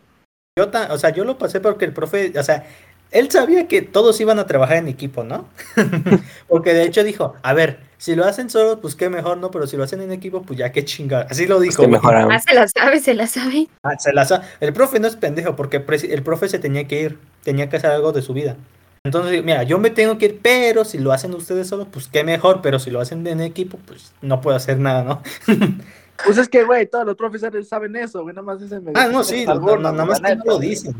Yo 0.57 0.69
ta- 0.69 0.93
o 0.93 0.97
sea, 0.97 1.09
yo 1.11 1.23
lo 1.25 1.37
pasé 1.37 1.59
porque 1.59 1.85
el 1.85 1.93
profe, 1.93 2.31
o 2.37 2.43
sea, 2.43 2.65
él 3.13 3.31
sabía 3.31 3.67
que 3.67 3.81
todos 3.81 4.19
iban 4.19 4.39
a 4.39 4.47
trabajar 4.47 4.77
en 4.77 4.87
equipo, 4.87 5.23
¿no? 5.23 5.47
porque 6.47 6.73
de 6.73 6.83
hecho 6.83 7.03
dijo, 7.03 7.35
a 7.41 7.53
ver, 7.53 7.79
si 7.97 8.15
lo 8.15 8.25
hacen 8.25 8.49
solos, 8.49 8.79
pues 8.81 8.95
qué 8.95 9.09
mejor, 9.09 9.37
¿no? 9.37 9.51
Pero 9.51 9.67
si 9.67 9.77
lo 9.77 9.83
hacen 9.83 10.01
en 10.01 10.11
equipo, 10.11 10.41
pues 10.41 10.59
ya 10.59 10.71
qué 10.71 10.83
chingada. 10.83 11.27
Así 11.29 11.47
lo 11.47 11.59
dijo. 11.59 11.71
es 11.71 11.77
que 11.77 11.83
güey. 11.83 11.91
mejor 11.93 12.15
aún. 12.15 12.31
Ah, 12.31 12.39
se 12.39 12.53
la 12.53 12.67
sabe, 12.67 12.99
se 12.99 13.13
la 13.13 13.27
sabe. 13.27 13.69
Ah, 13.83 13.97
se 13.97 14.11
la 14.11 14.25
sa- 14.25 14.41
El 14.59 14.73
profe 14.73 14.99
no 14.99 15.07
es 15.07 15.15
pendejo 15.15 15.55
porque 15.55 15.77
el 16.09 16.23
profe 16.23 16.49
se 16.49 16.59
tenía 16.59 16.87
que 16.87 17.01
ir, 17.01 17.19
tenía 17.43 17.69
que 17.69 17.77
hacer 17.77 17.91
algo 17.91 18.11
de 18.11 18.21
su 18.21 18.33
vida. 18.33 18.57
Entonces, 19.05 19.43
mira, 19.43 19.63
yo 19.63 19.79
me 19.79 19.89
tengo 19.89 20.17
que 20.17 20.25
ir, 20.25 20.39
pero 20.41 20.85
si 20.85 20.97
lo 20.97 21.11
hacen 21.11 21.33
ustedes 21.33 21.67
solos, 21.67 21.87
pues 21.91 22.07
qué 22.07 22.23
mejor, 22.23 22.61
pero 22.61 22.79
si 22.79 22.89
lo 22.89 22.99
hacen 22.99 23.25
en 23.27 23.41
equipo, 23.41 23.77
pues 23.85 24.13
no 24.21 24.41
puedo 24.41 24.57
hacer 24.57 24.79
nada, 24.79 25.03
¿no? 25.03 25.21
Pues 26.25 26.37
es 26.37 26.47
que, 26.47 26.63
güey, 26.63 26.87
todos 26.87 27.05
los 27.05 27.15
profesores 27.15 27.67
saben 27.67 27.95
eso, 27.95 28.21
güey, 28.21 28.35
nada 28.35 28.45
más 28.45 28.61
me 28.61 28.91
Ah, 28.93 29.07
no, 29.07 29.23
sí, 29.23 29.45
no, 29.45 29.55
no, 29.55 29.77
nada 29.91 30.05
más 30.05 30.21
que 30.21 30.35
no 30.35 30.43
lo 30.45 30.59
dicen. 30.59 30.95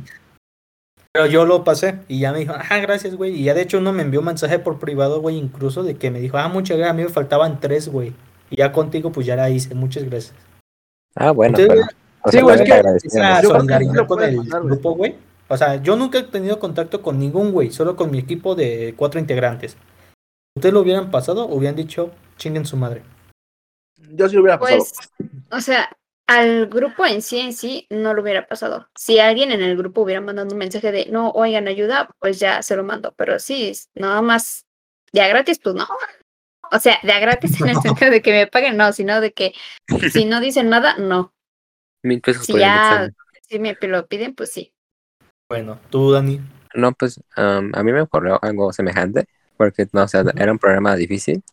Pero 1.13 1.28
yo 1.28 1.45
lo 1.45 1.63
pasé 1.63 1.99
y 2.08 2.19
ya 2.19 2.32
me 2.32 2.39
dijo, 2.39 2.54
ah, 2.58 2.78
gracias, 2.80 3.15
güey. 3.15 3.39
Y 3.39 3.43
ya 3.43 3.54
de 3.54 3.62
hecho 3.62 3.78
uno 3.78 3.93
me 3.93 4.02
envió 4.02 4.21
un 4.21 4.26
mensaje 4.26 4.58
por 4.58 4.80
privado, 4.80 5.21
güey, 5.21 5.38
incluso 5.38 5.84
de 5.84 5.95
que 5.95 6.10
me 6.10 6.19
dijo, 6.19 6.39
ah, 6.39 6.47
muchas 6.47 6.78
gracias, 6.78 6.91
a 6.91 6.97
mí 6.97 7.04
me 7.04 7.10
faltaban 7.10 7.60
tres, 7.60 7.88
güey. 7.88 8.13
Y 8.49 8.58
ya 8.58 8.71
contigo, 8.71 9.12
pues 9.12 9.28
ya 9.28 9.36
la 9.36 9.49
hice. 9.52 9.76
Muchas 9.76 10.04
gracias. 10.06 10.36
Ah, 11.15 11.32
bueno, 11.32 11.58
Entonces, 11.58 11.86
pero. 11.86 12.04
O 12.26 12.32
Sí, 12.32 12.41
güey, 12.41 12.56
es 12.56 12.62
que 12.63 12.82
esa. 13.08 13.41
O 15.49 15.58
sea, 15.58 15.76
yo 15.76 15.95
nunca 15.95 16.17
he 16.17 16.23
tenido 16.23 16.58
contacto 16.58 17.02
con 17.02 17.19
ningún 17.19 17.52
güey, 17.52 17.69
solo 17.69 17.95
con 17.95 18.10
mi 18.10 18.17
equipo 18.17 18.56
de 18.56 18.95
cuatro 18.97 19.19
integrantes. 19.19 19.78
¿Ustedes 20.56 20.73
lo 20.73 20.82
hubieran 20.82 21.12
pasado 21.12 21.45
o 21.45 21.56
hubieran 21.56 21.76
dicho, 21.76 22.12
chinguen 22.38 22.65
su 22.65 22.78
madre? 22.78 23.04
Yo 24.12 24.30
sí 24.30 24.36
lo 24.36 24.41
hubiera 24.41 24.60
pasado. 24.60 24.80
Pues, 24.80 24.93
o 25.52 25.62
sea, 25.62 25.89
al 26.27 26.67
grupo 26.67 27.05
en 27.05 27.21
sí 27.21 27.39
en 27.39 27.53
sí 27.53 27.88
no 27.89 28.13
lo 28.13 28.21
hubiera 28.21 28.47
pasado. 28.47 28.89
Si 28.95 29.19
alguien 29.19 29.51
en 29.51 29.62
el 29.62 29.77
grupo 29.77 30.01
hubiera 30.01 30.21
mandado 30.21 30.51
un 30.51 30.57
mensaje 30.57 30.91
de 30.91 31.07
no, 31.07 31.31
oigan, 31.31 31.67
ayuda, 31.67 32.09
pues 32.19 32.39
ya 32.39 32.62
se 32.62 32.75
lo 32.75 32.83
mando. 32.83 33.13
Pero 33.17 33.39
sí, 33.39 33.73
nada 33.95 34.21
más 34.21 34.65
de 35.12 35.21
a 35.21 35.27
gratis, 35.27 35.59
pues 35.59 35.75
no. 35.75 35.88
O 36.71 36.79
sea, 36.79 36.97
de 37.03 37.12
a 37.12 37.19
gratis 37.19 37.62
en 37.62 37.69
el 37.69 37.75
sentido 37.81 38.09
de 38.09 38.21
que 38.23 38.31
me 38.31 38.47
paguen, 38.47 38.77
no, 38.77 38.91
sino 38.93 39.21
de 39.21 39.31
que 39.31 39.53
si 40.12 40.25
no 40.25 40.39
dicen 40.39 40.69
nada, 40.69 40.97
no. 40.97 41.31
Mil 42.01 42.19
pesos 42.19 42.47
Si 42.47 42.53
por 42.53 42.62
ya, 42.62 43.12
si 43.47 43.59
me 43.59 43.77
lo 43.79 44.07
piden, 44.07 44.33
pues 44.33 44.51
sí. 44.51 44.73
Bueno, 45.47 45.79
tú, 45.91 46.12
Dani. 46.12 46.41
No, 46.73 46.91
pues 46.93 47.21
am, 47.36 47.71
a 47.75 47.83
mí 47.83 47.91
me 47.91 48.01
ocurrió 48.01 48.39
algo 48.41 48.73
semejante, 48.73 49.27
porque 49.55 49.86
no, 49.91 50.03
o 50.03 50.07
sea, 50.07 50.23
era 50.36 50.51
un 50.51 50.57
programa 50.57 50.95
difícil. 50.95 51.43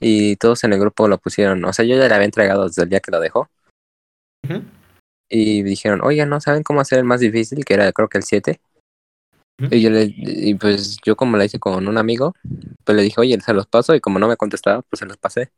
Y 0.00 0.36
todos 0.36 0.64
en 0.64 0.72
el 0.72 0.80
grupo 0.80 1.08
lo 1.08 1.18
pusieron, 1.18 1.62
o 1.64 1.72
sea, 1.72 1.84
yo 1.84 1.96
ya 1.96 2.08
le 2.08 2.14
había 2.14 2.24
entregado 2.24 2.66
desde 2.66 2.82
el 2.82 2.88
día 2.88 3.00
que 3.00 3.10
lo 3.10 3.20
dejó. 3.20 3.48
Ujú. 4.48 4.62
Y 5.28 5.62
dijeron, 5.62 6.00
oigan, 6.02 6.30
¿no 6.30 6.40
saben 6.40 6.62
cómo 6.62 6.80
hacer 6.80 6.98
el 6.98 7.04
más 7.04 7.20
difícil? 7.20 7.64
Que 7.64 7.74
era 7.74 7.92
creo 7.92 8.08
que 8.08 8.18
el 8.18 8.24
7. 8.24 8.60
Ujú. 9.62 9.74
Y 9.74 9.82
yo 9.82 9.90
le, 9.90 10.12
y 10.16 10.54
pues 10.54 10.96
yo 11.04 11.16
como 11.16 11.36
la 11.36 11.44
hice 11.44 11.58
con 11.58 11.86
un 11.86 11.98
amigo, 11.98 12.34
pues 12.84 12.96
le 12.96 13.02
dije, 13.02 13.20
oye, 13.20 13.38
se 13.40 13.52
los 13.52 13.66
paso, 13.66 13.94
y 13.94 14.00
como 14.00 14.18
no 14.18 14.26
me 14.26 14.36
contestaba, 14.36 14.82
pues 14.82 15.00
se 15.00 15.06
los 15.06 15.18
pasé. 15.18 15.50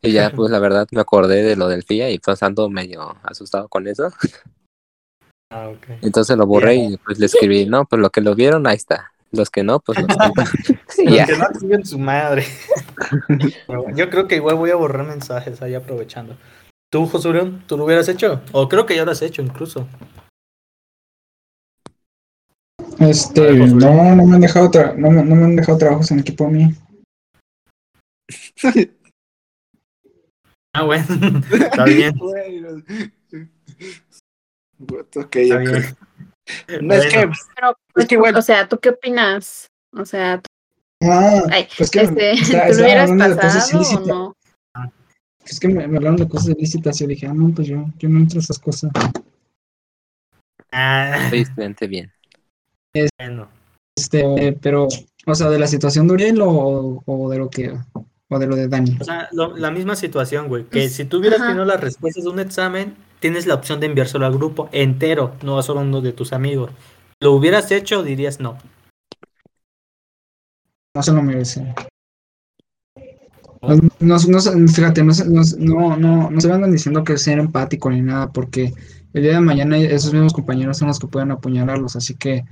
Y 0.00 0.12
ya, 0.12 0.30
pues 0.30 0.50
la 0.52 0.60
verdad, 0.60 0.86
me 0.92 1.00
acordé 1.00 1.42
de 1.42 1.56
lo 1.56 1.68
del 1.68 1.82
FIA 1.82 2.10
y 2.10 2.18
pues 2.18 2.42
ando 2.42 2.70
medio 2.70 3.16
asustado 3.24 3.68
con 3.68 3.88
eso. 3.88 4.12
Ah, 5.50 5.68
ok. 5.68 6.02
Entonces 6.02 6.36
lo 6.36 6.46
borré 6.46 6.76
y 6.76 6.96
pues 6.98 7.18
le 7.18 7.26
escribí, 7.26 7.66
no, 7.66 7.84
pues 7.86 8.00
lo 8.00 8.10
que 8.10 8.20
lo 8.20 8.34
vieron, 8.34 8.66
ahí 8.66 8.76
está. 8.76 9.12
Los 9.36 9.50
que 9.50 9.62
no, 9.62 9.80
pues 9.80 9.98
no 9.98 10.06
están. 10.08 10.32
Y 10.98 11.10
Los 11.18 11.26
que 11.26 11.36
no 11.36 11.46
chinguen 11.60 11.84
su 11.84 11.98
madre. 11.98 12.44
Yo 13.94 14.08
creo 14.10 14.26
que 14.26 14.36
igual 14.36 14.56
voy 14.56 14.70
a 14.70 14.76
borrar 14.76 15.06
mensajes 15.06 15.60
ahí 15.62 15.74
aprovechando. 15.74 16.36
¿Tú, 16.90 17.06
Josurión, 17.06 17.64
tú 17.66 17.76
lo 17.76 17.84
hubieras 17.84 18.08
hecho? 18.08 18.40
O 18.52 18.68
creo 18.68 18.86
que 18.86 18.96
ya 18.96 19.04
lo 19.04 19.10
has 19.10 19.20
hecho 19.22 19.42
incluso. 19.42 19.86
Este, 22.98 23.40
ver, 23.40 23.72
no, 23.74 24.14
no 24.14 24.24
me 24.26 24.34
han 24.36 24.40
dejado 24.40 24.70
tra- 24.70 24.94
no, 24.96 25.10
no 25.10 25.34
me 25.34 25.44
han 25.44 25.56
dejado 25.56 25.76
trabajos 25.78 26.10
en 26.12 26.20
equipo 26.20 26.46
a 26.46 26.50
mí. 26.50 26.74
Ah, 30.72 30.82
bueno. 30.84 31.04
Está 31.52 31.84
bien. 31.84 32.14
Güey, 32.18 32.60
no- 32.60 32.82
Ok, 35.16 35.36
Está 35.36 35.58
bien. 35.58 35.96
No 36.82 36.94
es 36.94 37.06
que, 37.06 37.16
Bueno, 37.26 37.32
Pero, 37.54 37.76
Es 37.96 38.06
que, 38.06 38.16
bueno. 38.16 38.38
o 38.38 38.42
sea, 38.42 38.68
¿tú 38.68 38.78
qué 38.78 38.90
opinas? 38.90 39.66
O 39.92 40.04
sea, 40.04 40.38
tú- 40.38 40.46
Ah, 41.02 41.42
ay, 41.50 41.68
pues 41.76 41.90
que 41.90 42.00
este, 42.00 42.30
está- 42.32 42.66
¿tú 42.68 42.74
lo 42.78 42.84
hubieras 42.84 43.10
pasado 43.36 43.80
o 44.02 44.06
no? 44.06 44.36
Es 45.44 45.60
que 45.60 45.68
me, 45.68 45.86
me 45.86 45.96
hablaron 45.98 46.16
de 46.16 46.28
cosas 46.28 46.48
ilícitas 46.48 46.96
y 47.00 47.04
yo 47.04 47.08
dije, 47.08 47.26
ah, 47.26 47.32
no, 47.34 47.54
pues 47.54 47.68
yo, 47.68 47.84
yo 47.98 48.08
no 48.08 48.18
entro 48.18 48.38
a 48.38 48.42
esas 48.42 48.58
cosas. 48.58 48.90
Ah, 50.72 51.26
Soy 51.30 51.40
estudiante 51.40 51.86
bien. 51.86 52.12
bueno. 53.18 53.48
Este, 53.96 54.52
pero, 54.60 54.88
o 55.26 55.34
sea, 55.34 55.48
de 55.48 55.58
la 55.58 55.66
situación 55.66 56.06
de 56.08 56.14
Uriel 56.14 56.40
o, 56.42 57.02
o 57.06 57.30
de 57.30 57.38
lo 57.38 57.48
que, 57.48 57.72
o 58.28 58.38
de 58.38 58.46
lo 58.46 58.56
de 58.56 58.68
Dani. 58.68 58.96
O 59.00 59.04
sea, 59.04 59.28
lo- 59.32 59.56
la 59.56 59.70
misma 59.70 59.96
situación, 59.96 60.48
güey. 60.48 60.64
Que 60.64 60.88
si 60.88 61.04
tú 61.04 61.18
hubieras 61.18 61.38
Ajá. 61.40 61.48
tenido 61.48 61.64
las 61.64 61.80
respuestas 61.80 62.24
de 62.24 62.30
un 62.30 62.40
examen, 62.40 62.94
tienes 63.20 63.46
la 63.46 63.54
opción 63.54 63.80
de 63.80 63.86
enviárselo 63.86 64.26
al 64.26 64.34
grupo 64.34 64.68
entero, 64.72 65.34
no 65.42 65.58
a 65.58 65.62
solo 65.62 65.80
uno 65.80 66.00
de 66.00 66.12
tus 66.12 66.32
amigos. 66.32 66.70
¿Lo 67.20 67.32
hubieras 67.32 67.70
hecho 67.70 68.00
o 68.00 68.02
dirías 68.02 68.40
no? 68.40 68.58
No 70.94 71.02
se 71.02 71.12
lo 71.12 71.22
merece. 71.22 71.74
No, 73.62 73.74
no, 74.00 74.16
no 74.28 74.40
se- 74.40 74.68
fíjate, 74.68 75.02
no, 75.02 75.12
se- 75.12 75.28
no, 75.28 75.42
se- 75.42 75.58
no, 75.58 75.96
no, 75.96 76.30
no 76.30 76.40
se 76.40 76.52
andan 76.52 76.70
diciendo 76.72 77.02
que 77.04 77.16
sea 77.18 77.34
empático 77.34 77.90
ni 77.90 78.00
nada, 78.02 78.30
porque 78.32 78.72
el 79.12 79.22
día 79.22 79.32
de 79.32 79.40
mañana 79.40 79.78
esos 79.78 80.12
mismos 80.12 80.32
compañeros 80.34 80.78
son 80.78 80.88
los 80.88 80.98
que 80.98 81.06
pueden 81.08 81.30
apuñalarlos, 81.30 81.96
así 81.96 82.16
que 82.16 82.44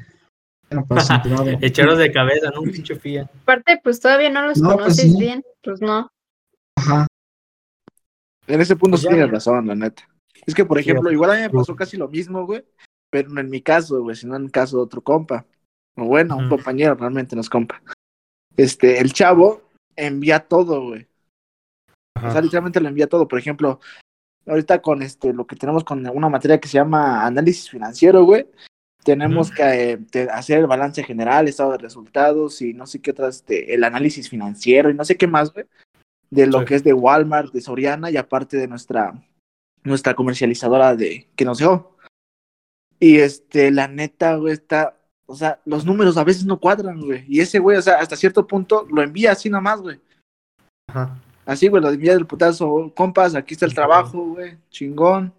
no 0.70 0.84
pasa 0.86 1.22
privado. 1.22 1.46
Echaros 1.60 1.98
de 1.98 2.10
cabeza, 2.10 2.50
¿no? 2.50 2.62
Un 2.62 2.70
pinche 2.72 2.96
fía. 2.96 3.30
Aparte, 3.42 3.80
pues 3.84 4.00
todavía 4.00 4.30
no 4.30 4.42
los 4.46 4.58
No, 4.58 4.70
pues 4.70 4.82
conoces 4.82 5.12
sí. 5.12 5.18
bien, 5.18 5.44
pues 5.62 5.80
no. 5.80 6.10
Ajá. 6.76 7.06
En 8.46 8.60
ese 8.60 8.74
punto 8.76 8.92
Pues 8.96 9.02
sí 9.02 9.08
tienes 9.08 9.30
razón, 9.30 9.66
la 9.66 9.74
neta. 9.74 10.08
Es 10.46 10.54
que, 10.54 10.64
por 10.64 10.78
ejemplo, 10.78 11.12
igual 11.12 11.30
a 11.30 11.34
mí 11.34 11.40
me 11.42 11.50
pasó 11.50 11.76
casi 11.76 11.96
lo 11.96 12.08
mismo, 12.08 12.44
güey. 12.44 12.64
Pero 13.14 13.28
no 13.30 13.40
en 13.40 13.48
mi 13.48 13.60
caso, 13.60 14.02
güey, 14.02 14.16
sino 14.16 14.34
en 14.34 14.46
el 14.46 14.50
caso 14.50 14.76
de 14.78 14.82
otro 14.82 15.00
compa. 15.00 15.46
O 15.96 16.04
bueno, 16.06 16.36
un 16.36 16.48
compañero, 16.48 16.96
realmente 16.96 17.36
no 17.36 17.42
es 17.42 17.48
compa. 17.48 17.80
Este, 18.56 18.98
el 18.98 19.12
chavo 19.12 19.62
envía 19.94 20.40
todo, 20.40 20.82
güey. 20.88 21.06
O 22.20 22.28
sea, 22.28 22.40
literalmente 22.40 22.80
lo 22.80 22.88
envía 22.88 23.06
todo. 23.06 23.28
Por 23.28 23.38
ejemplo, 23.38 23.78
ahorita 24.46 24.82
con 24.82 25.00
este, 25.00 25.32
lo 25.32 25.46
que 25.46 25.54
tenemos 25.54 25.84
con 25.84 26.04
una 26.08 26.28
materia 26.28 26.58
que 26.58 26.66
se 26.66 26.78
llama 26.78 27.24
análisis 27.24 27.70
financiero, 27.70 28.24
güey. 28.24 28.48
Tenemos 29.04 29.52
que 29.52 29.62
eh, 29.92 29.98
te- 30.10 30.28
hacer 30.30 30.58
el 30.58 30.66
balance 30.66 31.04
general, 31.04 31.46
estado 31.46 31.70
de 31.70 31.78
resultados 31.78 32.60
y 32.62 32.74
no 32.74 32.84
sé 32.88 33.00
qué 33.00 33.12
otras, 33.12 33.36
este, 33.36 33.74
el 33.74 33.84
análisis 33.84 34.28
financiero 34.28 34.90
y 34.90 34.94
no 34.94 35.04
sé 35.04 35.16
qué 35.16 35.28
más, 35.28 35.52
güey. 35.52 35.66
De 36.30 36.48
lo 36.48 36.60
Sí. 36.60 36.64
que 36.64 36.74
es 36.74 36.82
de 36.82 36.94
Walmart, 36.94 37.52
de 37.52 37.60
Soriana 37.60 38.10
y 38.10 38.16
aparte 38.16 38.56
de 38.56 38.66
nuestra, 38.66 39.14
nuestra 39.84 40.14
comercializadora 40.16 40.96
de 40.96 41.28
que 41.36 41.44
nos 41.44 41.58
dejó. 41.58 41.93
Y 43.00 43.18
este, 43.18 43.70
la 43.70 43.88
neta, 43.88 44.36
güey, 44.36 44.54
está, 44.54 44.96
o 45.26 45.34
sea, 45.34 45.60
los 45.64 45.84
números 45.84 46.16
a 46.16 46.24
veces 46.24 46.44
no 46.44 46.58
cuadran, 46.58 47.00
güey. 47.00 47.24
Y 47.28 47.40
ese 47.40 47.58
güey, 47.58 47.76
o 47.76 47.82
sea, 47.82 47.98
hasta 47.98 48.16
cierto 48.16 48.46
punto 48.46 48.86
lo 48.90 49.02
envía 49.02 49.32
así 49.32 49.50
nomás, 49.50 49.80
güey. 49.80 50.00
Ajá. 50.88 51.20
Así, 51.46 51.68
güey, 51.68 51.82
lo 51.82 51.90
envía 51.90 52.14
del 52.14 52.26
putazo, 52.26 52.92
compas, 52.96 53.34
aquí 53.34 53.54
está 53.54 53.66
el 53.66 53.74
trabajo, 53.74 54.24
güey, 54.28 54.56
chingón. 54.70 55.32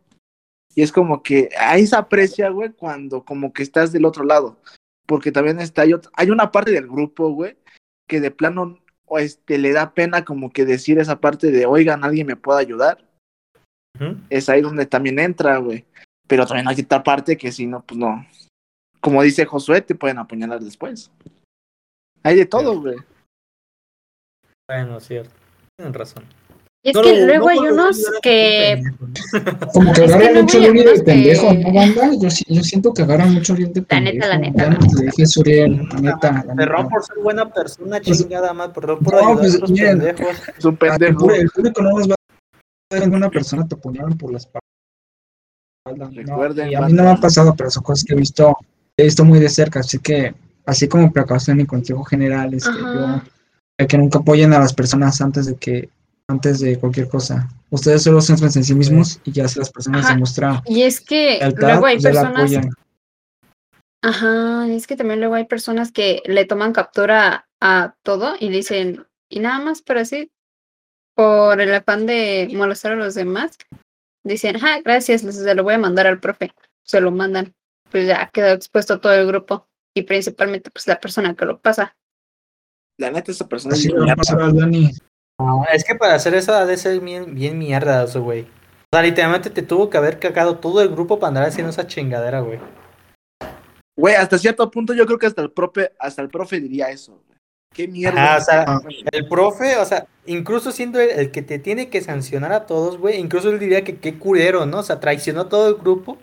Y 0.75 0.83
es 0.83 0.91
como 0.91 1.23
que 1.23 1.49
ahí 1.57 1.87
se 1.87 1.95
aprecia, 1.95 2.49
güey, 2.49 2.71
cuando 2.73 3.23
como 3.23 3.53
que 3.53 3.63
estás 3.63 3.91
del 3.91 4.05
otro 4.05 4.23
lado. 4.23 4.57
Porque 5.07 5.31
también 5.31 5.59
está, 5.59 5.83
hay, 5.83 5.93
hay 6.13 6.29
una 6.29 6.51
parte 6.51 6.71
del 6.71 6.87
grupo, 6.87 7.29
güey, 7.29 7.57
que 8.07 8.19
de 8.19 8.31
plano 8.31 8.79
o 9.05 9.19
este, 9.19 9.57
le 9.57 9.71
da 9.71 9.93
pena 9.93 10.25
como 10.25 10.51
que 10.51 10.65
decir 10.65 10.99
esa 10.99 11.19
parte 11.21 11.51
de, 11.51 11.65
oigan, 11.65 12.03
alguien 12.03 12.27
me 12.27 12.35
puede 12.35 12.59
ayudar. 12.59 13.03
Es 14.29 14.49
ahí 14.49 14.61
donde 14.61 14.85
también 14.85 15.19
entra, 15.19 15.57
güey. 15.57 15.85
Pero 16.27 16.45
también 16.45 16.67
hay 16.67 16.81
otra 16.81 17.03
parte 17.03 17.37
que 17.37 17.51
si 17.51 17.65
no, 17.67 17.81
pues 17.81 17.97
no. 17.99 18.25
Como 18.99 19.21
dice 19.21 19.45
Josué, 19.45 19.81
te 19.81 19.93
pueden 19.95 20.17
apuñalar 20.17 20.59
después. 20.59 21.11
Hay 22.23 22.35
de 22.37 22.45
todo, 22.45 22.79
güey. 22.81 22.95
Bueno, 24.67 24.99
cierto. 24.99 25.29
Tienen 25.77 25.93
razón. 25.93 26.23
Y 26.83 26.89
es 26.89 26.95
No 26.95 27.01
que 27.01 27.25
luego 27.25 27.45
no 27.45 27.49
hay 27.51 27.57
unos 27.59 28.11
que. 28.21 28.81
Como 29.73 29.91
que 29.93 30.01
que 30.05 30.13
agarran 30.13 30.35
mucho 30.43 30.57
Uriel 30.59 30.73
de 30.85 30.93
que- 30.93 31.01
pendejo, 31.03 31.53
¿no, 31.53 31.73
banda? 31.73 32.11
Yo, 32.19 32.29
yo 32.47 32.63
siento 32.63 32.93
que 32.93 33.01
agarran 33.03 33.33
mucho 33.33 33.53
Uriel 33.53 33.73
de 33.73 33.81
La 33.81 33.87
pendejo. 33.87 34.15
neta, 34.15 34.27
la 34.27 34.37
neta, 34.37 34.57
Ya 34.63 34.69
la 34.69 34.77
no 34.77 34.87
te 34.87 35.03
dije 35.05 35.39
Uriel, 35.39 35.77
la 35.77 35.99
neta, 35.99 36.31
la 36.45 36.53
neta. 36.55 36.87
por 36.89 37.03
ser 37.03 37.17
buena 37.23 37.51
persona, 37.51 37.99
Pues- 38.03 38.17
chingada 38.21 38.53
más, 38.53 38.69
perdón 38.69 38.99
por 38.99 39.13
No, 39.13 39.19
ayudar 39.19 39.37
pues, 39.37 39.53
a 39.53 39.57
otros 39.57 39.71
pendejos. 39.79 40.49
Es 40.57 40.65
un 40.65 40.71
El 40.73 40.77
pendejo. 40.77 41.31
el 41.31 41.49
público 41.49 41.81
no 41.81 41.89
nos 41.91 42.09
va 42.09 42.13
a 42.13 42.93
ver 42.95 43.03
alguna 43.03 43.29
persona 43.29 43.67
te 43.67 43.75
apuñalan 43.75 44.17
por 44.17 44.31
la 44.31 44.37
espalda. 44.37 44.59
¿No? 45.93 46.09
Recuerden, 46.09 46.71
y 46.71 46.75
a 46.75 46.81
mí 46.81 46.93
no 46.93 47.03
me 47.03 47.11
ha 47.11 47.15
pasado, 47.15 47.55
pero 47.55 47.69
son 47.69 47.83
cosas 47.83 48.03
que 48.05 48.13
he 48.13 48.17
visto, 48.17 48.57
he 48.97 49.03
visto 49.03 49.23
muy 49.23 49.39
de 49.39 49.49
cerca, 49.49 49.81
así 49.81 49.99
que, 49.99 50.33
así 50.65 50.87
como 50.87 51.11
precaución 51.11 51.59
y 51.59 51.65
consejo 51.65 52.03
general, 52.03 52.53
es 52.53 52.67
que 52.67 52.79
yo, 52.79 53.21
que 53.87 53.97
nunca 53.97 54.19
apoyen 54.19 54.53
a 54.53 54.59
las 54.59 54.73
personas 54.73 55.21
antes 55.21 55.45
de 55.45 55.55
que, 55.55 55.89
antes 56.27 56.59
de 56.59 56.79
cualquier 56.79 57.07
cosa. 57.07 57.47
Ustedes 57.69 58.01
solo 58.01 58.19
céntrense 58.21 58.59
en 58.59 58.65
sí 58.65 58.73
mismos 58.73 59.19
y 59.25 59.31
ya 59.31 59.47
si 59.47 59.59
las 59.59 59.69
personas 59.69 60.05
Ajá. 60.05 60.13
demuestran 60.13 60.61
y 60.65 60.81
es 60.83 61.01
que 61.01 61.37
lealtad, 61.39 61.67
luego 61.67 61.85
hay 61.85 61.99
personas, 61.99 62.35
apoyan. 62.35 62.69
ajá, 64.01 64.67
y 64.67 64.75
es 64.75 64.87
que 64.87 64.95
también 64.95 65.19
luego 65.19 65.35
hay 65.35 65.45
personas 65.45 65.91
que 65.91 66.23
le 66.25 66.45
toman 66.45 66.73
captura 66.73 67.47
a 67.61 67.93
todo 68.01 68.35
y 68.39 68.49
dicen, 68.49 69.05
y 69.29 69.39
nada 69.39 69.59
más, 69.59 69.83
pero 69.83 69.99
así, 69.99 70.31
por 71.15 71.61
el 71.61 71.73
afán 71.75 72.07
de 72.07 72.49
molestar 72.55 72.93
a 72.93 72.95
los 72.95 73.13
demás, 73.13 73.57
dicen, 74.25 74.57
ah, 74.61 74.79
gracias, 74.83 75.23
les- 75.23 75.35
se 75.37 75.55
lo 75.55 75.63
voy 75.63 75.75
a 75.75 75.77
mandar 75.79 76.07
al 76.07 76.19
profe, 76.19 76.51
se 76.83 76.99
lo 76.99 77.11
mandan, 77.11 77.53
pues 77.89 78.07
ya 78.07 78.29
quedó 78.33 78.47
expuesto 78.53 78.99
todo 78.99 79.13
el 79.13 79.27
grupo 79.27 79.67
y 79.95 80.01
principalmente 80.03 80.69
pues 80.71 80.87
la 80.87 80.99
persona 80.99 81.33
que 81.35 81.45
lo 81.45 81.59
pasa. 81.59 81.95
La 82.99 83.11
neta, 83.11 83.31
esa 83.31 83.47
persona 83.47 83.75
es 83.75 83.85
al 84.29 84.55
Dani. 84.55 84.91
No, 85.39 85.65
es 85.71 85.83
que 85.83 85.95
para 85.95 86.15
hacer 86.15 86.33
eso 86.33 86.53
ha 86.53 86.65
de 86.65 86.77
ser 86.77 86.99
bien, 87.01 87.35
bien 87.35 87.57
mierda 87.57 88.03
eso, 88.03 88.21
güey. 88.21 88.41
O 88.43 88.95
sea, 88.95 89.01
literalmente 89.01 89.49
te 89.49 89.61
tuvo 89.61 89.89
que 89.89 89.97
haber 89.97 90.19
cagado 90.19 90.59
todo 90.59 90.81
el 90.81 90.89
grupo 90.89 91.19
para 91.19 91.27
andar 91.29 91.43
haciendo 91.43 91.71
esa 91.71 91.87
chingadera, 91.87 92.39
güey. 92.39 92.59
Güey, 93.97 94.15
hasta 94.15 94.37
cierto 94.37 94.69
punto 94.71 94.93
yo 94.93 95.05
creo 95.05 95.19
que 95.19 95.25
hasta 95.27 95.41
el 95.41 95.51
profe, 95.51 95.93
hasta 95.99 96.21
el 96.21 96.29
profe 96.29 96.59
diría 96.59 96.89
eso. 96.89 97.21
güey. 97.27 97.34
¿Qué 97.75 97.87
mierda? 97.87 98.27
Ajá, 98.27 98.37
o 98.37 98.41
sea, 98.41 98.69
el 99.11 99.27
profe, 99.27 99.77
o 99.77 99.85
sea, 99.85 100.07
incluso 100.25 100.71
siendo 100.71 100.99
el, 100.99 101.09
el 101.11 101.31
que 101.31 101.41
te 101.41 101.59
tiene 101.59 101.89
que 101.89 102.01
sancionar 102.01 102.53
a 102.53 102.65
todos, 102.65 102.97
güey, 102.99 103.19
incluso 103.19 103.49
él 103.49 103.59
diría 103.59 103.83
que 103.83 103.97
qué 103.99 104.17
culero, 104.19 104.65
¿no? 104.65 104.79
O 104.79 104.83
sea, 104.83 104.99
traicionó 104.99 105.41
a 105.41 105.49
todo 105.49 105.67
el 105.69 105.75
grupo, 105.75 106.17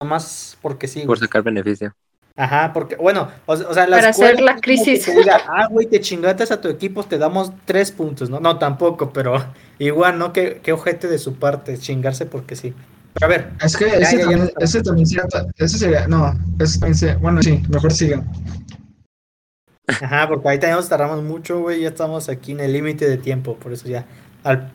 nomás 0.00 0.58
porque 0.62 0.88
sí, 0.88 1.06
Por 1.06 1.18
sacar 1.18 1.42
beneficio. 1.42 1.94
Ajá, 2.38 2.72
porque, 2.74 2.96
bueno, 2.96 3.30
o, 3.46 3.52
o 3.54 3.74
sea, 3.74 3.86
la 3.86 3.96
Para 3.96 4.10
escuela 4.10 4.34
hacer 4.34 4.40
la 4.40 4.56
crisis. 4.60 5.06
te 5.06 5.14
diga, 5.14 5.40
ah, 5.48 5.68
güey, 5.70 5.86
te 5.86 6.00
chingaste 6.00 6.52
a 6.52 6.60
tu 6.60 6.68
equipo, 6.68 7.02
te 7.04 7.16
damos 7.18 7.52
tres 7.64 7.92
puntos, 7.92 8.28
¿no? 8.28 8.40
No, 8.40 8.58
tampoco, 8.58 9.12
pero 9.12 9.42
igual, 9.78 10.18
¿no? 10.18 10.32
Qué, 10.34 10.60
qué 10.62 10.72
ojete 10.72 11.08
de 11.08 11.18
su 11.18 11.36
parte, 11.36 11.78
chingarse 11.78 12.26
porque 12.26 12.54
sí. 12.56 12.74
Pero 13.14 13.26
a 13.26 13.28
ver, 13.28 13.52
Es 13.64 13.76
que 13.76 13.86
Ya, 13.86 13.98
ese, 14.02 14.18
ya, 14.18 14.24
ya. 14.26 14.26
también, 14.28 14.50
ese 14.58 14.82
también 14.82 15.06
sería, 15.06 15.24
ese 15.56 15.78
sería, 15.78 16.06
no, 16.06 16.32
ese 16.58 16.78
también 16.78 16.94
sería- 16.94 17.16
bueno, 17.16 17.42
sí, 17.42 17.62
mejor 17.70 17.92
sigan. 17.92 18.26
Ajá, 19.86 20.26
porque 20.28 20.48
ahorita 20.48 20.68
ya 20.68 20.76
nos 20.76 20.88
tardamos 20.88 21.22
mucho, 21.22 21.60
güey, 21.60 21.82
ya 21.82 21.88
estamos 21.88 22.28
aquí 22.28 22.52
en 22.52 22.60
el 22.60 22.72
límite 22.72 23.08
de 23.08 23.18
tiempo, 23.18 23.56
por 23.56 23.72
eso 23.72 23.88
ya. 23.88 24.06
Al 24.42 24.72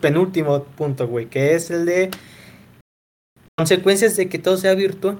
penúltimo 0.00 0.64
punto, 0.64 1.06
güey, 1.06 1.26
que 1.26 1.54
es 1.54 1.70
el 1.70 1.86
de 1.86 2.10
consecuencias 3.56 4.16
de 4.16 4.28
que 4.28 4.38
todo 4.38 4.56
sea 4.56 4.74
virtual. 4.74 5.18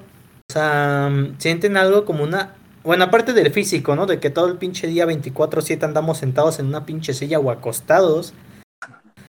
O 0.49 0.53
sea, 0.53 1.09
mm, 1.11 1.39
sienten 1.39 1.77
algo 1.77 2.05
como 2.05 2.23
una... 2.23 2.55
Bueno, 2.83 3.05
aparte 3.05 3.33
del 3.33 3.51
físico, 3.51 3.95
¿no? 3.95 4.05
De 4.05 4.19
que 4.19 4.29
todo 4.29 4.47
el 4.47 4.57
pinche 4.57 4.87
día 4.87 5.05
24/7 5.05 5.85
andamos 5.85 6.19
sentados 6.19 6.59
en 6.59 6.67
una 6.67 6.85
pinche 6.85 7.13
silla 7.13 7.39
o 7.39 7.49
acostados. 7.49 8.33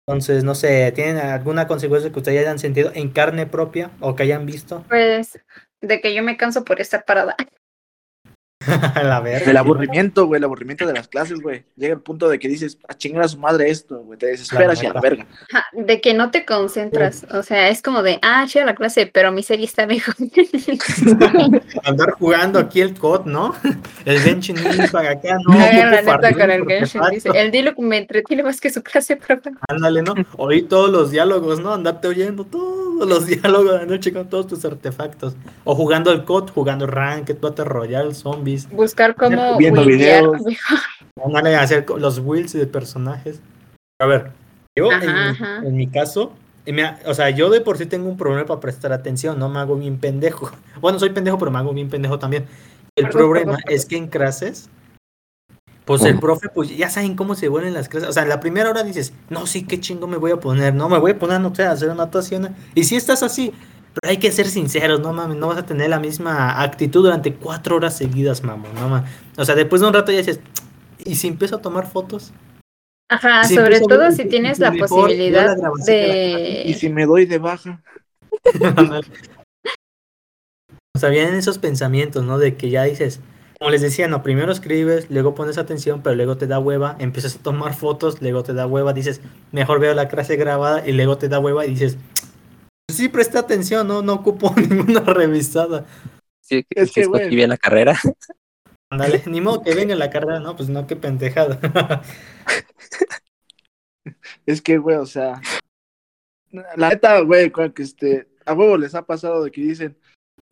Entonces, 0.06 0.44
no 0.44 0.54
sé, 0.54 0.90
¿tienen 0.92 1.18
alguna 1.18 1.66
consecuencia 1.66 2.10
que 2.10 2.18
ustedes 2.18 2.40
hayan 2.40 2.58
sentido 2.58 2.90
en 2.94 3.10
carne 3.10 3.46
propia 3.46 3.90
o 4.00 4.16
que 4.16 4.24
hayan 4.24 4.44
visto? 4.44 4.84
Pues 4.88 5.38
de 5.80 6.00
que 6.00 6.14
yo 6.14 6.22
me 6.22 6.36
canso 6.36 6.64
por 6.64 6.80
estar 6.80 7.04
parada. 7.04 7.36
La 9.02 9.20
verga. 9.20 9.50
El 9.50 9.56
aburrimiento, 9.56 10.26
güey, 10.26 10.38
el 10.38 10.44
aburrimiento 10.44 10.86
de 10.86 10.92
las 10.92 11.08
clases, 11.08 11.40
güey. 11.40 11.64
Llega 11.76 11.94
el 11.94 12.00
punto 12.00 12.28
de 12.28 12.38
que 12.38 12.48
dices, 12.48 12.78
a 12.88 12.94
chingar 12.94 13.24
a 13.24 13.28
su 13.28 13.38
madre 13.38 13.70
esto, 13.70 14.02
güey. 14.02 14.18
Te 14.18 14.26
desesperas 14.26 14.82
y 14.82 14.86
a 14.86 14.92
la 14.92 15.00
verga. 15.00 15.26
Ajá, 15.50 15.66
de 15.72 16.00
que 16.00 16.14
no 16.14 16.30
te 16.30 16.44
concentras. 16.44 17.26
O 17.30 17.42
sea, 17.42 17.68
es 17.68 17.82
como 17.82 18.02
de, 18.02 18.18
ah, 18.22 18.44
chida 18.46 18.64
la 18.64 18.74
clase, 18.74 19.10
pero 19.12 19.32
mi 19.32 19.42
serie 19.42 19.66
está 19.66 19.86
mejor. 19.86 20.14
Andar 21.84 22.12
jugando 22.12 22.58
aquí 22.58 22.80
el 22.80 22.94
COD, 22.98 23.26
¿no? 23.26 23.54
El 24.04 24.20
Genshin 24.20 24.58
Impact 24.58 24.94
acá, 24.94 25.38
no. 25.46 25.54
La 25.54 26.02
neta 26.02 26.32
con 26.32 26.50
el 26.50 26.66
Genshin. 26.66 27.00
artefacto. 27.00 27.10
Dice, 27.10 27.30
el 27.34 27.50
Diluc 27.50 27.78
me 27.78 27.98
entretiene 27.98 28.42
más 28.42 28.60
que 28.60 28.70
su 28.70 28.82
clase 28.82 29.16
propia. 29.16 29.52
Ándale, 29.68 30.02
¿no? 30.02 30.14
Oír 30.36 30.68
todos 30.68 30.90
los 30.90 31.10
diálogos, 31.10 31.60
¿no? 31.60 31.72
Andarte 31.72 32.08
oyendo 32.08 32.44
todos 32.98 33.08
los 33.08 33.26
diálogos 33.42 33.72
de 33.72 33.78
la 33.78 33.86
noche 33.86 34.12
con 34.12 34.28
todos 34.28 34.46
tus 34.46 34.64
artefactos. 34.64 35.34
O 35.64 35.74
jugando 35.74 36.10
el 36.12 36.24
COD, 36.24 36.50
jugando 36.50 36.86
Ranked, 36.86 37.38
Battle 37.40 37.64
Royale, 37.64 38.14
Zombies. 38.14 38.68
Buscar 38.70 39.14
cómo 39.14 39.58
Viendo 39.58 39.84
videos. 39.84 40.40
mejor. 40.44 40.78
Ándale 41.24 41.56
a 41.56 41.62
hacer 41.62 41.86
los 41.98 42.24
builds 42.24 42.52
de 42.52 42.66
personajes. 42.66 43.40
A 44.00 44.06
ver, 44.06 44.32
yo 44.76 44.90
en, 44.90 45.08
Ajá, 45.08 45.12
mi- 45.24 45.30
ajá. 45.30 45.56
en 45.66 45.76
mi 45.76 45.86
caso, 45.86 46.32
me- 46.66 46.96
o 47.06 47.14
sea, 47.14 47.30
yo 47.30 47.50
de 47.50 47.60
por 47.60 47.78
sí 47.78 47.86
tengo 47.86 48.08
un 48.08 48.16
problema 48.16 48.46
para 48.46 48.60
prestar 48.60 48.92
atención, 48.92 49.38
no 49.38 49.48
me 49.48 49.60
hago 49.60 49.76
bien 49.76 49.98
pendejo. 49.98 50.50
Bueno, 50.80 50.98
soy 50.98 51.10
pendejo, 51.10 51.38
pero 51.38 51.50
me 51.50 51.58
hago 51.58 51.72
bien 51.72 51.88
pendejo 51.88 52.18
también. 52.18 52.46
El 52.96 53.06
Perdón, 53.06 53.12
problema 53.22 53.44
perdón, 53.52 53.62
perdón. 53.64 53.74
es 53.76 53.86
que 53.86 53.96
en 53.96 54.06
clases, 54.08 54.68
pues 55.84 56.02
el 56.04 56.18
profe, 56.18 56.48
pues 56.48 56.74
ya 56.74 56.88
saben 56.88 57.14
cómo 57.14 57.34
se 57.34 57.48
vuelven 57.48 57.74
las 57.74 57.88
clases. 57.88 58.08
O 58.08 58.12
sea, 58.12 58.22
en 58.22 58.30
la 58.30 58.40
primera 58.40 58.70
hora 58.70 58.82
dices, 58.82 59.12
no, 59.28 59.46
sí, 59.46 59.64
qué 59.64 59.80
chingo 59.80 60.06
me 60.06 60.16
voy 60.16 60.30
a 60.32 60.36
poner, 60.38 60.74
no, 60.74 60.88
me 60.88 60.98
voy 60.98 61.12
a 61.12 61.18
poner, 61.18 61.40
no 61.40 61.54
sé, 61.54 61.64
a 61.64 61.72
hacer 61.72 61.90
anotaciones. 61.90 62.52
Y 62.74 62.84
si 62.84 62.96
estás 62.96 63.22
así, 63.22 63.52
pero 63.92 64.10
hay 64.10 64.16
que 64.16 64.32
ser 64.32 64.46
sinceros, 64.46 65.00
no 65.00 65.12
mames, 65.12 65.36
no 65.36 65.48
vas 65.48 65.58
a 65.58 65.66
tener 65.66 65.90
la 65.90 66.00
misma 66.00 66.62
actitud 66.62 67.02
durante 67.04 67.34
cuatro 67.34 67.76
horas 67.76 67.96
seguidas, 67.96 68.42
mamón, 68.42 68.74
no 68.74 68.88
mames. 68.88 69.10
O 69.36 69.44
sea, 69.44 69.54
después 69.54 69.82
de 69.82 69.88
un 69.88 69.94
rato 69.94 70.10
ya 70.10 70.18
dices, 70.18 70.40
¿y 71.04 71.16
si 71.16 71.28
empiezo 71.28 71.56
a 71.56 71.62
tomar 71.62 71.86
fotos? 71.86 72.32
Ajá, 73.10 73.44
sobre 73.44 73.80
todo 73.80 73.98
ver 73.98 74.12
si 74.12 74.24
tienes 74.24 74.58
la 74.58 74.70
mejor, 74.70 74.88
posibilidad 74.88 75.56
la 75.58 75.70
de 75.84 76.62
Y 76.64 76.74
si 76.74 76.88
me 76.88 77.04
doy 77.04 77.26
de 77.26 77.38
baja. 77.38 77.82
o 80.94 80.98
sea, 80.98 81.10
vienen 81.10 81.34
esos 81.34 81.58
pensamientos, 81.58 82.24
¿no? 82.24 82.38
De 82.38 82.56
que 82.56 82.70
ya 82.70 82.84
dices, 82.84 83.20
como 83.58 83.70
les 83.70 83.82
decía, 83.82 84.08
no, 84.08 84.22
primero 84.22 84.52
escribes, 84.52 85.10
luego 85.10 85.34
pones 85.34 85.58
atención, 85.58 86.02
pero 86.02 86.16
luego 86.16 86.36
te 86.36 86.46
da 86.46 86.58
hueva, 86.58 86.96
empiezas 86.98 87.36
a 87.36 87.42
tomar 87.42 87.74
fotos, 87.74 88.20
luego 88.20 88.42
te 88.42 88.52
da 88.52 88.66
hueva, 88.66 88.92
dices, 88.92 89.20
mejor 89.52 89.80
veo 89.80 89.94
la 89.94 90.08
clase 90.08 90.36
grabada 90.36 90.86
y 90.86 90.92
luego 90.92 91.18
te 91.18 91.28
da 91.28 91.38
hueva 91.38 91.64
y 91.66 91.70
dices, 91.70 91.96
"Pues 92.86 92.96
sí, 92.98 93.08
presta 93.08 93.38
atención, 93.40 93.86
no, 93.88 94.02
no 94.02 94.14
ocupo 94.14 94.52
ninguna 94.56 95.00
revisada. 95.00 95.86
Sí, 96.40 96.64
Es 96.70 96.92
que 96.92 97.00
escogí 97.02 97.24
güey. 97.24 97.36
bien 97.36 97.48
la 97.50 97.56
carrera. 97.56 97.98
Ándale, 98.90 99.22
ni 99.26 99.40
modo 99.40 99.62
que 99.62 99.74
venga 99.74 99.94
la 99.94 100.10
carrera, 100.10 100.40
no, 100.40 100.56
pues 100.56 100.68
no, 100.68 100.86
qué 100.86 100.96
pendejada. 100.96 101.58
Es 104.46 104.60
que, 104.60 104.78
güey, 104.78 104.96
o 104.96 105.06
sea. 105.06 105.40
La 106.76 106.90
neta, 106.90 107.20
güey, 107.20 107.50
creo 107.50 107.72
que 107.72 107.82
este. 107.82 108.28
A 108.46 108.52
huevo 108.52 108.76
les 108.76 108.94
ha 108.94 109.04
pasado 109.06 109.42
de 109.44 109.50
que 109.50 109.62
dicen. 109.62 109.96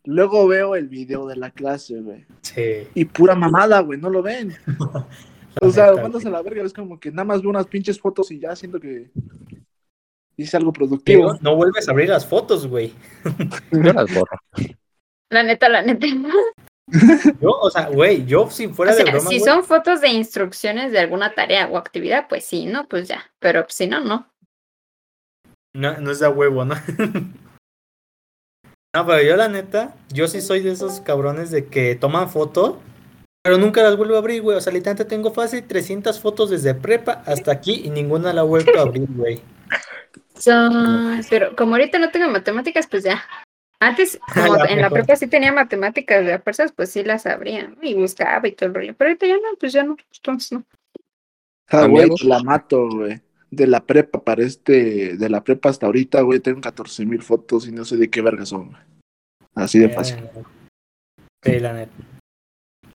Luego 0.05 0.49
veo 0.49 0.75
el 0.75 0.89
video 0.89 1.27
de 1.27 1.37
la 1.37 1.51
clase, 1.51 2.01
güey. 2.01 2.27
sí. 2.43 2.89
Y 2.95 3.05
pura 3.05 3.35
mamada, 3.35 3.81
güey, 3.81 3.99
no 4.01 4.11
lo 4.11 4.23
ven. 4.23 4.55
O 5.61 5.71
sea, 5.71 5.93
mandas 5.93 6.25
a 6.25 6.31
la 6.31 6.41
verga, 6.41 6.63
es 6.63 6.73
como 6.73 6.99
que 6.99 7.11
nada 7.11 7.25
más 7.25 7.43
veo 7.43 7.51
unas 7.51 7.67
pinches 7.67 8.01
fotos 8.01 8.31
y 8.31 8.39
ya 8.39 8.57
siento 8.57 8.81
que 8.81 9.11
hice 10.35 10.57
algo 10.57 10.73
productivo. 10.73 11.37
No 11.43 11.57
vuelves 11.57 11.87
a 11.87 11.93
abrir 11.93 12.09
las 12.09 12.27
fotos, 12.27 12.67
güey. 12.67 12.95
Yo 13.71 13.93
las 13.93 14.15
borro. 14.15 14.39
La 15.29 15.43
neta, 15.43 15.69
la 15.69 15.83
neta. 15.83 16.07
Yo, 17.41 17.51
o 17.51 17.71
sea, 17.71 17.89
güey, 17.89 18.25
yo 18.27 18.51
si 18.51 18.67
O 18.67 18.75
fuera 18.75 18.95
de 18.95 19.03
sea, 19.03 19.13
broma, 19.13 19.29
si 19.29 19.39
güey, 19.39 19.51
son 19.51 19.65
fotos 19.65 20.01
de 20.01 20.09
instrucciones 20.09 20.91
de 20.91 20.99
alguna 20.99 21.35
tarea 21.35 21.69
o 21.69 21.79
actividad, 21.79 22.29
pues 22.29 22.45
sí, 22.45 22.67
¿no? 22.67 22.89
Pues 22.89 23.09
ya. 23.09 23.23
Pero 23.39 23.65
si 23.69 23.87
no, 23.87 24.01
no. 24.01 24.31
No, 25.75 25.99
no 26.01 26.11
es 26.11 26.19
de 26.21 26.29
huevo, 26.29 26.65
¿no? 26.65 26.75
no, 28.95 29.07
pero 29.07 29.23
yo 29.23 29.37
la 29.37 29.49
neta, 29.49 29.95
yo 30.13 30.29
sí 30.29 30.41
soy 30.41 30.61
de 30.61 30.73
esos 30.73 31.01
cabrones 31.01 31.51
de 31.51 31.67
que 31.67 31.95
toman 31.95 32.29
foto, 32.31 32.81
pero 33.43 33.59
nunca 33.59 33.83
las 33.83 33.97
vuelvo 33.97 34.15
a 34.17 34.19
abrir, 34.19 34.43
güey. 34.43 34.57
O 34.57 34.61
sea, 34.61 34.73
literalmente 34.73 35.05
tengo 35.05 35.33
fácil 35.33 35.65
300 35.67 36.21
fotos 36.21 36.51
desde 36.51 36.75
prepa 36.75 37.23
hasta 37.27 37.53
aquí 37.53 37.83
y 37.85 37.91
ninguna 37.91 38.33
la 38.33 38.43
he 38.43 38.45
vuelto 38.45 38.79
a 38.79 38.83
abrir, 38.83 39.09
güey. 39.09 39.41
Son- 40.39 41.21
Pero 41.31 41.57
como 41.57 41.73
ahorita 41.75 41.99
no 41.99 42.11
tengo 42.11 42.29
matemáticas, 42.29 42.87
pues 42.87 43.05
ya. 43.05 43.23
Antes, 43.81 44.19
como 44.35 44.57
La 44.57 44.65
en 44.67 44.81
la 44.81 44.91
prepa 44.91 45.17
sí 45.17 45.27
tenía 45.27 45.53
matemáticas 45.53 46.25
de 46.25 46.39
fuerzas, 46.39 46.73
pues 46.73 46.91
sí 46.91 47.03
las 47.03 47.27
abría. 47.27 47.73
Y 47.83 47.95
buscaba 47.95 48.47
y 48.47 48.53
todo 48.53 48.69
el 48.69 48.75
rollo. 48.75 48.95
Pero 48.97 49.09
ahorita 49.11 49.27
ya 49.27 49.35
no, 49.37 49.57
pues 49.59 49.73
ya 49.73 49.83
no. 49.83 49.97
Entonces 50.17 50.53
no. 50.53 50.65
Ah, 51.69 51.85
¿A 51.85 51.87
güey, 51.87 52.09
la 52.25 52.43
mato, 52.43 52.89
güey. 52.91 53.21
De 53.53 53.67
la 53.67 53.85
prepa 53.85 54.25
para 54.25 54.43
este, 54.43 55.17
de 55.17 55.29
la 55.29 55.45
prepa 55.45 55.69
hasta 55.69 55.87
ahorita, 55.87 56.23
güey, 56.23 56.41
tengo 56.41 56.61
14 56.61 57.05
mil 57.05 57.23
fotos 57.23 57.69
y 57.69 57.73
no 57.73 57.85
sé 57.85 57.99
de 57.99 58.09
qué 58.09 58.23
verga 58.23 58.47
son, 58.47 58.71
güey. 58.71 58.83
Así 59.55 59.79
de 59.79 59.91
fácil. 59.91 60.25
Sí, 61.45 61.61
la 61.61 61.75
neta. 61.75 61.93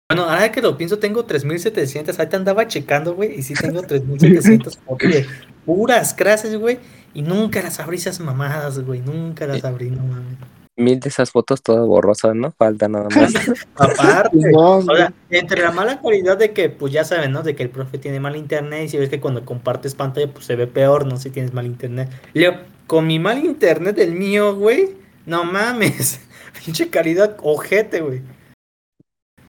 Bueno, 0.10 0.24
ahora 0.24 0.52
que 0.52 0.62
lo 0.62 0.78
pienso, 0.78 1.00
tengo 1.00 1.26
3700. 1.26 2.18
Ahorita 2.18 2.38
andaba 2.38 2.68
checando, 2.68 3.14
güey, 3.14 3.40
y 3.40 3.44
sí 3.44 3.54
tengo 3.54 3.84
3700 3.84 4.78
fotos 4.86 5.12
de 5.12 5.26
puras 5.66 6.14
clases, 6.14 6.58
güey. 6.58 6.80
Y 7.14 7.22
nunca 7.22 7.62
las 7.62 7.80
abrí 7.80 7.98
esas 7.98 8.20
mamadas, 8.20 8.80
güey. 8.80 9.02
Nunca 9.02 9.46
las 9.46 9.64
abrí, 9.64 9.92
no 9.92 10.04
mames. 10.04 10.38
Mil 10.78 11.00
de 11.00 11.10
esas 11.10 11.32
fotos 11.32 11.64
todas 11.64 11.88
borrosas, 11.88 12.36
¿no? 12.36 12.52
Falta 12.52 12.88
nada 12.88 13.08
más. 13.10 13.34
Aparte, 13.76 14.38
No, 14.52 14.78
o 14.78 14.82
sea, 14.84 15.12
entre 15.32 15.64
la 15.64 15.72
mala 15.72 16.00
calidad 16.00 16.38
de 16.38 16.54
que, 16.54 16.70
pues 16.70 16.94
ya 16.94 17.04
saben, 17.04 17.32
¿no? 17.32 17.42
De 17.42 17.56
que 17.56 17.64
el 17.64 17.72
profe 17.72 17.98
tiene 17.98 18.20
mal 18.20 18.36
internet 18.36 18.86
y 18.86 18.90
si 18.90 18.98
ves 18.98 19.10
que 19.10 19.20
cuando 19.20 19.44
compartes 19.44 19.96
pantalla, 19.96 20.32
pues 20.32 20.46
se 20.46 20.56
ve 20.56 20.68
peor, 20.68 21.08
¿no? 21.08 21.18
Si 21.18 21.32
tienes 21.32 21.52
mal 21.52 21.66
internet. 21.66 22.10
Leo, 22.34 22.58
con 22.86 23.08
mi 23.08 23.18
mal 23.18 23.44
internet 23.44 23.96
del 23.96 24.12
mío, 24.12 24.56
güey, 24.56 24.96
no 25.26 25.44
mames. 25.44 26.22
Pinche 26.64 26.90
calidad 26.90 27.38
ojete, 27.42 28.02
güey. 28.02 28.22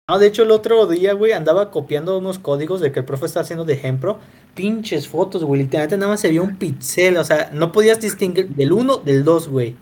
No, 0.09 0.19
de 0.19 0.29
hecho, 0.29 0.45
el 0.45 0.51
otro 0.51 0.87
día, 0.87 1.13
güey, 1.13 1.33
andaba 1.33 1.71
copiando 1.71 2.17
unos 2.17 2.39
códigos 2.39 2.81
de 2.81 2.91
que 2.91 3.01
el 3.01 3.05
profe 3.05 3.27
está 3.27 3.41
haciendo 3.41 3.67
de 3.67 3.75
ejemplo. 3.75 4.19
Pinches 4.55 5.07
fotos, 5.07 5.45
güey. 5.45 5.61
Literalmente 5.61 5.99
nada 5.99 6.13
más 6.13 6.21
se 6.21 6.31
vio 6.31 6.43
un 6.43 6.57
pixel. 6.57 7.19
O 7.19 7.25
sea, 7.25 7.51
no 7.53 7.73
podías 7.73 8.01
distinguir 8.01 8.49
del 8.49 8.73
1 8.73 8.97
del 8.99 9.23
2, 9.23 9.49
güey. 9.49 9.77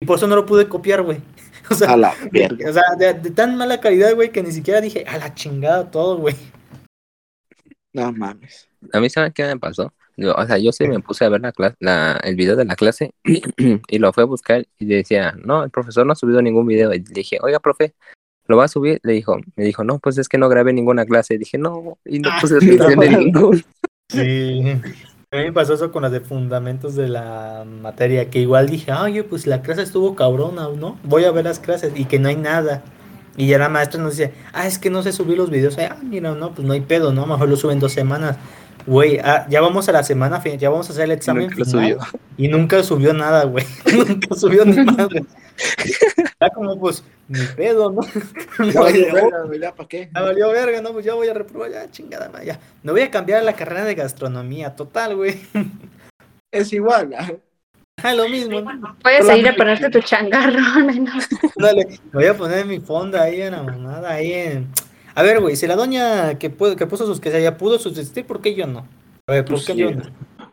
Y 0.00 0.06
por 0.06 0.16
eso 0.16 0.26
no 0.26 0.36
lo 0.36 0.46
pude 0.46 0.68
copiar, 0.68 1.02
güey. 1.02 1.18
O 1.70 1.74
sea, 1.74 1.92
a 1.92 1.96
la 1.96 2.12
verga. 2.32 2.68
o 2.68 2.72
sea, 2.72 2.82
de, 2.98 3.14
de 3.14 3.30
tan 3.30 3.56
mala 3.56 3.80
calidad, 3.80 4.12
güey, 4.16 4.32
que 4.32 4.42
ni 4.42 4.50
siquiera 4.50 4.80
dije 4.80 5.04
a 5.06 5.18
la 5.18 5.32
chingada 5.36 5.88
todo, 5.88 6.16
güey. 6.16 6.34
No 7.92 8.10
mames. 8.10 8.68
A 8.92 8.98
mí, 8.98 9.08
¿saben 9.08 9.32
qué 9.32 9.44
me 9.44 9.56
pasó? 9.56 9.92
Yo, 10.16 10.34
o 10.34 10.46
sea, 10.46 10.58
yo 10.58 10.72
sí 10.72 10.88
me 10.88 10.98
puse 10.98 11.24
a 11.24 11.28
ver 11.28 11.40
la 11.40 11.52
clase, 11.52 11.76
la, 11.78 12.20
el 12.24 12.34
video 12.34 12.56
de 12.56 12.64
la 12.64 12.74
clase 12.74 13.14
y 13.24 13.98
lo 13.98 14.12
fui 14.12 14.22
a 14.22 14.26
buscar 14.26 14.66
y 14.80 14.84
decía, 14.86 15.32
no, 15.44 15.62
el 15.62 15.70
profesor 15.70 16.04
no 16.04 16.12
ha 16.12 16.16
subido 16.16 16.42
ningún 16.42 16.66
video. 16.66 16.92
Y 16.92 16.98
le 16.98 17.04
dije, 17.14 17.38
oiga, 17.40 17.60
profe, 17.60 17.94
¿lo 18.48 18.56
va 18.56 18.64
a 18.64 18.68
subir? 18.68 18.98
Le 19.04 19.12
dijo, 19.12 19.38
me 19.54 19.64
dijo, 19.64 19.84
no, 19.84 20.00
pues 20.00 20.18
es 20.18 20.28
que 20.28 20.38
no 20.38 20.48
grabé 20.48 20.72
ninguna 20.72 21.06
clase. 21.06 21.34
Y 21.34 21.38
dije, 21.38 21.56
no, 21.56 21.98
y 22.04 22.18
no 22.18 22.30
Ah, 22.32 22.38
puse 22.40 22.56
atención 22.56 23.02
en 23.02 23.18
ningún. 23.20 23.64
Sí. 24.08 24.80
A 25.32 25.36
mí 25.36 25.44
me 25.44 25.52
pasó 25.52 25.74
eso 25.74 25.92
con 25.92 26.02
las 26.02 26.10
de 26.10 26.18
fundamentos 26.18 26.96
de 26.96 27.06
la 27.06 27.64
materia, 27.64 28.28
que 28.30 28.40
igual 28.40 28.68
dije, 28.68 28.92
oye, 28.92 29.22
pues 29.22 29.46
la 29.46 29.62
clase 29.62 29.82
estuvo 29.82 30.16
cabrona, 30.16 30.68
¿no? 30.76 30.98
Voy 31.04 31.22
a 31.22 31.30
ver 31.30 31.44
las 31.44 31.60
clases 31.60 31.92
y 31.94 32.06
que 32.06 32.18
no 32.18 32.28
hay 32.28 32.34
nada. 32.34 32.82
Y 33.36 33.46
ya 33.46 33.56
la 33.56 33.68
maestra 33.68 34.02
nos 34.02 34.16
dice, 34.16 34.34
ah, 34.52 34.66
es 34.66 34.80
que 34.80 34.90
no 34.90 35.04
sé 35.04 35.12
subir 35.12 35.38
los 35.38 35.48
videos. 35.48 35.78
Ah, 35.78 35.96
mira, 36.02 36.34
no, 36.34 36.52
pues 36.52 36.66
no 36.66 36.72
hay 36.72 36.80
pedo, 36.80 37.12
¿no? 37.12 37.26
Mejor 37.26 37.48
lo 37.48 37.54
suben 37.54 37.78
dos 37.78 37.92
semanas. 37.92 38.38
Güey, 38.86 39.18
ah, 39.18 39.46
ya 39.48 39.60
vamos 39.60 39.88
a 39.88 39.92
la 39.92 40.02
semana, 40.02 40.40
fin- 40.40 40.58
ya 40.58 40.70
vamos 40.70 40.88
a 40.88 40.92
hacer 40.92 41.04
el 41.04 41.12
examen 41.12 41.48
Nunca 41.50 41.64
final, 41.64 41.70
subió. 41.70 41.98
y 42.36 42.48
nunca 42.48 42.82
subió 42.82 43.12
nada, 43.12 43.44
güey. 43.44 43.64
nunca 44.08 44.34
subió 44.34 44.64
ni 44.64 44.84
madre. 44.84 45.24
Era 46.40 46.50
como, 46.54 46.78
pues, 46.78 47.04
ni 47.28 47.44
pedo, 47.56 47.90
¿no? 47.92 48.00
Ya 48.58 48.72
No, 48.74 48.80
valió 48.82 49.12
verga, 49.12 49.42
güey, 49.46 49.60
ya, 49.60 49.74
¿para 49.74 49.88
qué? 49.88 50.10
ya 50.14 50.20
valió 50.22 50.50
verga, 50.50 50.80
¿no? 50.80 50.92
Pues 50.92 51.04
ya 51.04 51.14
voy 51.14 51.28
a 51.28 51.34
reprobar, 51.34 51.70
ya, 51.70 51.90
chingada, 51.90 52.28
madre, 52.30 52.46
ya. 52.46 52.60
Me 52.82 52.92
voy 52.92 53.02
a 53.02 53.10
cambiar 53.10 53.42
la 53.42 53.52
carrera 53.54 53.84
de 53.84 53.94
gastronomía, 53.94 54.74
total, 54.74 55.16
güey. 55.16 55.40
Es 56.52 56.72
igual. 56.72 57.14
ah. 57.16 57.30
Ah, 58.02 58.14
lo 58.14 58.28
mismo, 58.28 58.60
¿no? 58.62 58.96
Puedes 59.02 59.36
ir 59.38 59.46
a 59.46 59.54
ponerte 59.54 59.90
tu 59.90 60.00
changarrón. 60.00 61.04
¿no? 61.04 61.12
Dale, 61.56 61.86
me 61.86 61.98
voy 62.12 62.26
a 62.26 62.34
poner 62.34 62.64
mi 62.64 62.80
fonda 62.80 63.22
ahí 63.22 63.42
en 63.42 63.52
la 63.52 63.62
mamada, 63.62 64.10
ahí 64.10 64.32
en... 64.32 64.68
A 65.14 65.22
ver, 65.22 65.40
güey, 65.40 65.56
si 65.56 65.66
la 65.66 65.76
doña 65.76 66.38
que, 66.38 66.50
pudo, 66.50 66.76
que 66.76 66.86
puso 66.86 67.06
sus 67.06 67.20
quesadillas 67.20 67.54
pudo 67.56 67.78
subsistir, 67.78 68.26
¿por 68.26 68.40
qué 68.40 68.54
yo 68.54 68.66
no? 68.66 68.86
A 69.26 69.32
ver, 69.32 69.44
¿por 69.44 69.54
Pues 69.54 69.66
qué 69.66 69.72
sí. 69.74 69.78
yo 69.78 69.90
no? 69.90 70.02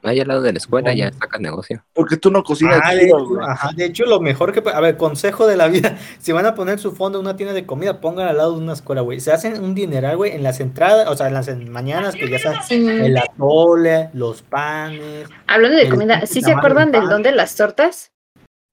Ahí 0.03 0.19
al 0.21 0.27
lado 0.27 0.41
de 0.43 0.53
la 0.53 0.57
escuela 0.59 0.93
ya 0.93 1.11
sacas 1.11 1.41
negocio. 1.41 1.83
Porque 1.93 2.15
tú 2.17 2.29
no 2.31 2.43
cocinas 2.43 2.79
Ah, 2.83 2.93
de, 2.93 3.05
hecho, 3.05 3.41
ajá, 3.41 3.71
de 3.75 3.85
hecho, 3.85 4.05
lo 4.05 4.21
mejor 4.21 4.53
que... 4.53 4.63
A 4.69 4.79
ver, 4.79 4.95
consejo 4.95 5.47
de 5.47 5.57
la 5.57 5.67
vida. 5.67 5.97
Si 6.19 6.31
van 6.31 6.45
a 6.45 6.53
poner 6.55 6.79
su 6.79 6.91
fondo 6.93 7.17
en 7.19 7.25
una 7.25 7.35
tienda 7.35 7.53
de 7.53 7.65
comida, 7.65 7.99
pongan 7.99 8.27
al 8.27 8.37
lado 8.37 8.53
de 8.53 8.59
una 8.63 8.73
escuela, 8.73 9.01
güey. 9.01 9.19
Se 9.19 9.33
hacen 9.33 9.61
un 9.61 9.73
dineral, 9.75 10.15
güey, 10.15 10.31
en 10.33 10.43
las 10.43 10.59
entradas, 10.59 11.09
o 11.09 11.15
sea, 11.15 11.27
en 11.27 11.33
las 11.33 11.49
mañanas, 11.67 12.13
que 12.15 12.29
ya 12.29 12.39
sabes, 12.39 12.65
Sí. 12.67 12.87
el 12.87 13.17
atole, 13.17 14.09
los 14.13 14.43
panes. 14.43 15.27
Hablando 15.47 15.77
de 15.77 15.89
comida, 15.89 16.25
¿sí 16.25 16.41
se 16.41 16.51
acuerdan 16.51 16.91
del 16.91 17.09
don 17.09 17.23
de 17.23 17.31
las 17.33 17.55
tortas? 17.55 18.11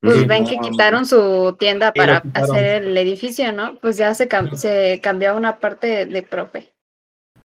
Pues 0.05 0.26
ven 0.26 0.44
que 0.46 0.59
quitaron 0.61 1.07
su 1.07 1.57
tienda 1.59 1.94
para 1.94 2.22
hacer 2.34 2.82
el 2.82 2.96
edificio, 2.98 3.52
¿no? 3.52 3.76
Pues 3.80 3.96
ya 3.96 4.12
se, 4.14 4.28
cam- 4.28 4.55
se 4.55 5.00
cambió 5.02 5.30
a 5.30 5.34
una 5.34 5.59
parte 5.59 6.05
de 6.05 6.22
profe. 6.22 6.72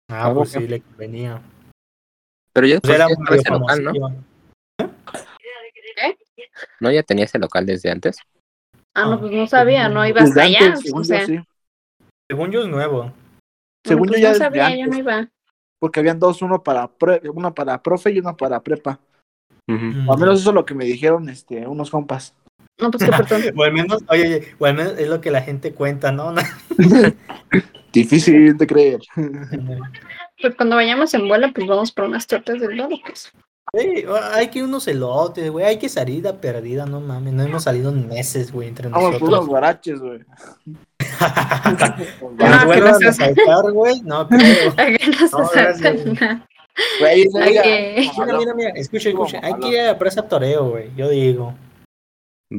Ah, 0.09 0.29
Ah, 0.29 0.35
pues 0.35 0.51
sí, 0.51 0.69
le 0.69 0.81
convenía. 0.81 1.43
Pero 2.53 2.67
yo 2.69 2.81
Pues 2.81 2.95
era 2.95 3.09
ya 3.09 3.15
un 3.17 3.35
ese 3.35 3.51
local, 3.51 3.83
¿no? 3.83 3.93
famosillo. 3.93 4.25
¿No 6.81 6.91
ya 6.93 7.03
tenía 7.03 7.25
ese 7.25 7.39
local 7.41 7.67
desde 7.67 7.91
antes? 7.91 8.19
Ah, 8.95 9.07
no, 9.07 9.13
Ah, 9.15 9.19
pues 9.21 9.33
no 9.33 9.47
sabía, 9.49 9.89
no 9.89 10.07
iba 10.07 10.23
hasta 10.23 10.43
allá. 10.43 10.59
antes, 10.67 10.83
según 10.83 11.01
o 11.03 11.05
yo, 11.05 11.27
sí. 11.27 11.41
Según 12.31 12.51
yo 12.53 12.61
es 12.63 12.69
nuevo. 12.69 12.99
bueno, 12.99 13.15
Según 13.85 14.09
pues 14.09 14.21
yo 14.21 14.29
ya 14.29 14.33
no 14.33 14.39
sabía, 14.39 14.77
yo 14.77 14.87
no 14.87 14.97
iba. 14.97 15.29
Porque 15.81 15.99
habían 16.01 16.21
dos, 16.21 16.41
uno 16.43 16.63
para 16.63 16.87
pre, 16.87 17.21
una 17.31 17.53
para 17.53 17.83
profe 17.83 18.13
y 18.13 18.21
una 18.21 18.37
para 18.37 18.63
prepa. 18.63 19.01
O 20.07 20.13
al 20.13 20.19
menos 20.21 20.41
eso 20.41 20.51
es 20.51 20.55
lo 20.55 20.65
que 20.65 20.75
me 20.75 20.85
dijeron 20.85 21.29
este, 21.29 21.67
unos 21.67 21.91
compas. 21.91 22.35
No, 22.81 22.91
pues 22.91 23.05
qué 23.05 23.11
perdón. 23.17 23.43
O 23.57 23.63
al 23.63 23.73
menos, 23.73 24.03
oye, 24.09 24.23
oye, 24.27 24.49
o 24.59 24.67
al 24.67 24.75
menos 24.75 24.95
es 24.99 25.09
lo 25.09 25.21
que 25.21 25.31
la 25.31 25.43
gente 25.43 25.73
cuenta, 25.73 26.11
¿no? 26.13 26.35
Difícil 27.93 28.57
de 28.57 28.67
creer. 28.67 29.01
Pues 30.41 30.55
cuando 30.57 30.77
vayamos 30.77 31.15
en 31.15 31.29
vuelo, 31.29 31.49
pues 31.55 31.67
vamos 31.67 31.93
por 31.93 32.05
unas 32.05 32.27
tortas 32.27 32.61
del 32.61 32.77
lodo, 32.77 32.97
pues. 33.07 33.33
Sí, 33.77 34.05
hay 34.35 34.49
que 34.49 34.63
unos 34.63 34.87
elotes, 34.89 35.51
güey. 35.51 35.65
Hay 35.65 35.79
que 35.79 35.89
salida 35.89 36.41
perdida, 36.41 36.87
no 36.87 37.01
mames. 37.01 37.33
No 37.33 37.43
hemos 37.45 37.65
salido 37.65 37.91
en 37.91 38.09
meses, 38.09 38.53
güey, 38.53 38.69
entre 38.69 38.89
Vamos 38.89 39.13
por 39.17 39.23
unos 39.23 39.31
nosotros. 39.31 39.49
guaraches, 39.49 40.01
güey. 40.01 40.21
Ah, 42.41 42.67
que 42.73 42.81
no 42.81 43.09
asaltar, 43.09 43.73
güey. 43.73 44.01
No, 44.03 44.27
creo. 44.29 44.71
¿A 44.77 44.87
qué 44.87 45.07
nos 45.21 45.33
No, 45.33 45.49
gracias. 45.53 45.81
Güey, 47.01 47.25
día- 47.51 47.63
que- 47.63 48.11
Mira, 48.19 48.39
mira, 48.39 48.55
mira. 48.55 48.71
Escucha, 48.75 49.09
escucha. 49.11 49.41
Hay 49.43 49.55
que 49.55 49.69
ir 49.69 49.81
a 49.81 49.87
la 49.87 49.99
presa 49.99 50.23
Toreo, 50.23 50.71
güey. 50.71 50.91
Yo 50.97 51.09
digo. 51.09 51.55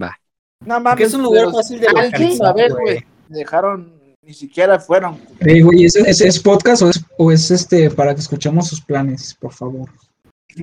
Va. 0.02 0.20
No 0.66 0.82
Porque 0.84 1.04
es 1.04 1.14
un 1.14 1.24
lugar 1.24 1.52
fácil 1.52 1.80
de 1.80 1.88
localizar, 1.88 2.54
güey. 2.54 2.70
güey. 2.70 3.06
Me 3.30 3.38
dejaron, 3.40 3.94
ni 4.22 4.34
siquiera 4.34 4.80
fueron. 4.80 5.20
Eh, 5.40 5.62
güey, 5.62 5.86
¿es, 5.86 5.96
es, 5.96 6.22
es 6.22 6.40
podcast 6.40 6.82
o 6.82 6.90
es, 6.90 7.04
o 7.18 7.32
es 7.32 7.52
este 7.52 7.90
para 7.90 8.14
que 8.14 8.22
escuchemos 8.22 8.68
sus 8.68 8.82
planes, 8.82 9.34
por 9.34 9.54
favor? 9.54 9.90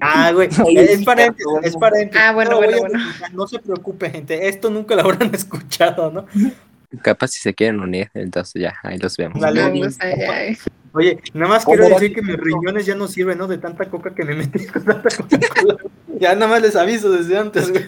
Ah, 0.01 0.33
güey. 0.33 0.49
Es 0.77 1.05
paréntesis, 1.05 1.47
es 1.63 1.77
paréntesis. 1.77 2.23
Ah, 2.23 2.33
bueno, 2.33 2.53
No 2.53 2.57
bueno, 2.59 2.99
No 3.33 3.47
se 3.47 3.59
preocupe, 3.59 4.11
gente. 4.11 4.49
Esto 4.49 4.71
nunca 4.71 4.95
lo 4.95 5.03
habrán 5.03 5.35
escuchado, 5.35 6.11
¿no? 6.11 6.27
Capaz 7.03 7.29
si 7.29 7.41
se 7.41 7.55
quieren 7.55 7.81
unir, 7.81 8.11
entonces 8.13 8.61
ya, 8.61 8.75
ahí 8.83 8.99
los 8.99 9.17
vemos. 9.17 9.41
Dale. 9.41 9.63
No, 9.63 9.79
pues, 9.81 9.99
ay, 10.01 10.13
ay. 10.13 10.59
Oye, 10.95 11.19
nada 11.33 11.49
más 11.49 11.65
¿Cómo 11.65 11.79
quiero 11.79 11.95
decir 11.95 12.15
que 12.15 12.21
que 12.21 12.23
mis 12.23 12.37
riñones 12.37 12.85
ya 12.85 12.95
no 12.95 13.09
sirven, 13.09 13.39
¿no? 13.39 13.49
De 13.49 13.57
tanta 13.57 13.89
coca 13.89 14.15
que 14.15 14.25
me 14.25 14.35
metí 14.35 14.67
con 14.67 14.85
tanta 14.85 15.09
Coca-Cola. 15.09 15.77
ya 16.21 16.35
nada 16.35 16.49
más 16.49 16.61
les 16.61 16.77
aviso 16.77 17.11
desde 17.11 17.39
antes, 17.39 17.71
güey. 17.71 17.85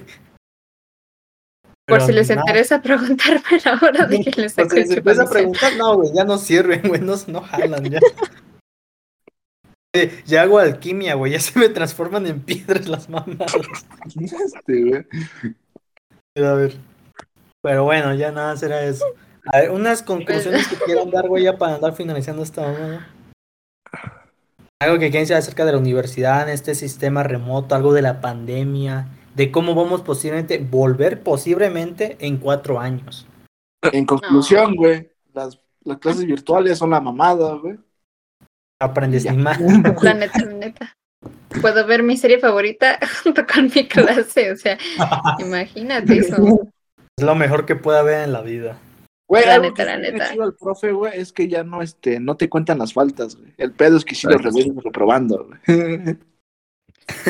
Por 1.87 1.99
Pero 1.99 2.07
si 2.07 2.13
les 2.13 2.29
nada, 2.31 2.41
interesa 2.41 2.81
preguntarme 2.83 3.61
la 3.65 3.79
hora 3.83 4.07
de 4.07 4.21
que 4.21 4.41
les 4.41 4.55
Por 4.57 4.71
si 4.71 4.77
les 4.77 4.91
el 4.91 4.99
empieza 4.99 5.23
a 5.23 5.27
chupanicel. 5.27 5.29
preguntar, 5.29 5.77
no, 5.77 5.97
güey, 5.97 6.13
ya 6.15 6.25
no 6.25 6.39
sirven, 6.39 6.83
güey, 6.89 7.01
no, 7.01 7.15
no 7.27 7.41
jalan 7.43 7.85
ya. 7.85 8.01
Eh, 9.95 10.23
Ya 10.27 10.43
hago 10.43 10.59
alquimia, 10.59 11.15
güey, 11.15 11.33
ya 11.33 11.41
se 11.41 11.59
me 11.59 11.69
transforman 11.69 12.27
en 12.27 12.41
piedras 12.41 12.89
las 12.89 13.09
mamadas. 13.09 13.55
Este, 14.17 14.85
güey. 14.85 15.07
Pero, 16.35 16.49
a 16.49 16.55
ver. 16.55 16.77
Pero 17.63 17.85
bueno, 17.85 18.15
ya 18.15 18.33
nada 18.33 18.57
será 18.57 18.83
eso. 18.83 19.05
A 19.47 19.61
ver, 19.61 19.71
unas 19.71 20.03
conclusiones 20.03 20.67
que 20.69 20.77
quieran 20.77 21.11
dar, 21.11 21.29
güey, 21.29 21.45
ya 21.45 21.59
para 21.59 21.75
andar 21.77 21.95
finalizando 21.95 22.43
esta 22.43 22.63
onda. 22.67 23.09
Algo 24.83 24.99
que 24.99 25.11
quieran 25.11 25.27
saber 25.27 25.43
acerca 25.43 25.65
de 25.65 25.73
la 25.73 25.79
universidad 25.79 26.43
en 26.43 26.49
este 26.49 26.75
sistema 26.75 27.23
remoto, 27.23 27.75
algo 27.75 27.93
de 27.93 28.03
la 28.03 28.21
pandemia, 28.21 29.07
de 29.35 29.51
cómo 29.51 29.75
vamos 29.75 30.03
posiblemente 30.03 30.59
volver 30.59 31.23
posiblemente 31.23 32.17
en 32.21 32.37
cuatro 32.39 32.79
años. 32.81 33.27
En 33.83 34.07
conclusión, 34.07 34.75
güey, 34.77 35.11
las, 35.33 35.59
las 35.83 35.99
clases 35.99 36.25
virtuales 36.25 36.79
son 36.79 36.91
la 36.91 37.01
mamada, 37.01 37.55
güey. 37.55 37.77
Aprendes 38.81 39.31
ni 39.31 39.37
más. 39.37 39.59
La 40.03 40.15
neta, 40.15 40.39
la 40.45 40.53
neta. 40.53 40.97
Puedo 41.61 41.87
ver 41.87 42.03
mi 42.03 42.17
serie 42.17 42.39
favorita 42.39 42.99
junto 43.23 43.47
con 43.47 43.65
mi 43.75 43.87
clase, 43.87 44.53
o 44.53 44.57
sea, 44.57 44.77
imagínate 45.39 46.19
eso. 46.19 46.37
Es 47.17 47.25
lo 47.25 47.35
mejor 47.35 47.65
que 47.65 47.77
puede 47.77 47.99
haber 47.99 48.25
en 48.25 48.33
la 48.33 48.43
vida. 48.43 48.77
Güey, 49.27 49.47
La 49.47 49.59
neta, 49.59 49.75
que 49.75 49.85
la 49.87 49.97
neta. 49.99 50.31
al 50.33 50.55
profe, 50.55 50.93
güey, 50.93 51.19
es 51.19 51.33
que 51.33 51.49
ya 51.49 51.65
no, 51.65 51.81
este, 51.81 52.21
no 52.21 52.37
te 52.37 52.51
cuentan 52.51 52.79
las 52.79 52.93
faltas, 52.93 53.37
güey. 53.37 53.55
El 53.57 53.73
pedo 53.73 53.97
es 53.97 54.05
que 54.05 54.15
sí 54.15 54.27
Claro. 54.27 54.43
revuelven 54.43 54.81
reprobando, 54.83 55.47
güey. 55.67 56.19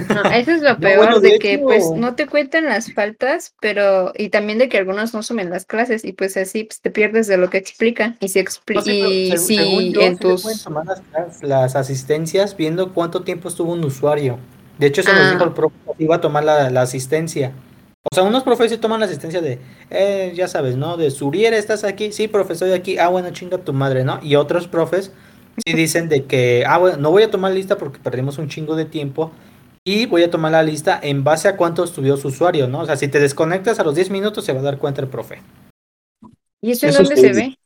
No, 0.09 0.23
eso 0.31 0.53
es 0.53 0.63
lo 0.63 0.71
No, 0.75 0.79
peor 0.81 0.97
bueno, 0.99 1.21
de, 1.21 1.31
de 1.31 1.39
que 1.39 1.55
hecho- 1.55 1.65
pues 1.65 1.91
no 1.97 2.15
te 2.15 2.27
cuentan 2.27 2.65
las 2.65 2.93
faltas, 2.93 3.55
pero 3.61 4.13
y 4.17 4.29
también 4.29 4.59
de 4.59 4.69
que 4.69 4.79
algunos 4.79 5.15
no 5.15 5.23
sumen 5.23 5.51
las 5.51 5.65
clases 5.67 6.05
y 6.05 6.13
pues 6.13 6.37
así 6.37 6.65
pues, 6.65 6.81
te 6.81 6.91
pierdes 6.91 7.27
de 7.27 7.37
lo 7.37 7.51
que 7.51 7.59
explican 7.59 8.17
y 8.21 8.29
si 8.29 8.41
expli- 8.41 8.75
No, 8.77 8.83
sí, 8.83 8.99
pero 9.01 9.11
y 9.13 9.37
si 9.39 9.57
según 9.57 9.93
yo, 9.93 10.01
en 10.03 10.19
tus 10.19 10.63
tomar 10.63 10.85
las, 11.43 11.77
asistencias 11.77 12.57
viendo 12.57 12.93
cuánto 12.93 13.23
tiempo 13.23 13.49
estuvo 13.49 13.73
un 13.73 13.85
usuario. 13.85 14.39
De 14.79 14.87
hecho, 14.89 15.03
se 15.03 15.13
nos 15.13 15.21
Ah. 15.23 15.31
dijo 15.33 15.45
el 15.45 15.53
profe 15.53 15.75
que 15.97 16.05
iba 16.05 16.17
a 16.17 16.21
tomar 16.21 16.45
la, 16.45 16.71
la 16.71 16.83
asistencia. 16.83 17.53
O 18.11 18.15
sea, 18.15 18.23
unos 18.25 18.43
profes 18.43 18.71
sí 18.71 18.77
toman 18.77 19.01
la 19.01 19.07
asistencia 19.07 19.41
de, 19.41 19.59
eh, 19.91 20.33
ya 20.35 20.47
sabes, 20.47 20.77
¿no? 20.77 20.97
De 20.97 21.11
Surier, 21.11 21.55
¿estás 21.55 21.85
aquí? 21.85 22.13
Sí, 22.13 22.29
profe, 22.29 22.53
estoy 22.53 22.73
aquí. 22.73 22.99
Ah, 22.99 23.09
bueno, 23.09 23.31
chinga 23.31 23.59
tu 23.59 23.73
madre, 23.73 24.05
¿no? 24.05 24.19
Y 24.23 24.35
otros 24.37 24.69
profes 24.69 25.11
sí 25.65 25.73
dicen 25.73 26.09
de 26.09 26.25
que, 26.25 26.65
ah, 26.67 26.77
bueno, 26.79 26.99
no 26.99 27.11
voy 27.11 27.23
a 27.23 27.31
tomar 27.31 27.53
lista 27.53 27.79
porque 27.79 27.99
perdimos 28.01 28.37
un 28.39 28.49
chingo 28.49 28.77
de 28.77 28.85
tiempo. 28.85 29.33
Y 29.87 30.07
voy 30.07 30.23
a 30.23 30.31
tomar 30.31 30.53
la 30.53 30.63
lista 30.63 30.99
en 31.03 31.25
base 31.25 31.47
a 31.47 31.57
cuánto 31.57 31.85
estudió 31.85 32.17
su 32.17 32.29
usuario, 32.29 32.67
¿no? 32.69 32.81
O 32.81 32.87
sea, 32.87 32.97
si 32.97 33.09
te 33.09 33.21
desconectas 33.21 33.79
a 33.79 33.85
los 33.85 33.95
10 33.95 34.11
minutos, 34.11 34.45
se 34.45 34.53
va 34.55 34.61
a 34.61 34.63
dar 34.63 34.79
cuenta 34.79 35.03
el 35.03 35.09
profe. 35.09 35.43
¿Y 36.63 36.71
eso 36.71 36.87
en 36.87 36.91
Eso 36.91 37.03
dónde 37.03 37.17
se 37.19 37.33
ve? 37.35 37.59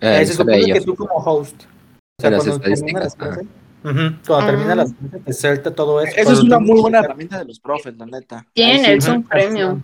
Eh, 0.00 0.16
se 0.16 0.22
eso 0.22 0.32
supone 0.34 0.64
que 0.72 0.80
tú 0.80 0.94
como 0.96 1.14
host. 1.16 1.64
O 1.64 2.22
sea, 2.22 2.30
las 2.30 2.44
cuando 2.44 2.58
termina 2.60 2.74
estadísticas, 2.74 3.04
las 3.04 3.14
clases. 3.16 3.44
Ujú, 3.84 4.16
Cuando 4.26 4.46
termina 4.46 4.72
Ah. 4.72 4.76
las 4.76 4.92
clases, 4.94 5.24
te 5.24 5.32
suelta 5.34 5.74
todo 5.74 6.00
eso. 6.00 6.14
Esa 6.16 6.32
es 6.32 6.40
una 6.40 6.56
termina- 6.56 6.72
muy 6.72 6.80
buena 6.80 6.98
herramienta 7.00 7.38
de 7.38 7.44
los 7.44 7.60
profes, 7.60 7.94
la 7.98 8.06
neta. 8.06 8.46
Tienen 8.54 8.84
el. 8.86 9.02
Zoom 9.02 9.22
Premium. 9.24 9.82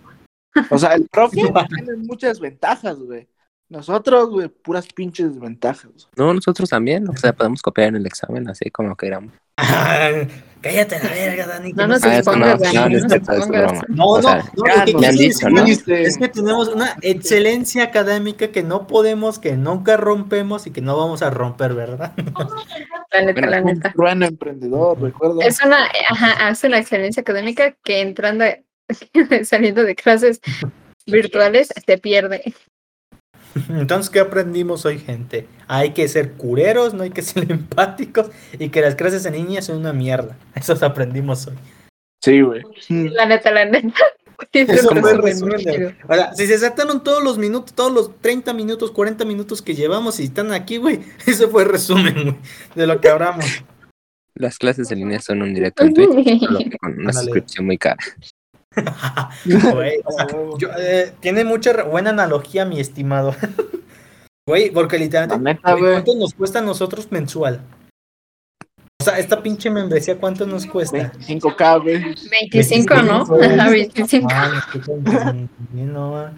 O 0.71 0.77
sea, 0.79 0.93
el 0.95 1.07
profe 1.07 1.35
tiene 1.69 1.97
muchas 1.97 2.39
ventajas, 2.39 2.97
güey. 2.97 3.27
Nosotros, 3.69 4.29
güey, 4.29 4.47
puras 4.49 4.87
pinches 4.87 5.33
desventajas. 5.33 6.09
No, 6.17 6.33
nosotros 6.33 6.69
también, 6.69 7.07
o 7.07 7.15
sea, 7.15 7.33
podemos 7.33 7.61
copiar 7.61 7.89
en 7.89 7.97
el 7.97 8.05
examen 8.07 8.49
así 8.49 8.69
como 8.71 8.95
queramos. 8.95 9.31
Cállate 10.61 10.99
la 11.01 11.09
verga, 11.09 11.47
Dani. 11.47 11.71
No 11.73 11.83
no 11.83 11.87
nos 11.93 12.03
expongas, 12.03 12.59
Dani, 12.59 12.75
no, 12.75 12.81
no 12.81 12.89
no 12.89 12.95
es 12.97 13.03
nos 13.03 13.11
cierto, 13.11 13.31
es 13.33 13.45
que 13.45 13.57
no, 13.87 14.21
quiero 14.83 14.99
me 14.99 15.07
han 15.07 15.15
decir 15.15 15.29
dicho, 15.29 15.47
es 15.47 15.53
¿no? 15.53 15.85
que- 15.85 16.01
es 16.01 16.17
que 16.17 16.27
tenemos 16.27 16.67
una 16.69 16.97
excelencia 17.01 17.83
académica 17.83 18.47
que 18.51 18.63
no 18.63 18.87
podemos, 18.87 19.39
que 19.39 19.55
nunca 19.55 19.95
rompemos 19.97 20.67
y 20.67 20.71
que 20.71 20.81
no 20.81 20.97
vamos 20.97 21.21
a 21.21 21.29
romper, 21.29 21.73
¿verdad? 21.75 22.13
La 23.11 23.21
neta, 23.23 23.41
la 23.47 23.57
Un 23.61 23.65
neta. 23.65 23.91
trueno 23.93 24.25
emprendedor, 24.27 25.01
recuerda. 25.01 25.43
Es 25.45 25.63
una, 25.63 25.85
ajá, 26.09 26.47
hace 26.47 26.67
una 26.67 26.77
excelencia 26.77 27.21
académica 27.21 27.75
que 27.83 28.01
entrando, 28.01 28.45
saliendo 29.43 29.83
de 29.83 29.95
clases 29.95 30.39
virtuales, 31.07 31.69
te 31.85 31.97
pierde. 31.97 32.53
Entonces, 33.69 34.09
¿qué 34.09 34.19
aprendimos 34.19 34.85
hoy, 34.85 34.99
gente? 34.99 35.47
Hay 35.67 35.91
que 35.91 36.07
ser 36.07 36.33
cureros, 36.33 36.93
no 36.93 37.03
hay 37.03 37.11
que 37.11 37.21
ser 37.23 37.51
empáticos 37.51 38.29
y 38.57 38.69
que 38.69 38.81
las 38.81 38.95
clases 38.95 39.25
en 39.25 39.33
línea 39.33 39.61
son 39.61 39.77
una 39.77 39.93
mierda. 39.93 40.37
Eso 40.55 40.73
aprendimos 40.85 41.47
hoy. 41.47 41.55
Sí, 42.21 42.41
güey. 42.41 42.63
La 42.89 43.25
neta, 43.25 43.51
la 43.51 43.65
neta. 43.65 44.03
Eso 44.51 44.73
Eso 44.73 44.89
fue. 44.95 45.95
Ahora, 46.07 46.33
si 46.33 46.47
se 46.47 46.57
saltaron 46.57 47.03
todos 47.03 47.23
los 47.23 47.37
minutos, 47.37 47.73
todos 47.73 47.91
los 47.91 48.21
30 48.21 48.53
minutos, 48.53 48.91
40 48.91 49.25
minutos 49.25 49.61
que 49.61 49.75
llevamos 49.75 50.19
y 50.19 50.25
están 50.25 50.53
aquí, 50.53 50.77
güey, 50.77 51.01
ese 51.25 51.47
fue 51.47 51.63
el 51.63 51.69
resumen, 51.69 52.13
güey, 52.13 52.35
de 52.75 52.87
lo 52.87 53.01
que 53.01 53.09
hablamos. 53.09 53.45
Las 54.35 54.57
clases 54.57 54.89
en 54.91 54.99
línea 54.99 55.19
son 55.19 55.41
un 55.41 55.53
directo 55.53 55.83
en 55.83 55.93
Twitch, 55.93 56.77
con 56.79 56.97
una 56.99 57.11
suscripción 57.11 57.65
muy 57.65 57.77
cara. 57.77 57.97
Güey, 59.45 59.99
o 60.05 60.11
sea, 60.11 60.27
yo, 60.57 60.69
eh, 60.77 61.13
tiene 61.19 61.43
mucha 61.43 61.83
buena 61.83 62.09
analogía, 62.11 62.65
mi 62.65 62.79
estimado. 62.79 63.35
Güey, 64.47 64.71
porque 64.71 64.97
literalmente, 64.97 65.43
neta, 65.43 65.71
güey, 65.73 65.81
güey. 65.83 65.93
¿cuánto 65.93 66.15
nos 66.15 66.33
cuesta 66.33 66.57
a 66.57 66.63
nosotros 66.63 67.11
mensual? 67.11 67.61
O 68.99 69.03
sea, 69.03 69.19
esta 69.19 69.43
pinche 69.43 69.69
membresía, 69.69 70.17
¿cuánto 70.17 70.47
nos 70.47 70.65
cuesta? 70.65 71.11
25k, 71.13 71.83
güey. 71.83 71.99
25, 72.41 72.95
¿no? 73.03 73.25
25. 73.27 73.61
Ajá, 73.61 73.69
25. 73.69 74.27
Ah, 74.31 74.51
nos 74.51 74.65
cuesta 74.65 74.91
25, 75.31 75.49
no, 75.73 76.11
va. 76.13 76.33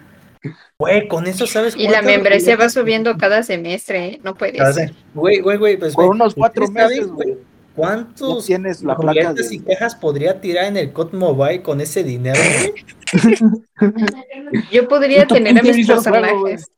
Güey, 0.78 1.08
con 1.08 1.26
eso 1.26 1.46
sabes 1.46 1.74
Y 1.74 1.88
la 1.88 2.02
membresía 2.02 2.56
va 2.56 2.68
subiendo 2.68 3.16
cada 3.16 3.42
semestre, 3.44 4.04
¿eh? 4.06 4.20
No 4.22 4.34
puede 4.34 4.58
Cada 4.58 4.72
ser. 4.74 4.88
se- 4.90 4.94
Güey, 5.14 5.40
güey, 5.40 5.56
güey, 5.56 5.76
pues 5.78 5.94
Por 5.94 6.04
güey, 6.06 6.14
unos 6.16 6.34
cuatro 6.34 6.64
¿ustedes 6.64 6.82
saben, 6.84 6.98
meses, 6.98 7.12
güey. 7.12 7.38
¿Cuántos 7.74 8.44
tienes 8.46 8.82
la 8.82 8.96
placa 8.96 9.34
y 9.50 9.58
cajas 9.60 9.94
podría 9.94 10.40
tirar 10.40 10.66
en 10.66 10.76
el 10.76 10.92
COD 10.92 11.12
Mobile 11.12 11.62
con 11.62 11.80
ese 11.80 12.04
dinero? 12.04 12.38
Yo 14.70 14.88
podría 14.88 15.26
tener 15.26 15.58
a 15.58 15.62
mis 15.62 15.86
personajes. 15.86 16.70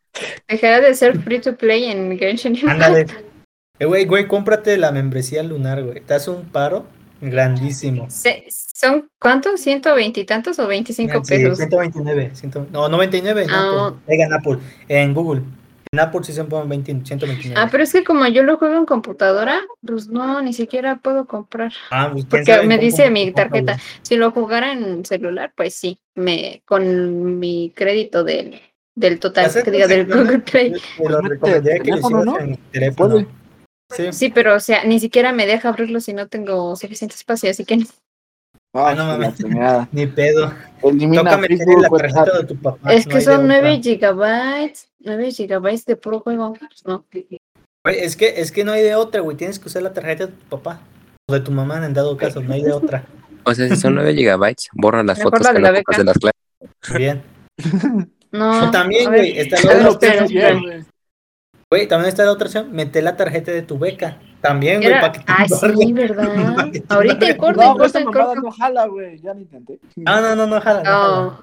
Dejará 0.49 0.81
de 0.81 0.95
ser 0.95 1.19
free 1.21 1.41
to 1.41 1.57
play 1.57 1.85
en 1.85 2.17
Genshin 2.19 2.55
Impact. 2.55 2.71
Ándale. 2.73 3.07
Eh, 3.81 3.87
güey, 3.87 4.05
güey, 4.05 4.29
cómprate 4.29 4.77
la 4.77 4.93
membresía 4.93 5.43
lunar, 5.43 5.83
güey. 5.83 6.01
Te 6.01 6.15
hace 6.15 6.31
un 6.31 6.45
paro 6.45 6.87
grandísimo. 7.21 8.07
Se- 8.09 8.45
¿Son 8.49 9.09
cuántos? 9.21 9.61
¿120 9.67 10.19
y 10.19 10.25
tantos 10.25 10.59
o 10.59 10.67
25 10.69 11.25
Sí, 11.25 11.35
pesos? 11.35 11.59
129. 11.59 12.31
100 12.35 12.69
no, 12.71 12.89
99 12.89 13.43
en 13.45 13.51
Ah. 13.51 13.89
Apple. 13.89 13.99
Oiga, 14.07 14.25
en 14.27 14.33
Apple. 14.33 14.59
En 14.89 15.15
Google. 15.15 15.43
En 15.95 16.01
Apple 16.01 16.25
sí 16.25 16.33
se 16.33 16.43
ponen 16.43 16.69
20, 16.69 17.07
129. 17.07 17.55
Ah, 17.57 17.69
pero 17.71 17.85
es 17.85 17.93
que 17.93 18.03
como 18.03 18.27
yo 18.27 18.43
lo 18.43 18.57
juego 18.57 18.77
en 18.77 18.85
computadora, 18.85 19.61
pues 19.87 20.09
no, 20.09 20.43
ni 20.43 20.53
siquiera 20.53 20.97
puedo 20.97 21.27
comprar. 21.27 21.73
Ah, 21.93 22.11
pues, 22.13 22.25
Porque 22.25 22.47
sabe 22.47 22.67
me 22.67 22.79
dice 22.79 23.11
mi 23.11 23.31
tarjeta. 23.31 23.79
Si 24.03 24.17
lo 24.17 24.33
jugara 24.33 24.73
en 24.73 25.05
celular, 25.05 25.53
pues 25.57 25.77
sí, 25.77 26.01
me 26.17 26.63
con 26.65 27.39
mi 27.39 27.73
crédito 27.77 28.25
del, 28.25 28.61
del 28.97 29.21
total, 29.21 29.53
que 29.63 29.71
diga 29.71 29.87
del 29.87 30.07
Google 30.07 30.41
Play. 30.41 30.75
Sí, 34.11 34.31
pero 34.31 34.57
o 34.57 34.61
sea, 34.61 34.85
ni 34.85 34.99
siquiera 34.99 35.33
me 35.33 35.47
deja 35.47 35.69
abrirlo 35.69 36.01
si 36.01 36.13
no 36.13 36.27
tengo 36.27 36.75
suficiente 36.75 37.15
espacio, 37.15 37.51
así 37.51 37.65
que 37.65 37.87
Ah, 38.75 38.93
no 38.95 39.07
no 39.07 39.19
mames. 39.19 39.89
Ni 39.93 40.07
pedo. 40.07 40.53
Elimina 40.83 41.23
Toca 41.23 41.39
meter 41.39 41.59
Facebook, 41.59 41.83
la 41.83 41.89
tarjeta 41.89 42.39
de 42.39 42.45
tu 42.45 42.57
papá. 42.57 42.93
es 42.93 43.07
que 43.07 43.21
son 43.21 43.45
otra. 43.45 43.61
9 43.61 43.81
gigabytes, 43.83 44.89
9 44.99 45.31
gigabytes 45.31 45.85
de 45.87 45.97
puro 45.97 46.21
juego. 46.21 46.53
Pues 46.55 46.85
no. 46.85 47.05
Güey, 47.11 47.99
es 48.01 48.17
que, 48.17 48.41
es 48.41 48.51
que 48.51 48.65
no 48.65 48.73
hay 48.73 48.83
de 48.83 48.97
otra, 48.97 49.21
güey. 49.21 49.37
Tienes 49.37 49.59
que 49.59 49.69
usar 49.69 49.83
la 49.83 49.93
tarjeta 49.93 50.27
de 50.27 50.33
tu 50.33 50.45
papá. 50.49 50.81
O 51.29 51.33
de 51.33 51.41
tu 51.41 51.53
mamá, 51.53 51.85
en 51.87 51.95
dado 51.95 52.17
caso. 52.17 52.43
No 52.43 52.53
hay 52.53 52.63
de 52.63 52.73
otra. 52.73 53.05
O 53.45 53.55
sea, 53.55 53.69
si 53.69 53.77
son 53.77 53.95
9 53.95 54.15
gigabytes, 54.15 54.69
borra 54.73 55.03
las 55.03 55.19
Mejor 55.19 55.33
fotos 55.39 55.47
la 55.47 55.53
de 55.53 55.57
que 55.57 55.63
la 55.63 55.71
beca. 55.71 55.97
de 55.99 56.05
las 56.05 56.19
clases. 56.19 56.99
Bien. 56.99 57.23
No. 58.35 58.67
O 58.67 58.71
también, 58.73 59.09
güey, 59.11 59.39
está 59.39 59.63
la 59.63 59.91
otra 59.91 60.25
opción, 60.25 60.61
güey. 60.61 60.85
Güey, 61.71 61.87
también 61.87 62.09
está 62.09 62.25
la 62.25 62.33
otra 62.33 62.47
opción. 62.49 62.73
Meter 62.73 63.05
la 63.05 63.17
tarjeta 63.17 63.53
de 63.53 63.63
tu 63.63 63.79
beca. 63.79 64.19
También, 64.45 64.83
güey, 64.83 64.93
para 65.01 65.11
que 65.13 65.21
te 65.21 65.25
Ah, 65.27 65.47
sí, 65.49 65.93
¿verdad? 65.95 66.29
Ahorita 66.91 67.27
en 67.27 67.33
embarguen. 67.33 67.37
corto, 67.39 67.61
No, 67.63 67.71
en 67.73 67.77
pues 67.79 67.95
en 67.95 68.05
mamada 68.05 68.27
corto. 68.27 68.43
no 68.43 68.51
jala, 68.53 68.87
güey. 68.87 69.19
Ya 69.21 69.33
lo 69.33 69.41
intenté. 69.41 69.81
No, 69.97 70.21
no, 70.21 70.37
no, 70.37 70.47
no 70.47 70.61
jala. 70.61 70.83
No, 70.83 70.91
jala. 71.01 71.41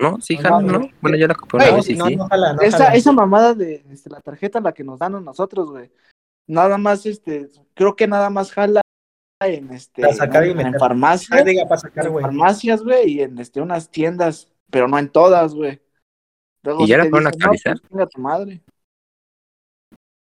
No, 0.00 0.12
No, 0.12 0.20
sí, 0.22 0.38
No, 0.38 0.42
jala, 0.42 0.60
no. 0.62 0.78
¿no? 0.78 0.88
Bueno, 1.02 1.18
yo 1.18 1.28
la 1.28 1.34
compré 1.34 1.70
vez 1.72 1.90
y 1.90 1.94
no, 1.94 2.06
sí. 2.06 2.16
no 2.16 2.26
jala, 2.28 2.54
no 2.54 2.62
esa, 2.62 2.78
jala. 2.78 2.94
esa 2.94 3.12
mamada 3.12 3.52
de 3.52 3.84
este, 3.90 4.08
la 4.08 4.20
tarjeta 4.20 4.60
la 4.60 4.72
que 4.72 4.82
nos 4.82 4.98
dan 4.98 5.14
a 5.14 5.20
nosotros, 5.20 5.70
güey. 5.70 5.90
Nada 6.46 6.78
más, 6.78 7.04
este, 7.04 7.50
creo 7.74 7.94
que 7.96 8.08
nada 8.08 8.30
más 8.30 8.50
jala 8.50 8.80
en 9.44 9.70
este 9.74 10.00
Para 10.00 10.14
sacar 10.14 10.46
y 10.46 10.52
en, 10.52 10.56
meter. 10.56 10.76
Ah, 10.76 10.78
farmacias, 10.78 11.44
diga, 11.44 11.64
para 11.68 11.80
sacar, 11.82 12.06
en 12.06 12.18
farmacias, 12.18 12.82
güey, 12.82 13.10
y 13.10 13.20
en 13.20 13.38
este 13.38 13.60
unas 13.60 13.90
tiendas, 13.90 14.48
pero 14.70 14.88
no 14.88 14.98
en 14.98 15.10
todas, 15.10 15.54
güey. 15.54 15.82
¿Y 16.78 16.86
ya 16.86 16.96
sí 16.96 17.02
la 17.02 17.10
fueron 17.10 17.26
a 17.26 17.30
dicen, 17.30 17.40
no, 17.40 17.52
actualizar? 17.52 17.76
pues, 17.90 18.08
tu 18.08 18.20
madre. 18.22 18.62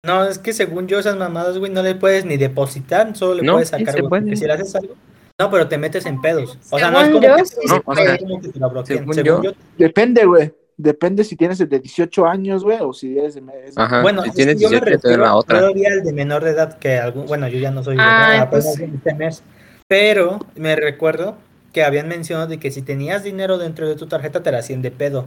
No, 0.05 0.24
es 0.24 0.38
que 0.38 0.52
según 0.52 0.86
yo, 0.86 0.98
esas 0.98 1.16
mamadas, 1.16 1.59
güey, 1.59 1.72
no 1.72 1.82
le 1.82 1.94
puedes 1.94 2.24
ni 2.24 2.36
depositar, 2.36 3.16
solo 3.16 3.34
le 3.34 3.42
No, 3.42 3.55
puedes 3.55 3.70
sacar, 3.70 3.98
güey. 4.00 4.09
puede. 4.22 4.36
Si 4.36 4.44
le 4.44 4.52
haces 4.52 4.74
algo. 4.74 4.94
No, 5.38 5.50
pero 5.50 5.66
te 5.66 5.78
metes 5.78 6.07
en 6.07 6.20
pedos. 6.20 6.59
O 6.70 6.78
sea, 6.78 6.90
no 6.90 7.00
es 7.00 7.09
como 7.09 7.20
yo, 7.26 7.36
que, 7.36 7.44
sí 7.46 7.57
no, 7.66 7.74
se 7.76 7.82
o 7.84 7.94
sea, 7.94 8.05
puede. 8.05 8.07
no 8.07 8.12
es 8.14 8.20
como 8.22 8.40
que 8.40 8.48
te 8.48 8.59
lo 8.61 8.70
bloqueen. 8.70 8.98
Según 9.00 9.14
Según 9.14 9.42
yo, 9.42 9.50
yo, 9.50 9.57
Depende, 9.78 10.24
güey. 10.26 10.52
Depende 10.76 11.22
si 11.24 11.36
tienes 11.36 11.61
el 11.61 11.68
de 11.68 11.78
18 11.80 12.26
años, 12.26 12.64
güey, 12.64 12.78
o 12.80 12.92
si 12.92 13.16
eres 13.16 13.34
de... 13.36 13.42
Ajá, 13.76 14.02
Bueno, 14.02 14.22
si 14.24 14.30
tienes 14.32 14.59
yo 14.61 14.68
me 14.70 14.76
18 14.80 14.84
te 14.84 14.90
dan 14.90 15.00
refiero 15.02 15.22
la 15.24 15.36
otra. 15.36 15.59
todavía 15.61 15.88
al 15.92 16.02
de 16.02 16.12
menor 16.12 16.42
de 16.44 16.50
edad 16.50 16.78
que 16.78 16.98
algún, 16.98 17.26
bueno, 17.26 17.46
yo 17.48 17.59
ya 17.61 17.70
no 17.70 17.84
soy 17.84 17.96
Ay, 17.98 18.38
edad, 18.38 18.50
pues- 18.50 18.66
este 18.78 19.14
mes, 19.14 19.42
pero 19.86 20.40
me 20.57 20.74
recuerdo 20.74 21.36
que 21.72 21.84
habían 21.84 22.09
mencionado 22.09 22.48
de 22.48 22.59
que 22.59 22.70
si 22.72 22.82
tenías 22.82 23.22
dinero 23.22 23.57
dentro 23.59 23.88
de 23.88 23.94
tu 23.94 24.07
tarjeta 24.07 24.42
te 24.42 24.50
la 24.50 24.59
hacían 24.59 24.82
de 24.82 24.90
pedo. 24.90 25.26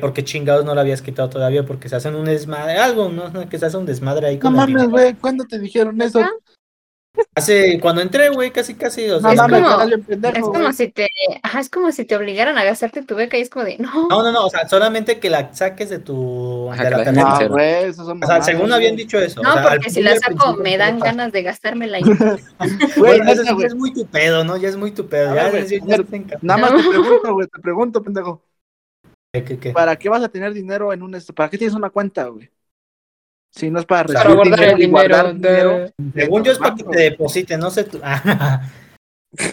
Porque 0.00 0.22
chingados 0.24 0.64
no 0.64 0.74
la 0.74 0.82
habías 0.82 1.02
quitado 1.02 1.28
todavía 1.30 1.64
porque 1.66 1.88
se 1.88 1.96
hacen 1.96 2.14
un 2.14 2.26
desmadre, 2.26 2.78
algo, 2.78 3.08
¿no? 3.08 3.48
Que 3.48 3.58
se 3.58 3.66
hace 3.66 3.76
un 3.76 3.86
desmadre 3.86 4.28
ahí 4.28 4.36
No 4.36 4.42
con 4.42 4.52
el 4.52 4.56
mames, 4.58 4.88
güey, 4.88 5.14
¿cuándo 5.14 5.44
te 5.44 5.58
dijeron 5.58 6.00
eso? 6.00 6.20
Hace, 7.34 7.80
cuando 7.80 8.00
entré, 8.00 8.28
güey, 8.30 8.52
casi 8.52 8.74
casi, 8.74 9.10
o 9.10 9.18
sea, 9.20 9.34
No 9.34 9.46
Es 9.56 9.62
como- 9.62 10.06
pendejo, 10.06 10.36
Es 10.36 10.42
como 10.44 10.72
si 10.72 10.88
te, 10.88 11.08
ajá, 11.42 11.58
es 11.58 11.68
como 11.68 11.90
si 11.90 12.04
te 12.04 12.14
obligaran 12.14 12.56
a 12.56 12.62
gastarte 12.62 13.02
tu 13.02 13.16
beca 13.16 13.36
y 13.36 13.40
es 13.40 13.50
como 13.50 13.64
de, 13.64 13.78
no, 13.78 14.06
No, 14.08 14.22
no, 14.22 14.30
no, 14.30 14.46
o 14.46 14.48
sea, 14.50 14.68
solamente 14.68 15.18
que 15.18 15.28
la 15.28 15.52
saques 15.52 15.90
de 15.90 15.98
tu 15.98 16.70
Ajá, 16.70 16.84
de 16.84 16.90
la 16.90 16.96
que 16.98 17.04
la 17.04 17.04
tarjeta. 17.12 17.28
No, 17.30 17.36
Cero. 17.38 17.50
güey, 17.50 17.84
esos 17.86 18.06
son 18.06 18.22
O 18.22 18.26
sea, 18.26 18.42
según 18.42 18.72
habían 18.72 18.94
dicho 18.94 19.18
eso. 19.18 19.42
no, 19.42 19.50
o 19.50 19.52
sea, 19.54 19.62
al 19.64 19.68
porque 19.78 19.90
si 19.90 20.02
la 20.02 20.16
saco 20.16 20.54
me 20.58 20.78
dan 20.78 21.00
ganas 21.00 21.32
de 21.32 21.42
gastármela 21.42 21.98
y 21.98 22.02
Güey, 22.96 23.20
eso 23.28 23.42
ya 23.42 23.66
es 23.66 23.74
muy 23.74 23.92
tu 23.92 24.06
pedo, 24.06 24.44
¿no? 24.44 24.56
Ya 24.56 24.68
es 24.68 24.76
muy 24.76 24.92
tu 24.92 25.08
pedo. 25.08 25.34
Ya, 25.34 25.50
ver, 25.50 25.66
ya. 25.66 25.96
Nada 26.42 26.60
más 26.60 26.72
No. 26.72 26.78
te 26.80 26.88
pregunto, 26.90 27.34
güey, 27.34 27.48
te 27.48 27.60
pregunto, 27.60 28.02
pendejo. 28.04 28.40
¿Qué, 29.32 29.58
qué? 29.58 29.72
¿Para 29.72 29.96
qué 29.96 30.08
vas 30.08 30.22
a 30.22 30.28
tener 30.28 30.52
dinero 30.52 30.92
en 30.92 31.02
un 31.02 31.14
este? 31.14 31.32
¿Para 31.32 31.48
qué 31.48 31.56
tienes 31.58 31.74
una 31.76 31.90
cuenta, 31.90 32.24
güey? 32.26 32.50
Si 33.52 33.70
no 33.70 33.78
es 33.80 33.86
para 33.86 34.04
recibir 34.04 34.24
para 34.24 34.34
guardar 34.34 34.58
dinero 34.58 34.72
el 34.72 34.78
dinero. 34.78 34.90
guardar 34.90 35.34
dinero. 35.34 35.70
de- 35.98 36.22
Según 36.22 36.44
yo 36.44 36.52
es 36.52 36.58
para 36.58 36.74
que 36.74 36.84
te 36.84 36.98
depositen, 36.98 37.60
no 37.60 37.70
sé 37.70 37.84
tú. 37.84 38.00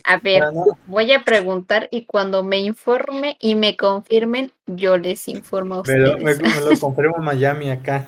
A 0.04 0.18
ver, 0.18 0.42
no, 0.54 0.66
voy 0.88 1.12
a 1.14 1.24
preguntar 1.24 1.88
y 1.92 2.06
cuando 2.06 2.44
me 2.44 2.58
informe 2.58 3.38
y 3.40 3.54
me 3.54 3.78
confirmen, 3.78 4.52
yo 4.66 4.98
les 4.98 5.28
informo 5.28 5.76
a 5.76 5.84
me, 5.84 5.98
lo, 6.00 6.18
ustedes. 6.18 6.42
me- 6.42 6.50
me 6.50 6.62
lo 6.62 6.72
compré 6.80 7.08
en 7.16 7.24
Miami 7.24 7.70
acá. 7.70 8.08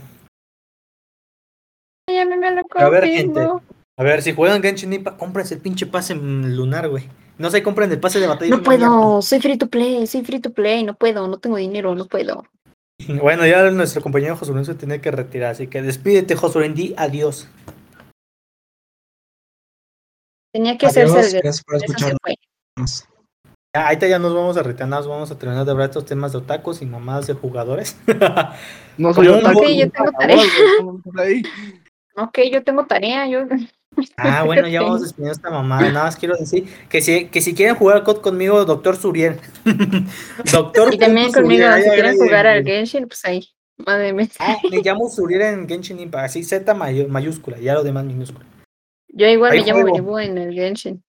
Mí 2.08 2.16
me 2.26 2.52
lo 2.52 2.62
A 2.76 2.90
ver, 2.90 3.04
confirmo. 3.04 3.62
A 3.98 4.04
ver, 4.04 4.24
si 4.24 4.34
juegan 4.34 4.64
Genshin 4.64 4.94
Impact, 4.94 5.20
cómprense 5.20 5.54
el 5.56 5.62
pinche 5.62 5.86
pase 5.86 6.16
lunar, 6.16 6.90
güey. 6.90 7.08
No 7.40 7.50
se 7.50 7.64
compren 7.64 7.90
el 7.92 8.00
pase 8.02 8.20
de 8.20 8.28
batalla. 8.28 8.52
No 8.52 8.62
puedo, 8.62 9.22
soy 9.22 9.40
free 9.40 9.58
to 9.58 9.68
play, 9.68 10.06
soy 10.08 10.24
free 10.24 10.42
to 10.42 10.52
play, 10.52 10.84
no 10.84 10.94
puedo, 10.94 11.26
no 11.28 11.38
tengo 11.40 11.56
dinero, 11.56 11.96
no 11.96 12.06
puedo. 12.06 12.46
Bueno, 13.22 13.48
ya 13.48 13.72
nuestro 13.72 14.02
compañero 14.02 14.36
Josué 14.36 14.66
se 14.66 14.76
tiene 14.76 15.00
que 15.00 15.10
retirar, 15.10 15.52
así 15.52 15.68
que 15.68 15.82
despídete, 15.82 16.36
Josué, 16.36 16.68
di 16.68 16.94
adiós. 16.98 17.48
Tenía 20.54 20.78
que 20.78 20.86
Adiós, 20.88 21.12
hacerse 21.12 21.38
el 21.38 21.44
gracias 21.44 21.64
por 21.64 21.76
escucharnos. 21.78 23.08
Ya, 23.74 23.88
ahorita 23.88 24.08
ya 24.08 24.20
nos 24.20 24.34
vamos 24.34 24.58
a 24.58 24.64
retirar, 24.64 24.90
nos 24.90 25.08
vamos 25.08 25.32
a 25.32 25.38
terminar 25.38 25.64
de 25.64 25.72
hablar 25.72 25.90
estos 25.90 26.06
temas 26.06 26.34
de 26.34 26.40
otatacos 26.40 26.82
y 26.82 26.86
mamadas 26.86 27.28
de 27.28 27.36
jugadores. 27.36 27.96
No 28.98 29.14
soy 29.14 29.28
yo 29.28 29.38
un 29.38 29.44
tan- 29.44 29.54
bot, 29.54 29.64
yo 29.70 29.90
tengo 29.90 30.12
tarea. 30.12 30.44
Ok, 32.18 32.40
yo 32.52 32.64
tengo 32.66 32.86
tarea, 32.86 33.28
yo. 33.28 33.46
Ah, 34.18 34.44
bueno, 34.44 34.68
ya 34.68 34.82
vamos 34.82 35.02
despidiendo 35.04 35.34
esta 35.34 35.50
mamada. 35.50 35.92
Nada 35.92 36.06
más 36.06 36.16
quiero 36.18 36.36
decir 36.38 36.66
que 36.90 37.02
si, 37.02 37.26
que 37.26 37.42
si 37.42 37.54
quieren 37.54 37.76
jugar 37.76 38.04
COD 38.04 38.22
conmigo, 38.22 38.66
doctor 38.66 38.96
Suriel. 38.96 39.40
doctor 40.52 40.94
Y 40.94 40.98
también 40.98 41.32
conmigo, 41.32 41.66
Suriel, 41.66 41.84
si 41.84 41.90
quieren 41.90 42.18
jugar 42.18 42.48
al 42.48 42.64
Genshin, 42.64 43.08
pues 43.08 43.24
ahí. 43.26 43.48
Madre 43.78 44.14
mía. 44.14 44.28
Ah, 44.40 44.58
me 44.70 44.78
llamo 44.84 45.10
Suriel 45.10 45.42
en 45.42 45.68
Genshin 45.68 46.00
Impact, 46.00 46.26
así 46.26 46.44
Z 46.44 46.74
mayúscula, 46.74 47.58
ya 47.60 47.74
lo 47.74 47.84
demás 47.84 48.04
minúscula. 48.06 48.46
Yo 49.08 49.26
igual 49.28 49.52
Ahí 49.54 49.62
me 49.62 49.66
llamo 49.66 49.82
juego. 49.82 49.98
Ibu 49.98 50.20
en 50.20 50.38
el 50.38 50.54
Genshin. 50.54 51.04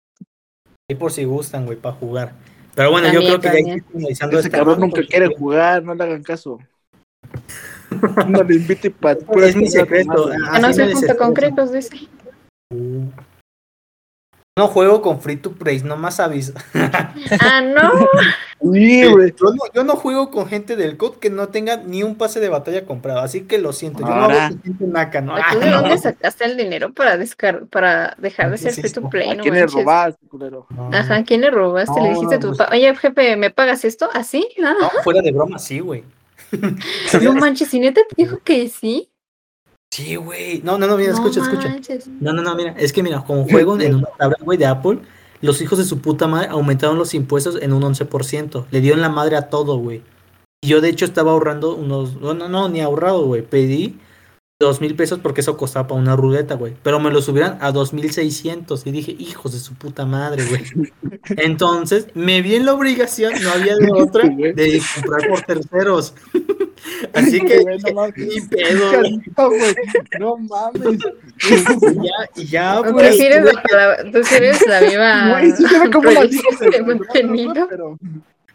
Ahí 0.88 0.96
por 0.96 1.12
si 1.12 1.24
gustan, 1.24 1.66
güey, 1.66 1.78
para 1.78 1.94
jugar. 1.96 2.32
Pero 2.74 2.92
bueno, 2.92 3.08
yo 3.08 3.14
También, 3.20 3.40
creo 3.40 3.40
que 3.40 3.46
ya 3.48 3.52
también. 3.64 3.84
finalizando 3.92 4.38
Ese 4.38 4.50
cabrón 4.50 4.80
nunca 4.80 5.02
quiere 5.02 5.26
jugar, 5.36 5.82
no 5.82 5.94
le 5.94 6.04
hagan 6.04 6.22
caso. 6.22 6.58
No 8.28 8.42
le 8.44 8.54
invite 8.54 8.90
para 8.90 9.18
Es 9.44 9.56
mi 9.56 9.66
secreto. 9.68 10.30
Ya 10.30 10.36
Ah, 10.48 10.58
no 10.60 10.72
se 10.72 10.92
junta 10.92 11.16
con. 11.16 11.34
Crepos, 11.34 11.72
dice. 11.72 11.96
No 14.58 14.66
juego 14.66 15.00
con 15.00 15.20
Free 15.20 15.36
to 15.36 15.52
Play, 15.52 15.80
nomás 15.80 16.18
aviso. 16.20 16.52
Ah, 17.40 17.60
no. 17.60 18.72
Sí. 18.74 19.02
Yo 19.02 19.16
no, 19.16 19.62
yo 19.72 19.84
no 19.84 19.94
juego 19.96 20.30
con 20.30 20.46
gente 20.48 20.76
del 20.76 20.96
COD 20.96 21.14
que 21.16 21.30
no 21.30 21.48
tenga 21.48 21.76
ni 21.78 22.02
un 22.02 22.16
pase 22.16 22.40
de 22.40 22.48
batalla 22.48 22.84
comprado, 22.84 23.20
así 23.20 23.42
que 23.42 23.58
lo 23.58 23.72
siento. 23.72 24.00
Yo 24.00 24.08
no 24.08 24.14
hago 24.24 24.48
con 24.48 24.62
gente 24.62 24.84
naca, 24.86 25.20
¿no? 25.20 25.34
¿Tú 25.52 25.60
de 25.60 25.70
dónde 25.70 25.96
sacaste 25.96 26.44
el 26.44 26.56
dinero 26.56 26.92
para 26.92 27.16
descar 27.16 27.66
para 27.68 28.14
dejar 28.18 28.50
de 28.50 28.58
ser 28.58 28.72
free 28.74 28.90
to 28.90 29.08
play? 29.08 29.30
¿A 29.30 29.34
No 29.36 29.42
quién 29.42 29.54
le 29.54 29.66
robaste, 29.66 30.26
culero? 30.26 30.66
No. 30.70 30.90
Ajá, 30.92 31.16
¿a 31.16 31.24
quién 31.24 31.40
le 31.42 31.50
robaste? 31.50 32.00
le 32.00 32.08
No, 32.08 32.14
dijiste 32.14 32.34
a 32.34 32.40
tu 32.40 32.48
pues- 32.48 32.58
papá, 32.58 32.74
oye, 32.74 32.94
jefe, 32.96 33.36
¿me 33.36 33.50
pagas 33.50 33.84
esto? 33.84 34.10
¿Así? 34.12 34.46
Nada. 34.58 34.76
No, 34.80 34.90
fuera 35.04 35.22
de 35.22 35.30
broma, 35.32 35.58
sí, 35.58 35.78
güey. 35.80 36.04
No 37.22 37.32
manches, 37.34 37.72
¿y 37.72 37.80
neta 37.80 38.00
te 38.08 38.22
dijo 38.22 38.40
que 38.44 38.68
sí? 38.68 39.09
Sí, 39.90 40.16
güey. 40.16 40.60
No, 40.62 40.78
no, 40.78 40.86
no, 40.86 40.96
mira, 40.96 41.12
no 41.12 41.16
escucha, 41.16 41.40
escucha. 41.40 41.76
No, 42.20 42.32
no, 42.32 42.42
no, 42.42 42.54
mira, 42.54 42.74
es 42.78 42.92
que 42.92 43.02
mira, 43.02 43.24
como 43.24 43.44
juego 43.44 43.78
en 43.80 43.96
una 43.96 44.08
tabla, 44.16 44.36
güey, 44.40 44.56
de 44.56 44.66
Apple, 44.66 45.00
los 45.40 45.60
hijos 45.60 45.78
de 45.78 45.84
su 45.84 46.00
puta 46.00 46.28
madre 46.28 46.48
aumentaron 46.48 46.96
los 46.96 47.12
impuestos 47.14 47.60
en 47.60 47.72
un 47.72 47.82
11%. 47.82 48.66
Le 48.70 48.80
dieron 48.80 49.00
la 49.00 49.08
madre 49.08 49.36
a 49.36 49.48
todo, 49.48 49.78
güey. 49.78 50.02
Y 50.62 50.68
yo, 50.68 50.80
de 50.80 50.90
hecho, 50.90 51.04
estaba 51.04 51.32
ahorrando 51.32 51.74
unos. 51.74 52.20
No, 52.20 52.34
no, 52.34 52.48
no, 52.48 52.68
ni 52.68 52.80
ahorrado, 52.80 53.24
güey. 53.24 53.42
Pedí 53.42 53.98
dos 54.60 54.80
mil 54.82 54.94
pesos 54.94 55.18
porque 55.20 55.40
eso 55.40 55.56
costaba 55.56 55.88
para 55.88 56.00
una 56.00 56.14
ruleta, 56.14 56.54
güey. 56.54 56.74
Pero 56.82 57.00
me 57.00 57.10
lo 57.10 57.22
subieron 57.22 57.56
a 57.60 57.72
dos 57.72 57.92
mil 57.94 58.12
seiscientos. 58.12 58.86
Y 58.86 58.92
dije, 58.92 59.16
hijos 59.18 59.52
de 59.52 59.58
su 59.58 59.74
puta 59.74 60.04
madre, 60.04 60.44
güey. 60.44 60.62
Entonces, 61.38 62.08
me 62.14 62.42
vi 62.42 62.54
en 62.56 62.66
la 62.66 62.74
obligación, 62.74 63.32
no 63.42 63.50
había 63.50 63.74
de 63.76 63.90
otra, 63.90 64.28
Güey. 64.28 64.52
de 64.52 64.80
comprar 64.94 65.28
por 65.28 65.40
terceros. 65.42 66.14
Así 67.14 67.40
que, 67.40 67.58
Güey, 67.60 67.78
no 67.78 67.94
mames. 67.94 68.16
ni 68.16 68.40
pedo, 68.42 68.90
güey. 68.90 69.20
No, 70.18 70.36
güey. 70.36 70.48
Mames. 70.48 71.00
Y 71.42 71.94
ya, 71.94 72.12
y 72.36 72.44
ya, 72.46 72.82
Tú 72.82 72.92
pues. 72.92 73.16
sí 73.16 73.26
eres 73.26 73.40
tuve 73.42 73.52
la, 73.54 73.62
palabra- 73.62 74.10
tú 74.12 74.24
sí 74.24 74.34
eres 74.34 74.66
la 74.66 74.80
viva 74.88 75.30
Güey, 75.40 75.52
sí 75.52 75.64
se 75.66 75.90
como 75.90 76.10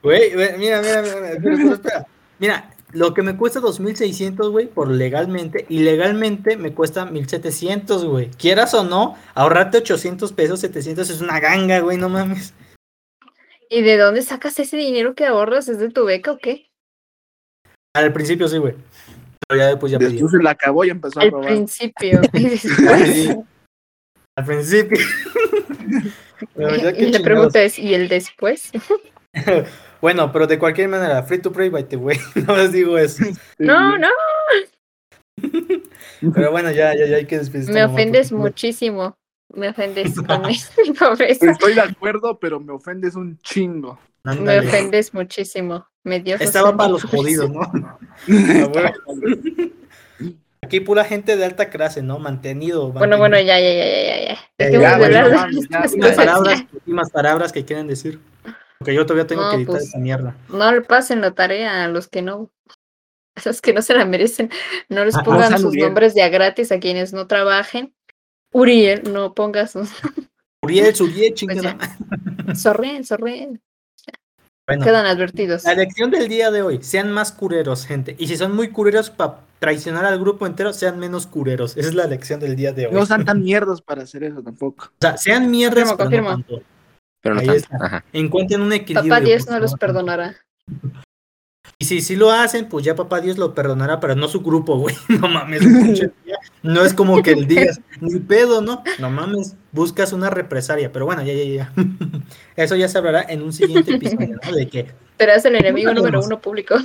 Güey, 0.04 0.34
güey, 0.36 0.58
mira, 0.60 0.82
mira, 0.82 1.02
mira, 1.02 1.30
espera, 1.32 1.74
espera. 1.74 2.08
Mira, 2.38 2.70
lo 2.96 3.14
que 3.14 3.22
me 3.22 3.36
cuesta 3.36 3.60
2600, 3.60 4.50
güey, 4.52 4.68
por 4.68 4.90
legalmente, 4.90 5.66
y 5.70 5.80
legalmente 5.80 6.56
me 6.58 6.74
cuesta 6.74 7.06
1700, 7.06 8.06
güey. 8.06 8.30
Quieras 8.32 8.74
o 8.74 8.84
no, 8.86 9.18
ahorrarte 9.34 9.80
800 9.80 10.32
pesos, 10.32 10.62
700 10.62 11.10
es 11.10 11.22
una 11.22 11.40
ganga, 11.40 11.80
güey, 11.82 11.98
no 11.98 12.08
mames. 12.10 12.54
¿Y 13.70 13.82
de 13.82 13.98
dónde 13.98 14.22
sacas 14.22 14.58
ese 14.60 14.78
dinero 14.78 15.14
que 15.14 15.26
ahorras? 15.26 15.68
¿Es 15.68 15.80
de 15.80 15.90
tu 15.90 16.06
beca 16.06 16.32
o 16.32 16.38
qué? 16.38 16.70
Al 17.96 18.14
principio 18.14 18.48
sí, 18.48 18.58
güey. 18.60 18.76
Pero 19.48 19.60
ya 19.60 19.68
después 19.68 19.92
ya 19.92 20.00
pedí. 20.00 20.14
después 20.14 20.32
se 20.32 20.42
la 20.44 20.52
acabó 20.52 20.86
y 20.86 20.90
empezó 20.90 21.20
a 21.20 21.24
Al 21.24 21.32
robar. 21.32 21.48
principio. 21.48 22.22
Y 22.34 22.44
después- 22.50 23.12
Sí, 23.14 23.30
Al 24.38 24.46
principio. 24.46 24.98
Pero 26.56 26.76
ya 26.76 26.92
y 26.92 27.12
la 27.12 27.20
pregunta 27.20 27.62
es, 27.62 27.78
¿y 27.80 27.94
el 27.94 28.08
después? 28.08 28.72
Bueno, 30.06 30.32
pero 30.32 30.46
de 30.46 30.60
cualquier 30.60 30.88
manera, 30.88 31.24
free 31.24 31.40
to 31.40 31.52
play 31.52 31.68
by 31.70 31.84
the 31.84 31.96
way. 31.96 32.16
No 32.48 32.56
les 32.56 32.72
digo 32.72 32.96
eso. 32.96 33.24
No, 33.58 33.98
no, 33.98 34.08
Pero 36.36 36.52
bueno, 36.52 36.70
ya, 36.70 36.94
ya, 36.94 37.08
ya 37.08 37.16
hay 37.16 37.26
que 37.26 37.40
despedir. 37.40 37.72
me 37.72 37.84
ofendes 37.84 38.32
muchísimo. 38.32 39.18
Me 39.52 39.70
ofendes 39.70 40.14
con 40.28 40.44
mi 40.44 40.94
pobreza. 40.94 41.50
Estoy 41.50 41.74
de 41.74 41.82
acuerdo, 41.82 42.38
pero 42.40 42.60
me 42.60 42.72
ofendes 42.74 43.16
un 43.16 43.40
chingo. 43.40 43.98
Me 44.24 44.60
ofendes 44.60 45.12
muchísimo. 45.12 45.88
Me 46.04 46.20
dio 46.20 46.36
Estaba 46.36 46.78
para 46.78 46.90
los 46.90 47.04
jodidos, 47.04 47.50
¿no? 47.50 47.62
Aquí 50.62 50.82
pura 50.82 51.04
gente 51.04 51.36
de 51.36 51.46
alta 51.46 51.72
clase, 51.72 52.04
¿no? 52.04 52.20
Mantenido. 52.20 52.92
Bueno, 52.92 53.18
bueno, 53.18 53.38
ya, 53.40 53.60
ya, 53.60 53.74
ya, 53.74 53.88
ya, 53.88 54.36
ya, 54.60 54.70
ya. 54.70 54.98
Bueno, 55.00 55.50
cosas, 55.82 56.16
palabras, 56.16 56.64
últimas 56.74 57.10
palabras 57.10 57.52
que 57.52 57.66
quieren 57.66 57.88
decir. 57.88 58.20
Porque 58.80 58.94
yo 58.94 59.06
todavía 59.06 59.28
tengo 59.28 59.44
No, 59.44 59.50
que 59.52 59.56
editar 59.58 59.74
pues, 59.76 59.84
esa 59.88 59.98
mierda. 60.00 60.36
No 60.50 60.72
le 60.72 60.82
pasen 60.82 61.22
la 61.22 61.32
tarea 61.32 61.84
a 61.86 61.88
los 61.88 62.08
que 62.08 62.22
no, 62.22 62.52
a 63.36 63.42
los 63.46 63.62
que 63.62 63.74
no 63.74 63.82
se 63.82 63.94
la 63.94 64.06
merecen. 64.06 64.50
No 64.90 65.06
les 65.06 65.16
Ah, 65.16 65.24
pongan 65.24 65.54
sus 65.58 65.66
Uriel. 65.72 65.86
nombres 65.88 66.14
de 66.14 66.24
a 66.24 66.30
gratis 66.30 66.72
a 66.72 66.80
quienes 66.80 67.14
no 67.14 67.28
trabajen. 67.28 67.94
Uriel, 68.52 69.12
no 69.12 69.34
pongas 69.34 69.72
sus. 69.72 69.90
Uriel, 70.64 70.96
Suriel, 70.96 71.30
Pues 71.32 71.40
chingada. 71.40 71.78
ya. 72.48 72.56
Sorren, 72.56 73.04
sorren. 73.04 73.62
Bueno, 74.68 74.84
Quedan 74.84 75.06
advertidos. 75.06 75.64
la 75.64 75.76
lección 75.76 76.10
del 76.10 76.28
día 76.28 76.50
de 76.50 76.64
hoy, 76.64 76.82
sean 76.82 77.12
más 77.12 77.32
cureros, 77.32 77.86
gente. 77.86 78.16
Y 78.18 78.26
si 78.28 78.36
son 78.36 78.56
muy 78.56 78.70
cureros 78.70 79.12
para 79.12 79.42
traicionar 79.60 80.06
al 80.06 80.18
grupo 80.20 80.48
entero, 80.48 80.74
sean 80.74 80.98
menos 80.98 81.28
cureros. 81.28 81.78
Esa 81.78 81.90
es 81.90 81.94
la 81.94 82.08
lección 82.08 82.40
del 82.40 82.56
día 82.56 82.74
de 82.74 82.88
hoy. 82.88 82.94
No 82.94 83.06
sean 83.06 83.26
tan 83.26 83.44
mierdas 83.44 83.82
para 83.84 84.02
hacer 84.04 84.24
eso 84.24 84.42
tampoco. 84.42 84.86
O 84.86 84.92
sea, 85.00 85.18
sean 85.18 85.52
mierdas, 85.52 85.94
Confirmo, 85.94 86.10
pero 86.10 86.22
no 86.24 86.28
confirmo. 86.30 86.58
tanto. 86.58 86.75
Pero 87.26 87.34
no 87.36 87.42
Ahí 87.42 87.48
tanto. 87.48 87.64
está. 87.64 87.78
Ajá. 87.84 88.06
Encuentren 88.14 88.62
un 88.62 88.72
equilibrio. 88.72 89.10
Papá 89.10 89.26
Dios 89.26 89.48
no 89.50 89.58
los 89.60 89.74
perdonará. 89.74 90.36
Y 91.80 91.86
si 91.86 92.02
sí 92.02 92.16
lo 92.16 92.32
hacen, 92.32 92.70
pues 92.70 92.86
ya 92.86 92.94
papá 92.96 93.20
Dios 93.20 93.40
lo 93.40 93.56
perdonará, 93.56 94.00
pero 94.00 94.14
no 94.16 94.28
su 94.28 94.42
grupo, 94.42 94.78
güey. 94.78 94.96
No 95.10 95.28
mames, 95.28 95.62
no 96.62 96.86
es 96.86 96.94
como 96.94 97.24
que 97.24 97.32
el 97.32 97.48
digas, 97.48 97.82
ni 98.00 98.20
pedo, 98.20 98.62
¿no? 98.62 98.84
No 99.00 99.10
mames, 99.10 99.56
buscas 99.72 100.14
una 100.14 100.30
represalia, 100.30 100.92
pero 100.92 101.06
bueno, 101.06 101.24
ya, 101.24 101.34
ya, 101.34 101.44
ya. 101.44 101.74
Eso 102.56 102.76
ya 102.76 102.88
se 102.88 103.00
hablará 103.00 103.26
en 103.28 103.42
un 103.42 103.52
siguiente 103.52 103.96
episodio, 103.96 104.38
¿no? 104.44 104.52
De 104.52 104.68
que, 104.70 104.92
Serás 105.18 105.44
el 105.46 105.56
enemigo 105.56 105.92
número 105.96 106.22
uno 106.24 106.40
público. 106.40 106.76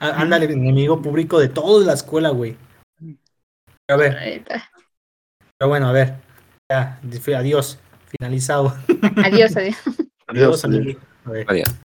á- 0.00 0.20
ándale, 0.20 0.46
enemigo 0.46 1.00
público 1.00 1.38
de 1.38 1.48
toda 1.48 1.86
la 1.86 1.92
escuela, 1.92 2.30
güey. 2.30 2.56
A 3.88 3.94
ver, 3.96 4.42
pero 5.56 5.68
bueno, 5.68 5.86
a 5.88 5.92
ver. 5.92 6.14
Ya, 6.68 6.98
adiós, 7.36 7.78
finalizado. 8.16 8.72
Adiós, 9.24 9.56
adiós. 9.56 9.76
Adiós, 10.28 10.64
amigo. 10.64 11.00
A 11.24 11.30
ver. 11.30 11.44
Adiós. 11.48 11.91